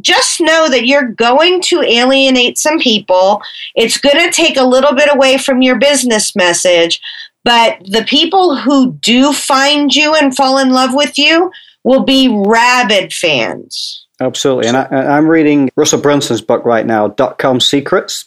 just 0.00 0.40
know 0.40 0.68
that 0.68 0.86
you're 0.86 1.08
going 1.08 1.60
to 1.62 1.82
alienate 1.82 2.58
some 2.58 2.78
people. 2.78 3.42
It's 3.74 3.98
going 3.98 4.24
to 4.24 4.30
take 4.30 4.56
a 4.56 4.64
little 4.64 4.94
bit 4.94 5.12
away 5.12 5.36
from 5.36 5.62
your 5.62 5.78
business 5.78 6.34
message, 6.34 7.00
but 7.44 7.78
the 7.84 8.04
people 8.04 8.56
who 8.56 8.92
do 8.94 9.32
find 9.32 9.94
you 9.94 10.14
and 10.14 10.34
fall 10.34 10.58
in 10.58 10.70
love 10.70 10.94
with 10.94 11.18
you 11.18 11.50
will 11.84 12.04
be 12.04 12.28
rabid 12.28 13.12
fans. 13.12 14.06
Absolutely. 14.20 14.68
And 14.68 14.76
I, 14.76 15.16
I'm 15.16 15.28
reading 15.28 15.70
Russell 15.76 16.00
Brunson's 16.00 16.42
book 16.42 16.64
right 16.64 16.84
now, 16.84 17.08
Dot 17.08 17.38
Com 17.38 17.60
Secrets. 17.60 18.26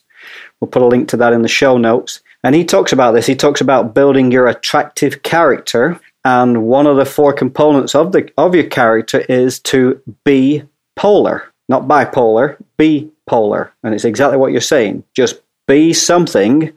We'll 0.60 0.70
put 0.70 0.82
a 0.82 0.88
link 0.88 1.10
to 1.10 1.18
that 1.18 1.34
in 1.34 1.42
the 1.42 1.48
show 1.48 1.78
notes. 1.78 2.22
And 2.44 2.56
he 2.56 2.66
talks 2.66 2.92
about 2.92 3.12
this. 3.12 3.26
He 3.26 3.36
talks 3.36 3.62
about 3.62 3.94
building 3.94 4.32
your 4.32 4.48
attractive 4.48 5.24
character. 5.24 6.00
And 6.26 6.64
one 6.64 6.88
of 6.88 6.98
the 6.98 7.06
four 7.06 7.34
components 7.34 7.96
of 7.96 8.12
the 8.12 8.32
of 8.38 8.56
your 8.56 8.66
character 8.66 9.20
is 9.20 9.60
to 9.60 10.02
be 10.24 10.64
polar, 10.96 11.52
not 11.68 11.84
bipolar, 11.84 12.58
be 12.78 13.12
polar. 13.28 13.74
And 13.84 13.94
it's 13.94 14.06
exactly 14.06 14.38
what 14.38 14.52
you're 14.52 14.62
saying. 14.62 15.04
Just 15.14 15.42
be 15.68 15.94
something. 15.94 16.72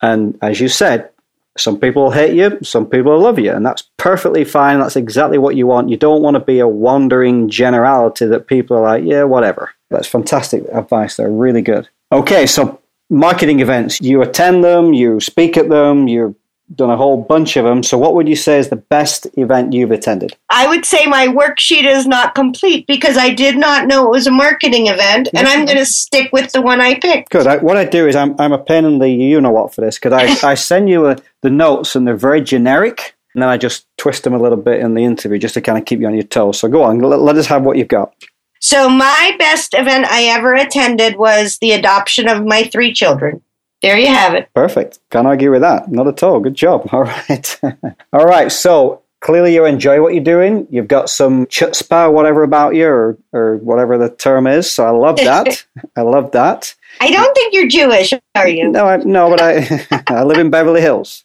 And 0.00 0.38
as 0.42 0.60
you 0.60 0.68
said, 0.68 1.10
some 1.58 1.78
people 1.78 2.10
hate 2.10 2.34
you, 2.34 2.58
some 2.62 2.86
people 2.86 3.18
love 3.18 3.38
you, 3.38 3.52
and 3.52 3.64
that's 3.64 3.82
perfectly 3.96 4.44
fine. 4.44 4.80
That's 4.80 4.96
exactly 4.96 5.38
what 5.38 5.56
you 5.56 5.66
want. 5.66 5.88
You 5.88 5.96
don't 5.96 6.22
want 6.22 6.34
to 6.34 6.40
be 6.40 6.58
a 6.58 6.68
wandering 6.68 7.48
generality 7.48 8.26
that 8.26 8.46
people 8.46 8.76
are 8.76 8.82
like, 8.82 9.04
yeah, 9.04 9.24
whatever. 9.24 9.70
That's 9.90 10.06
fantastic 10.06 10.64
advice. 10.72 11.16
They're 11.16 11.30
really 11.30 11.62
good. 11.62 11.88
Okay, 12.12 12.46
so 12.46 12.80
marketing 13.10 13.60
events. 13.60 14.00
You 14.00 14.22
attend 14.22 14.64
them, 14.64 14.92
you 14.92 15.20
speak 15.20 15.56
at 15.56 15.68
them, 15.68 16.08
you've 16.08 16.34
done 16.74 16.90
a 16.90 16.96
whole 16.96 17.16
bunch 17.22 17.56
of 17.56 17.64
them. 17.64 17.82
So, 17.82 17.98
what 17.98 18.14
would 18.14 18.28
you 18.28 18.36
say 18.36 18.58
is 18.58 18.68
the 18.68 18.76
best 18.76 19.26
event 19.36 19.72
you've 19.72 19.90
attended? 19.90 20.36
I 20.50 20.66
would 20.68 20.84
say 20.84 21.06
my 21.06 21.26
worksheet 21.26 21.84
is 21.84 22.06
not 22.06 22.34
complete 22.34 22.86
because 22.86 23.16
I 23.16 23.30
did 23.30 23.56
not 23.56 23.86
know 23.86 24.06
it 24.06 24.10
was 24.10 24.26
a 24.26 24.30
marketing 24.30 24.86
event, 24.88 25.28
and 25.34 25.46
I'm 25.46 25.64
going 25.64 25.78
to 25.78 25.86
stick 25.86 26.32
with 26.32 26.52
the 26.52 26.62
one 26.62 26.80
I 26.80 26.98
picked. 26.98 27.30
Good. 27.30 27.46
I, 27.46 27.56
what 27.56 27.76
I 27.76 27.84
do 27.84 28.06
is 28.06 28.16
I'm, 28.16 28.38
I'm 28.40 28.52
a 28.52 28.58
pain 28.58 28.84
in 28.84 28.98
the 28.98 29.08
you 29.08 29.40
know 29.40 29.50
what 29.50 29.74
for 29.74 29.80
this 29.80 29.98
because 29.98 30.12
I, 30.12 30.48
I 30.50 30.54
send 30.54 30.88
you 30.88 31.06
a, 31.06 31.16
the 31.42 31.50
notes 31.50 31.96
and 31.96 32.06
they're 32.06 32.16
very 32.16 32.40
generic. 32.40 33.14
And 33.34 33.42
then 33.42 33.48
I 33.50 33.58
just 33.58 33.86
twist 33.98 34.24
them 34.24 34.34
a 34.34 34.38
little 34.38 34.58
bit 34.58 34.80
in 34.80 34.94
the 34.94 35.04
interview 35.04 35.38
just 35.38 35.54
to 35.54 35.60
kind 35.60 35.78
of 35.78 35.84
keep 35.84 36.00
you 36.00 36.06
on 36.06 36.14
your 36.14 36.24
toes. 36.24 36.58
So 36.58 36.68
go 36.68 36.82
on, 36.82 36.98
let, 36.98 37.20
let 37.20 37.36
us 37.36 37.46
have 37.46 37.62
what 37.62 37.76
you've 37.76 37.86
got. 37.86 38.12
So, 38.60 38.88
my 38.88 39.36
best 39.38 39.74
event 39.74 40.06
I 40.06 40.24
ever 40.24 40.54
attended 40.54 41.16
was 41.16 41.58
the 41.58 41.72
adoption 41.72 42.28
of 42.28 42.44
my 42.44 42.64
three 42.64 42.92
children. 42.92 43.40
There 43.82 43.98
you 43.98 44.08
have 44.08 44.34
it. 44.34 44.48
Perfect. 44.54 44.98
Can't 45.10 45.26
argue 45.26 45.50
with 45.52 45.60
that. 45.60 45.90
Not 45.90 46.08
at 46.08 46.22
all. 46.22 46.40
Good 46.40 46.54
job. 46.54 46.88
All 46.92 47.04
right. 47.04 47.60
all 48.12 48.26
right. 48.26 48.50
So 48.50 49.02
clearly 49.20 49.54
you 49.54 49.64
enjoy 49.64 50.02
what 50.02 50.14
you're 50.14 50.24
doing. 50.24 50.66
You've 50.70 50.88
got 50.88 51.08
some 51.10 51.46
chutzpah, 51.46 52.12
whatever 52.12 52.42
about 52.42 52.74
you, 52.74 52.86
or, 52.86 53.18
or 53.32 53.56
whatever 53.58 53.98
the 53.98 54.10
term 54.10 54.46
is. 54.46 54.70
So 54.70 54.84
I 54.84 54.90
love 54.90 55.16
that. 55.16 55.64
I 55.96 56.02
love 56.02 56.32
that. 56.32 56.74
I 57.00 57.10
don't 57.10 57.34
think 57.34 57.54
you're 57.54 57.68
Jewish, 57.68 58.12
are 58.34 58.48
you? 58.48 58.68
No, 58.68 58.86
I, 58.86 58.96
no, 58.96 59.30
but 59.30 59.40
I, 59.40 59.86
I 60.08 60.24
live 60.24 60.38
in 60.38 60.50
Beverly 60.50 60.80
Hills. 60.80 61.24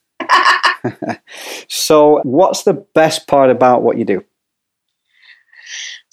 so 1.67 2.21
what's 2.23 2.63
the 2.63 2.73
best 2.73 3.27
part 3.27 3.49
about 3.49 3.81
what 3.81 3.97
you 3.97 4.05
do? 4.05 4.23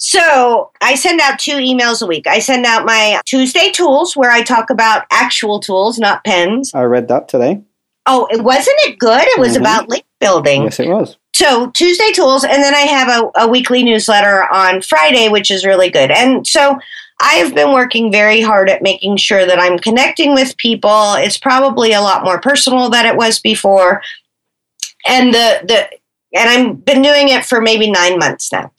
So 0.03 0.71
I 0.81 0.95
send 0.95 1.21
out 1.21 1.37
two 1.37 1.57
emails 1.57 2.01
a 2.01 2.07
week. 2.07 2.25
I 2.25 2.39
send 2.39 2.65
out 2.65 2.85
my 2.87 3.21
Tuesday 3.23 3.69
tools 3.69 4.15
where 4.17 4.31
I 4.31 4.41
talk 4.41 4.71
about 4.71 5.05
actual 5.11 5.59
tools, 5.59 5.99
not 5.99 6.23
pens. 6.23 6.71
I 6.73 6.81
read 6.83 7.07
that 7.09 7.27
today. 7.27 7.61
Oh, 8.07 8.27
it 8.31 8.43
wasn't 8.43 8.79
it 8.79 8.97
good? 8.97 9.21
It 9.21 9.39
was 9.39 9.53
Mhm. 9.55 9.59
about 9.59 9.89
link 9.89 10.03
building. 10.19 10.63
Yes, 10.63 10.79
it 10.79 10.87
was. 10.87 11.17
So 11.35 11.67
Tuesday 11.67 12.11
tools, 12.13 12.43
and 12.43 12.63
then 12.63 12.73
I 12.73 12.79
have 12.79 13.09
a, 13.09 13.41
a 13.41 13.47
weekly 13.47 13.83
newsletter 13.83 14.51
on 14.51 14.81
Friday, 14.81 15.29
which 15.29 15.51
is 15.51 15.63
really 15.63 15.91
good. 15.91 16.09
And 16.09 16.47
so 16.47 16.79
I 17.21 17.33
have 17.35 17.53
been 17.53 17.71
working 17.71 18.11
very 18.11 18.41
hard 18.41 18.71
at 18.71 18.81
making 18.81 19.17
sure 19.17 19.45
that 19.45 19.59
I'm 19.59 19.77
connecting 19.77 20.33
with 20.33 20.57
people. 20.57 21.13
It's 21.13 21.37
probably 21.37 21.93
a 21.93 22.01
lot 22.01 22.23
more 22.23 22.41
personal 22.41 22.89
than 22.89 23.05
it 23.05 23.15
was 23.15 23.39
before. 23.39 24.01
And 25.07 25.31
the 25.31 25.61
the 25.63 25.89
and 26.33 26.49
I've 26.49 26.85
been 26.85 27.03
doing 27.03 27.29
it 27.29 27.45
for 27.45 27.61
maybe 27.61 27.91
nine 27.91 28.17
months 28.17 28.51
now. 28.51 28.71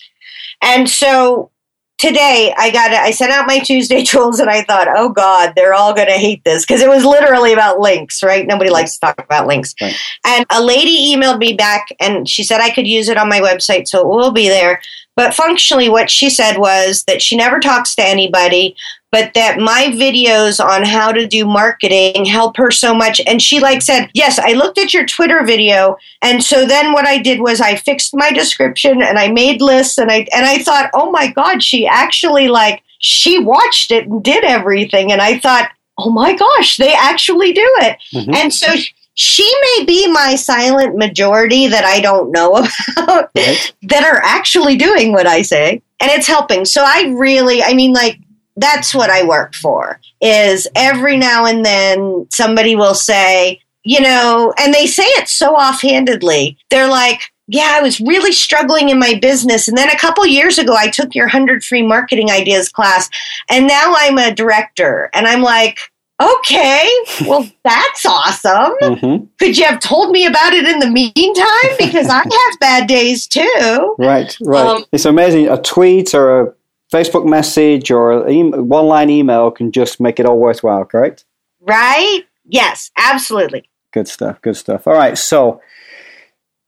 And 0.62 0.88
so 0.88 1.50
today 1.98 2.52
I 2.56 2.70
got 2.70 2.90
it. 2.90 2.98
I 2.98 3.10
sent 3.10 3.32
out 3.32 3.46
my 3.46 3.58
Tuesday 3.60 4.02
tools 4.04 4.40
and 4.40 4.50
I 4.50 4.62
thought, 4.62 4.88
oh 4.96 5.10
God, 5.10 5.52
they're 5.54 5.74
all 5.74 5.94
going 5.94 6.08
to 6.08 6.14
hate 6.14 6.42
this 6.44 6.64
because 6.64 6.80
it 6.80 6.88
was 6.88 7.04
literally 7.04 7.52
about 7.52 7.78
links, 7.78 8.22
right? 8.22 8.46
Nobody 8.46 8.70
likes 8.70 8.94
to 8.94 9.00
talk 9.00 9.18
about 9.18 9.46
links. 9.46 9.74
Right. 9.80 9.94
And 10.26 10.46
a 10.50 10.62
lady 10.62 11.14
emailed 11.14 11.38
me 11.38 11.52
back 11.52 11.88
and 12.00 12.28
she 12.28 12.42
said 12.42 12.60
I 12.60 12.70
could 12.70 12.86
use 12.86 13.08
it 13.08 13.16
on 13.16 13.28
my 13.28 13.40
website, 13.40 13.86
so 13.86 14.00
it 14.00 14.08
will 14.08 14.32
be 14.32 14.48
there. 14.48 14.80
But 15.14 15.34
functionally, 15.34 15.88
what 15.88 16.10
she 16.10 16.30
said 16.30 16.56
was 16.56 17.04
that 17.04 17.20
she 17.20 17.36
never 17.36 17.60
talks 17.60 17.94
to 17.96 18.02
anybody, 18.02 18.74
but 19.12 19.34
that 19.34 19.58
my 19.58 19.92
videos 19.92 20.58
on 20.58 20.82
how 20.82 21.12
to 21.12 21.26
do 21.26 21.44
marketing 21.44 22.24
help 22.24 22.56
her 22.56 22.70
so 22.70 22.94
much. 22.94 23.20
And 23.26 23.40
she 23.40 23.60
like 23.60 23.82
said, 23.82 24.10
Yes, 24.14 24.38
I 24.38 24.54
looked 24.54 24.78
at 24.78 24.94
your 24.94 25.06
Twitter 25.06 25.44
video. 25.44 25.98
And 26.22 26.42
so 26.42 26.66
then 26.66 26.92
what 26.92 27.06
I 27.06 27.18
did 27.18 27.40
was 27.40 27.60
I 27.60 27.76
fixed 27.76 28.16
my 28.16 28.32
description 28.32 29.02
and 29.02 29.18
I 29.18 29.30
made 29.30 29.60
lists 29.60 29.98
and 29.98 30.10
I 30.10 30.26
and 30.34 30.46
I 30.46 30.58
thought, 30.58 30.90
oh 30.94 31.10
my 31.10 31.30
God, 31.30 31.62
she 31.62 31.86
actually 31.86 32.48
like 32.48 32.82
she 32.98 33.38
watched 33.38 33.90
it 33.92 34.08
and 34.08 34.24
did 34.24 34.44
everything. 34.44 35.12
And 35.12 35.20
I 35.20 35.38
thought, 35.38 35.70
oh 35.98 36.10
my 36.10 36.34
gosh, 36.34 36.78
they 36.78 36.94
actually 36.94 37.52
do 37.52 37.68
it. 37.80 37.98
Mm-hmm. 38.14 38.34
And 38.34 38.52
so 38.52 38.68
she 39.14 39.52
may 39.62 39.84
be 39.84 40.10
my 40.10 40.36
silent 40.36 40.96
majority 40.96 41.66
that 41.66 41.84
I 41.84 42.00
don't 42.00 42.32
know 42.32 42.56
about 42.96 43.30
right. 43.36 43.72
that 43.82 44.04
are 44.04 44.22
actually 44.24 44.76
doing 44.76 45.12
what 45.12 45.26
I 45.26 45.42
say 45.42 45.82
and 46.00 46.10
it's 46.10 46.26
helping. 46.26 46.64
So 46.64 46.82
I 46.82 47.12
really, 47.14 47.62
I 47.62 47.74
mean, 47.74 47.92
like, 47.92 48.18
that's 48.57 48.94
what 48.94 49.11
I 49.11 49.24
work 49.24 49.55
for 49.55 50.00
is 50.20 50.68
every 50.74 51.16
now 51.16 51.46
and 51.46 51.64
then 51.64 52.26
somebody 52.30 52.76
will 52.76 52.94
say, 52.94 53.61
you 53.84 54.00
know, 54.00 54.55
and 54.59 54.72
they 54.72 54.86
say 54.86 55.05
it 55.05 55.28
so 55.28 55.57
offhandedly. 55.57 56.57
They're 56.70 56.88
like, 56.88 57.32
yeah, 57.48 57.74
I 57.74 57.82
was 57.82 58.00
really 58.00 58.32
struggling 58.32 58.88
in 58.88 58.98
my 58.98 59.14
business. 59.20 59.68
And 59.68 59.76
then 59.76 59.90
a 59.90 59.98
couple 59.98 60.24
years 60.26 60.59
ago, 60.59 60.74
I 60.74 60.88
took 60.88 61.14
your 61.14 61.26
100 61.26 61.64
free 61.64 61.82
marketing 61.82 62.30
ideas 62.30 62.68
class, 62.68 63.09
and 63.50 63.66
now 63.66 63.94
I'm 63.96 64.18
a 64.18 64.32
director. 64.32 65.11
And 65.12 65.26
I'm 65.26 65.42
like, 65.42 65.78
okay, 66.20 66.88
well, 67.26 67.48
that's 67.64 68.07
awesome. 68.07 68.74
Mm-hmm. 68.80 69.24
Could 69.38 69.59
you 69.59 69.64
have 69.64 69.80
told 69.80 70.12
me 70.12 70.26
about 70.26 70.53
it 70.53 70.66
in 70.66 70.78
the 70.78 70.88
meantime? 70.88 71.76
Because 71.78 72.09
I 72.09 72.18
have 72.22 72.61
bad 72.61 72.86
days 72.86 73.26
too. 73.26 73.96
Right, 73.98 74.36
right. 74.42 74.66
Um, 74.66 74.84
it's 74.92 75.05
amazing. 75.05 75.48
A 75.48 75.61
tweet 75.61 76.14
or 76.14 76.40
a 76.40 76.55
Facebook 76.93 77.26
message 77.26 77.90
or 77.90 78.24
one 78.62 78.86
line 78.86 79.11
email 79.11 79.51
can 79.51 79.72
just 79.72 80.01
make 80.01 80.20
it 80.20 80.26
all 80.26 80.38
worthwhile, 80.38 80.84
correct? 80.84 81.24
Right? 81.61 82.22
Yes, 82.45 82.90
absolutely. 82.99 83.68
Good 83.93 84.09
stuff, 84.09 84.40
good 84.43 84.57
stuff. 84.57 84.86
All 84.86 84.95
right, 84.95 85.16
so 85.16 85.61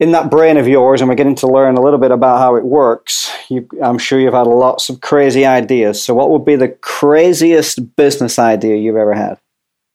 in 0.01 0.13
that 0.13 0.31
brain 0.31 0.57
of 0.57 0.67
yours, 0.67 1.01
and 1.01 1.09
we're 1.09 1.15
getting 1.15 1.35
to 1.37 1.47
learn 1.47 1.77
a 1.77 1.81
little 1.81 1.99
bit 1.99 2.11
about 2.11 2.39
how 2.39 2.57
it 2.57 2.65
works, 2.65 3.31
you, 3.49 3.69
I'm 3.83 3.99
sure 3.99 4.19
you've 4.19 4.35
had 4.35 4.47
lots 4.47 4.89
of 4.89 5.01
crazy 5.01 5.47
ideas. 5.47 6.03
So, 6.03 6.15
what 6.15 6.31
would 6.31 6.45
be 6.45 6.57
the 6.57 6.69
craziest 6.69 7.97
business 7.97 8.39
idea 8.39 8.77
you've 8.77 8.97
ever 8.97 9.15
had? 9.15 9.39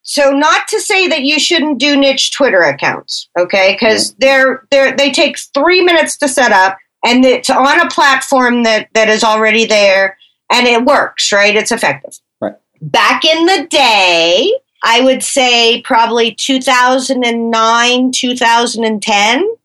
So 0.02 0.32
not 0.32 0.68
to 0.70 0.80
say 0.80 1.08
that 1.08 1.22
you 1.22 1.40
shouldn't 1.40 1.78
do 1.78 1.96
niche 1.96 2.32
Twitter 2.32 2.62
accounts, 2.62 3.30
okay? 3.38 3.74
Because 3.74 4.16
they're 4.16 4.66
they're 4.72 4.96
they 4.96 5.12
take 5.12 5.38
three 5.54 5.82
minutes 5.82 6.18
to 6.18 6.28
set 6.28 6.52
up, 6.52 6.78
and 7.06 7.24
it's 7.24 7.50
on 7.50 7.80
a 7.80 7.90
platform 7.90 8.64
that 8.64 8.88
that 8.94 9.10
is 9.10 9.24
already 9.24 9.66
there, 9.66 10.18
and 10.52 10.68
it 10.68 10.86
works, 10.86 11.32
right? 11.32 11.56
It's 11.56 11.72
effective. 11.72 12.20
Right. 12.42 12.56
Back 12.82 13.26
in 13.26 13.46
the 13.46 13.68
day, 13.70 14.54
I 14.84 15.02
would 15.02 15.24
say 15.24 15.82
probably 15.82 16.34
2009, 16.34 18.12
2010. 18.12 19.56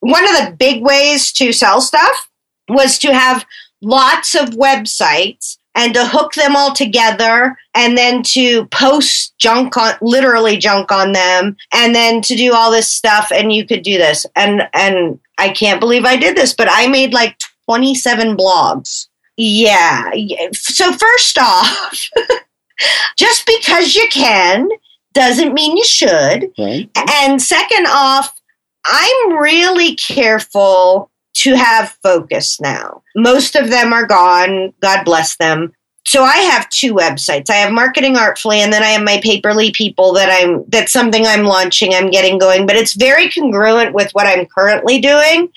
One 0.00 0.24
of 0.24 0.30
the 0.30 0.56
big 0.56 0.82
ways 0.82 1.32
to 1.32 1.52
sell 1.52 1.80
stuff 1.80 2.28
was 2.68 2.98
to 2.98 3.12
have 3.12 3.44
lots 3.80 4.34
of 4.34 4.50
websites 4.50 5.58
and 5.74 5.94
to 5.94 6.04
hook 6.06 6.34
them 6.34 6.56
all 6.56 6.74
together 6.74 7.56
and 7.74 7.96
then 7.96 8.22
to 8.22 8.66
post 8.66 9.32
junk 9.38 9.76
on 9.76 9.94
literally 10.00 10.56
junk 10.56 10.90
on 10.90 11.12
them 11.12 11.56
and 11.72 11.94
then 11.94 12.20
to 12.20 12.34
do 12.34 12.52
all 12.52 12.70
this 12.70 12.90
stuff 12.90 13.30
and 13.32 13.52
you 13.52 13.64
could 13.64 13.82
do 13.82 13.96
this 13.96 14.26
and 14.34 14.68
and 14.74 15.20
I 15.38 15.50
can't 15.50 15.78
believe 15.78 16.04
I 16.04 16.16
did 16.16 16.36
this 16.36 16.52
but 16.52 16.68
I 16.70 16.88
made 16.88 17.12
like 17.12 17.38
27 17.66 18.36
blogs. 18.36 19.07
Yeah. 19.38 20.10
So 20.52 20.92
first 20.92 21.38
off, 21.40 22.10
just 23.16 23.46
because 23.46 23.94
you 23.94 24.06
can 24.10 24.68
doesn't 25.14 25.54
mean 25.54 25.76
you 25.76 25.84
should. 25.84 26.50
Right. 26.58 26.90
And 27.22 27.40
second 27.40 27.86
off, 27.88 28.38
I'm 28.84 29.38
really 29.38 29.94
careful 29.94 31.10
to 31.34 31.54
have 31.54 31.96
focus 32.02 32.60
now. 32.60 33.02
Most 33.14 33.54
of 33.54 33.70
them 33.70 33.92
are 33.92 34.06
gone. 34.06 34.74
God 34.80 35.04
bless 35.04 35.36
them. 35.36 35.72
So 36.04 36.24
I 36.24 36.38
have 36.38 36.68
two 36.70 36.94
websites. 36.94 37.50
I 37.50 37.56
have 37.56 37.70
Marketing 37.72 38.16
Artfully 38.16 38.58
and 38.58 38.72
then 38.72 38.82
I 38.82 38.88
have 38.88 39.04
my 39.04 39.18
Paperly 39.18 39.72
people 39.72 40.14
that 40.14 40.30
I'm 40.30 40.64
that's 40.68 40.92
something 40.92 41.26
I'm 41.26 41.44
launching, 41.44 41.94
I'm 41.94 42.10
getting 42.10 42.38
going, 42.38 42.66
but 42.66 42.76
it's 42.76 42.94
very 42.94 43.30
congruent 43.30 43.92
with 43.92 44.10
what 44.12 44.26
I'm 44.26 44.46
currently 44.46 45.00
doing. 45.00 45.52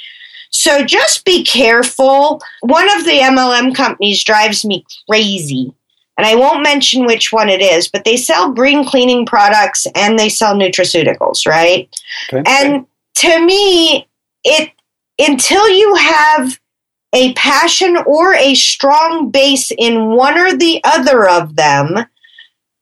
So 0.52 0.84
just 0.84 1.26
be 1.26 1.44
careful. 1.44 2.42
One 2.62 2.90
of 2.98 3.06
the 3.06 3.20
MLM 3.20 3.74
companies 3.74 4.24
drives 4.24 4.64
me 4.64 4.86
crazy. 5.10 5.74
And 6.18 6.28
I 6.28 6.36
won't 6.36 6.62
mention 6.62 7.06
which 7.06 7.32
one 7.32 7.50
it 7.50 7.62
is, 7.62 7.88
but 7.88 8.04
they 8.04 8.18
sell 8.18 8.52
green 8.52 8.86
cleaning 8.86 9.26
products 9.26 9.88
and 9.96 10.20
they 10.20 10.30
sell 10.30 10.54
nutraceuticals, 10.54 11.48
right? 11.48 11.90
Okay. 12.32 12.44
And 12.46 12.86
to 13.16 13.46
me, 13.46 14.08
it 14.44 14.72
until 15.18 15.68
you 15.70 15.96
have 15.96 16.60
a 17.14 17.34
passion 17.34 17.98
or 18.06 18.34
a 18.34 18.56
strong 18.56 19.30
base 19.30 19.72
in 19.78 20.12
one 20.16 20.38
or 20.38 20.56
the 20.56 20.82
other 20.84 21.28
of 21.30 21.56
them, 21.56 22.06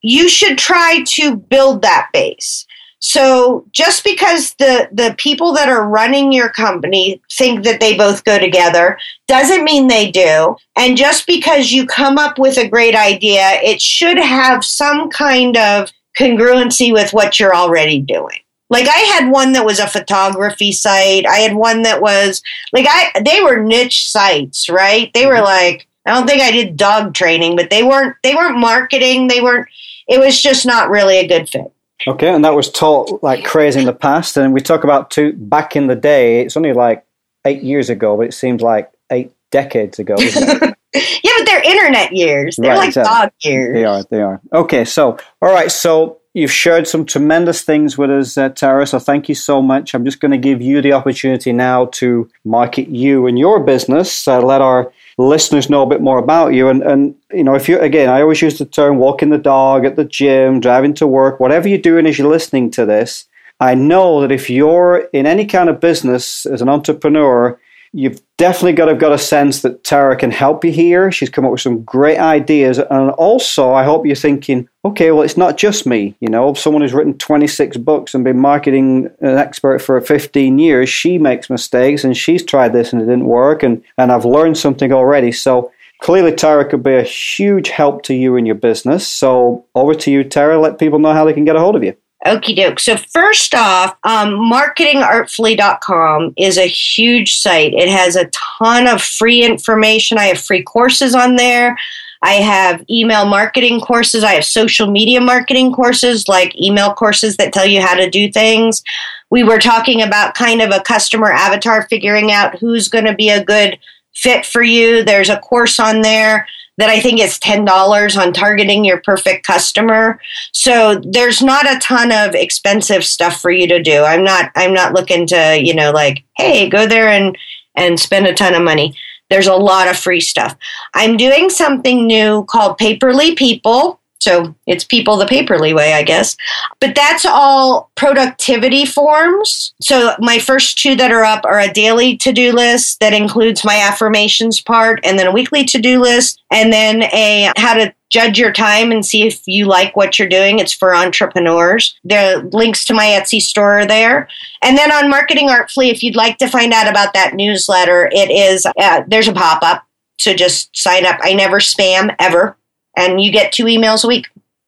you 0.01 0.30
should 0.30 0.57
try 0.57 1.03
to 1.05 1.36
build 1.36 1.82
that 1.82 2.09
base. 2.13 2.65
So 3.00 3.66
just 3.72 4.04
because 4.04 4.54
the 4.56 4.89
the 4.91 5.16
people 5.18 5.54
that 5.54 5.70
are 5.70 5.88
running 5.88 6.34
your 6.34 6.50
company 6.50 7.22
think 7.32 7.64
that 7.64 7.80
they 7.80 7.97
both 7.97 8.26
go 8.26 8.38
together 8.38 9.00
doesn't 9.28 9.64
mean 9.64 9.88
they 9.88 10.12
do. 10.12 10.58
And 10.76 10.97
just 10.97 11.26
because 11.26 11.72
you 11.72 11.86
come 11.86 12.18
up 12.18 12.38
with 12.38 12.58
a 12.58 12.68
great 12.68 12.95
idea, 12.95 13.62
it 13.64 13.82
should 13.82 14.18
have 14.18 14.66
some 14.66 15.10
kind 15.10 15.56
of 15.56 15.91
congruency 16.18 16.91
with 16.91 17.14
what 17.14 17.39
you're 17.39 17.56
already 17.56 18.02
doing. 18.02 18.39
Like 18.70 18.88
I 18.88 19.00
had 19.18 19.32
one 19.32 19.54
that 19.54 19.66
was 19.66 19.80
a 19.80 19.88
photography 19.88 20.74
site. 20.74 21.26
I 21.26 21.38
had 21.38 21.56
one 21.56 21.84
that 21.84 22.02
was 22.02 22.41
like 22.74 22.86
I 22.88 23.22
they 23.22 23.41
were 23.41 23.64
niche 23.64 24.12
sites, 24.12 24.70
right? 24.70 25.10
They 25.14 25.26
were 25.26 25.36
mm-hmm. 25.36 25.43
like 25.43 25.88
I 26.06 26.14
don't 26.14 26.28
think 26.28 26.41
I 26.41 26.52
did 26.52 26.76
dog 26.76 27.14
training, 27.14 27.56
but 27.56 27.70
they 27.70 27.84
weren't 27.84 28.16
they 28.24 28.36
weren't 28.36 28.60
marketing, 28.60 29.28
they 29.28 29.41
weren't 29.41 29.70
it 30.08 30.20
was 30.20 30.41
just 30.41 30.66
not 30.66 30.89
really 30.89 31.18
a 31.18 31.28
good 31.28 31.50
fit. 31.50 31.72
Okay, 32.08 32.30
and 32.30 32.45
that 32.45 32.56
was 32.56 32.72
taught 32.72 33.22
like 33.22 33.43
crazy 33.43 33.80
in 33.80 33.86
the 33.86 33.93
past 33.93 34.38
and 34.38 34.54
we 34.54 34.62
talk 34.62 34.84
about 34.84 35.12
two 35.12 35.34
back 35.34 35.76
in 35.76 35.88
the 35.88 35.95
day, 35.95 36.41
it's 36.41 36.56
only 36.56 36.74
like 36.74 37.06
8 37.45 37.62
years 37.62 37.89
ago, 37.89 38.18
but 38.18 38.28
it 38.28 38.34
seems 38.34 38.62
like 38.62 38.91
8 39.12 39.32
decades 39.52 40.00
ago, 40.00 40.16
isn't 40.18 40.64
it? 40.64 40.78
yeah, 41.24 41.32
but 41.38 41.45
they're 41.45 41.62
internet 41.62 42.14
years. 42.14 42.56
They're 42.58 42.72
right, 42.72 42.78
like 42.78 42.88
exactly. 42.89 43.14
dog 43.14 43.32
years. 43.43 43.74
They 43.74 43.86
are, 43.86 44.04
they 44.04 44.22
are. 44.22 44.41
Okay, 44.54 44.86
so 44.86 45.18
all 45.41 45.52
right, 45.52 45.72
so 45.72 46.20
You've 46.36 46.52
shared 46.52 46.88
some 46.88 47.06
tremendous 47.06 47.64
things 47.64 47.97
with 47.97 48.12
us, 48.12 48.38
uh, 48.38 48.50
Tara, 48.50 48.86
so 48.86 49.00
thank 49.00 49.30
you 49.30 49.36
so 49.36 49.64
much. 49.64 49.95
I'm 49.95 50.06
just 50.06 50.20
going 50.20 50.32
to 50.32 50.38
give 50.38 50.62
you 50.62 50.80
the 50.80 50.93
opportunity 50.93 51.52
now 51.52 51.86
to 51.93 52.30
market 52.45 52.88
you 52.88 53.26
and 53.26 53.39
your 53.39 53.60
business, 53.60 54.28
uh, 54.28 54.39
let 54.39 54.62
our 54.62 54.93
listeners 55.28 55.70
know 55.70 55.84
a 55.84 55.89
bit 55.89 56.01
more 56.01 56.17
about 56.17 56.53
you. 56.53 56.70
And, 56.70 56.82
and, 56.84 57.15
you 57.32 57.43
know, 57.43 57.55
if 57.55 57.67
you, 57.67 57.80
again, 57.80 58.09
I 58.09 58.22
always 58.22 58.41
use 58.41 58.57
the 58.57 58.65
term 58.65 58.97
walking 58.97 59.30
the 59.30 59.38
dog 59.38 59.86
at 59.86 59.95
the 59.95 60.05
gym, 60.05 60.59
driving 60.59 60.93
to 60.95 61.07
work, 61.07 61.39
whatever 61.39 61.67
you're 61.67 61.78
doing 61.78 62.05
as 62.05 62.17
you're 62.17 62.30
listening 62.30 62.72
to 62.72 62.86
this, 62.86 63.26
I 63.59 63.76
know 63.76 64.22
that 64.22 64.32
if 64.32 64.49
you're 64.49 65.09
in 65.11 65.26
any 65.26 65.45
kind 65.45 65.70
of 65.70 65.82
business 65.82 66.45
as 66.45 66.61
an 66.61 66.70
entrepreneur, 66.70 67.59
You've 67.92 68.22
definitely 68.38 68.74
got 68.74 68.86
to 68.86 68.92
have 68.92 69.02
got 69.02 69.14
a 69.14 69.18
sense 69.18 69.64
that 69.64 69.84
Tara 69.84 70.16
can 70.16 70.30
help 70.30 70.64
you 70.64 70.72
here. 70.72 71.12
She's 71.12 71.30
come 71.30 71.44
up 71.44 71.52
with 71.52 71.62
some 71.62 71.84
great 71.84 72.20
ideas. 72.20 72.78
And 72.78 73.10
also, 73.12 73.74
I 73.74 73.84
hope 73.84 74.06
you're 74.06 74.16
thinking, 74.16 74.70
okay, 74.86 75.12
well, 75.12 75.24
it's 75.24 75.38
not 75.38 75.58
just 75.58 75.88
me. 75.88 76.16
You 76.20 76.30
know, 76.30 76.54
someone 76.54 76.84
who's 76.84 76.94
written 76.94 77.18
26 77.18 77.78
books 77.78 78.14
and 78.14 78.24
been 78.24 78.40
marketing 78.40 79.10
an 79.22 79.38
expert 79.38 79.80
for 79.80 80.00
15 80.00 80.60
years, 80.60 80.88
she 80.88 81.18
makes 81.18 81.50
mistakes 81.50 82.04
and 82.04 82.16
she's 82.16 82.44
tried 82.44 82.74
this 82.74 82.94
and 82.94 83.02
it 83.02 83.06
didn't 83.06 83.26
work. 83.26 83.64
And, 83.64 83.84
and 83.98 84.12
I've 84.12 84.26
learned 84.26 84.58
something 84.58 84.92
already. 84.94 85.32
So 85.32 85.72
clearly, 86.02 86.34
Tara 86.34 86.70
could 86.70 86.84
be 86.84 86.96
a 86.96 87.04
huge 87.04 87.70
help 87.70 88.04
to 88.04 88.14
you 88.14 88.36
in 88.36 88.46
your 88.46 88.56
business. 88.56 89.08
So 89.08 89.66
over 89.74 89.96
to 89.96 90.12
you, 90.12 90.24
Tara. 90.24 90.60
Let 90.60 90.78
people 90.78 91.00
know 91.00 91.14
how 91.14 91.26
they 91.26 91.34
can 91.34 91.46
get 91.46 91.56
a 91.56 91.60
hold 91.60 91.76
of 91.76 91.84
you. 91.84 91.96
Okie 92.26 92.55
doke. 92.55 92.80
So, 92.80 92.97
first 92.97 93.55
off, 93.55 93.95
um, 94.03 94.32
marketingartfully.com 94.51 96.34
is 96.38 96.57
a 96.57 96.67
huge 96.67 97.38
site. 97.38 97.74
It 97.74 97.88
has 97.88 98.17
a 98.17 98.30
ton 98.57 98.88
of 98.88 99.01
free 99.01 99.43
information. 99.45 100.17
I 100.17 100.26
have 100.26 100.39
free 100.39 100.61
courses 100.61 101.15
on 101.15 101.38
there. 101.38 101.78
I 102.22 102.34
have 102.34 102.84
email 102.89 103.26
marketing 103.26 103.80
courses. 103.80 104.26
I 104.26 104.34
have 104.34 104.43
social 104.43 104.91
media 104.91 105.22
marketing 105.22 105.72
courses, 105.72 106.28
like 106.28 106.59
email 106.59 106.93
courses 106.93 107.38
that 107.38 107.53
tell 107.53 107.65
you 107.65 107.82
how 107.82 107.95
to 107.95 108.09
do 108.09 108.30
things. 108.30 108.84
We 109.30 109.43
were 109.43 109.59
talking 109.59 110.01
about 110.01 110.36
kind 110.36 110.61
of 110.61 110.72
a 110.72 110.82
customer 110.82 111.32
avatar, 111.32 111.88
figuring 111.88 112.34
out 112.34 112.59
who's 112.59 112.89
going 112.89 113.05
to 113.05 113.15
be 113.15 113.30
a 113.30 113.43
good 113.43 113.80
fit 114.13 114.45
for 114.45 114.61
you. 114.61 115.03
There's 115.03 115.30
a 115.30 115.39
course 115.39 115.80
on 115.80 116.01
there 116.01 116.45
that 116.80 116.90
I 116.90 117.02
think 117.02 117.20
is 117.20 117.38
$10 117.40 118.18
on 118.18 118.32
targeting 118.32 118.86
your 118.86 119.02
perfect 119.02 119.46
customer. 119.46 120.20
So 120.54 121.02
there's 121.04 121.42
not 121.42 121.70
a 121.70 121.78
ton 121.80 122.12
of 122.14 122.34
expensive 122.34 123.04
stuff 123.04 123.42
for 123.42 123.52
you 123.52 123.68
to 123.68 123.84
do. 123.84 124.04
I'm 124.04 124.24
not 124.24 124.52
I'm 124.56 124.74
not 124.74 124.94
looking 124.94 125.28
to, 125.28 125.60
you 125.62 125.76
know, 125.76 125.92
like, 125.92 126.24
hey, 126.38 126.70
go 126.70 126.88
there 126.88 127.10
and 127.10 127.38
and 127.76 128.00
spend 128.00 128.28
a 128.28 128.34
ton 128.34 128.56
of 128.56 128.64
money. 128.64 128.96
There's 129.30 129.48
a 129.48 129.56
lot 129.56 129.90
of 129.90 130.00
free 130.00 130.22
stuff. 130.22 130.56
I'm 130.94 131.18
doing 131.18 131.50
something 131.50 132.08
new 132.08 132.46
called 132.46 132.80
Paperly 132.80 133.38
People 133.38 134.00
so 134.20 134.53
it's 134.67 134.84
people 134.84 135.17
the 135.17 135.26
paperly 135.26 135.74
way, 135.74 135.93
I 135.93 136.03
guess. 136.03 136.36
But 136.80 136.95
that's 136.95 137.26
all 137.26 137.89
productivity 137.95 138.86
forms. 138.86 139.74
So 139.82 140.13
my 140.20 140.39
first 140.39 140.78
two 140.78 140.95
that 140.97 141.11
are 141.11 141.24
up 141.24 141.45
are 141.45 141.59
a 141.59 141.72
daily 141.72 142.17
to 142.17 142.34
do 142.34 142.51
list 142.51 142.99
that 142.99 143.13
includes 143.13 143.63
my 143.63 143.78
affirmations 143.78 144.61
part, 144.61 144.99
and 145.03 145.17
then 145.17 145.28
a 145.28 145.32
weekly 145.32 145.63
to 145.65 145.80
do 145.80 146.01
list, 146.01 146.41
and 146.51 146.72
then 146.72 147.03
a 147.03 147.51
how 147.57 147.74
to 147.74 147.93
judge 148.09 148.39
your 148.39 148.51
time 148.51 148.91
and 148.91 149.05
see 149.05 149.28
if 149.28 149.47
you 149.47 149.65
like 149.65 149.95
what 149.95 150.17
you're 150.17 150.28
doing. 150.28 150.59
It's 150.59 150.74
for 150.74 150.95
entrepreneurs. 150.95 151.97
The 152.03 152.49
links 152.51 152.84
to 152.86 152.93
my 152.93 153.05
Etsy 153.05 153.39
store 153.39 153.80
are 153.80 153.86
there. 153.86 154.28
And 154.63 154.78
then 154.78 154.91
on 154.91 155.09
Marketing 155.09 155.49
Artfully, 155.49 155.89
if 155.89 156.01
you'd 156.01 156.15
like 156.15 156.39
to 156.39 156.47
find 156.47 156.74
out 156.74 156.89
about 156.89 157.13
that 157.13 157.36
newsletter, 157.36 158.09
it 158.11 158.32
is 158.32 158.65
uh, 158.65 159.03
there's 159.07 159.28
a 159.28 159.34
pop 159.34 159.61
up. 159.61 159.86
So 160.17 160.34
just 160.34 160.76
sign 160.76 161.05
up. 161.05 161.20
I 161.22 161.34
never 161.34 161.59
spam 161.59 162.13
ever 162.20 162.57
and 162.96 163.22
you 163.22 163.32
get 163.32 163.52
two 163.52 163.66
emails 163.66 164.04
a 164.04 164.08
week. 164.08 164.28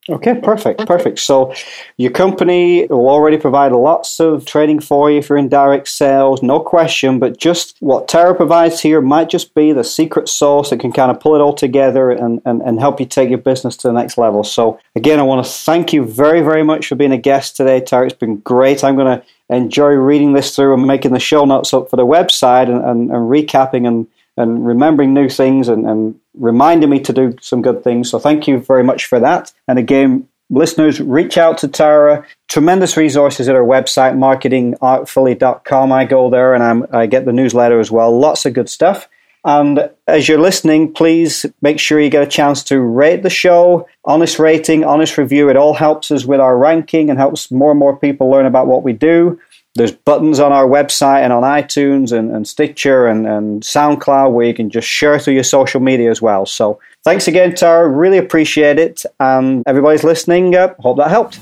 Okay, 0.10 0.34
perfect, 0.34 0.88
perfect. 0.88 1.20
So 1.20 1.54
your 1.96 2.10
company 2.10 2.88
will 2.88 3.08
already 3.08 3.38
provide 3.38 3.72
lots 3.72 4.20
of 4.20 4.46
training 4.46 4.80
for 4.80 5.12
you 5.12 5.20
if 5.20 5.30
you're 5.30 5.38
in 5.38 5.48
direct 5.48 5.88
sales, 5.88 6.42
no 6.42 6.60
question. 6.60 7.20
But 7.20 7.38
just 7.38 7.78
what 7.82 8.08
Tara 8.08 8.34
provides 8.34 8.82
here 8.82 9.00
might 9.00 9.30
just 9.30 9.54
be 9.54 9.74
the 9.74 9.84
secret 9.84 10.28
sauce 10.28 10.72
that 10.72 10.80
can 10.80 10.92
kind 10.92 11.12
of 11.12 11.20
pull 11.20 11.36
it 11.36 11.40
all 11.40 11.54
together 11.54 12.10
and, 12.10 12.42
and, 12.46 12.64
and 12.64 12.80
help 12.80 13.00
you 13.00 13.06
take 13.06 13.30
your 13.30 13.38
business 13.38 13.78
to 13.78 13.90
the 13.90 13.94
next 13.94 14.18
level. 14.18 14.44
So 14.44 14.80
again, 14.96 15.20
I 15.20 15.24
want 15.24 15.46
to 15.46 15.52
thank 15.52 15.94
you 15.94 16.04
very, 16.04 16.42
very 16.42 16.64
much 16.64 16.88
for 16.88 16.96
being 16.96 17.12
a 17.12 17.18
guest 17.18 17.56
today, 17.56 17.80
Tara. 17.80 18.08
It's 18.08 18.16
been 18.16 18.38
great. 18.38 18.84
I'm 18.84 18.96
going 18.96 19.20
to 19.20 19.26
enjoy 19.50 19.90
reading 19.90 20.34
this 20.34 20.56
through 20.56 20.74
and 20.74 20.88
making 20.88 21.14
the 21.14 21.20
show 21.20 21.46
notes 21.46 21.76
up 21.76 21.92
for 21.92 21.98
the 21.98 22.08
website 22.08 22.70
and, 22.70 22.84
and, 22.84 23.12
and 23.12 23.30
recapping 23.30 23.88
and 23.88 24.08
and 24.42 24.66
remembering 24.66 25.14
new 25.14 25.30
things 25.30 25.70
and, 25.70 25.88
and 25.88 26.20
reminding 26.34 26.90
me 26.90 27.00
to 27.02 27.14
do 27.14 27.36
some 27.42 27.62
good 27.62 27.84
things. 27.84 28.10
So 28.10 28.20
thank 28.20 28.48
you 28.48 28.60
very 28.60 28.84
much 28.84 29.06
for 29.06 29.20
that. 29.20 29.54
And 29.68 29.80
again, 29.80 30.28
listeners, 30.50 31.00
reach 31.00 31.38
out 31.38 31.58
to 31.60 31.68
Tara. 31.68 32.26
Tremendous 32.48 32.98
resources 32.98 33.48
at 33.48 33.56
our 33.56 33.64
website, 33.64 34.16
marketingartfully.com. 34.18 35.92
I 35.92 36.06
go 36.06 36.30
there 36.30 36.54
and 36.54 36.64
I'm, 36.64 36.86
I 36.92 37.06
get 37.06 37.26
the 37.26 37.34
newsletter 37.34 37.80
as 37.80 37.90
well. 37.90 38.18
Lots 38.18 38.46
of 38.46 38.54
good 38.54 38.70
stuff. 38.70 39.08
And 39.44 39.90
as 40.08 40.28
you're 40.28 40.40
listening, 40.40 40.94
please 40.94 41.48
make 41.62 41.80
sure 41.80 42.00
you 42.00 42.12
get 42.12 42.22
a 42.22 42.28
chance 42.28 42.64
to 42.66 42.80
rate 42.80 43.24
the 43.24 43.30
show. 43.30 43.88
Honest 44.06 44.38
rating, 44.38 44.84
honest 44.84 45.18
review. 45.18 45.50
It 45.50 45.58
all 45.58 45.74
helps 45.74 46.12
us 46.12 46.26
with 46.26 46.40
our 46.40 46.56
ranking 46.56 47.10
and 47.10 47.18
helps 47.18 47.50
more 47.50 47.72
and 47.72 47.80
more 47.80 47.98
people 47.98 48.30
learn 48.30 48.46
about 48.46 48.68
what 48.68 48.84
we 48.84 48.94
do. 48.94 49.40
There's 49.76 49.92
buttons 49.92 50.40
on 50.40 50.52
our 50.52 50.66
website 50.68 51.22
and 51.22 51.32
on 51.32 51.44
iTunes 51.44 52.12
and, 52.12 52.30
and 52.30 52.46
Stitcher 52.46 53.08
and, 53.08 53.26
and 53.26 53.64
SoundCloud 53.64 54.34
where 54.34 54.46
you 54.46 54.54
can 54.54 54.70
just 54.70 54.88
share 54.88 55.18
through 55.18 55.36
your 55.36 55.44
social 55.44 55.80
media 55.80 56.12
as 56.12 56.22
well. 56.22 56.46
So 56.46 56.80
thanks 57.06 57.28
again, 57.28 57.56
Tara. 57.56 57.88
Really 57.88 58.18
appreciate 58.18 58.78
it. 58.80 59.06
And 59.20 59.64
everybody's 59.66 60.04
listening. 60.04 60.56
Uh, 60.56 60.74
hope 60.80 60.98
that 60.98 61.10
helped. 61.10 61.40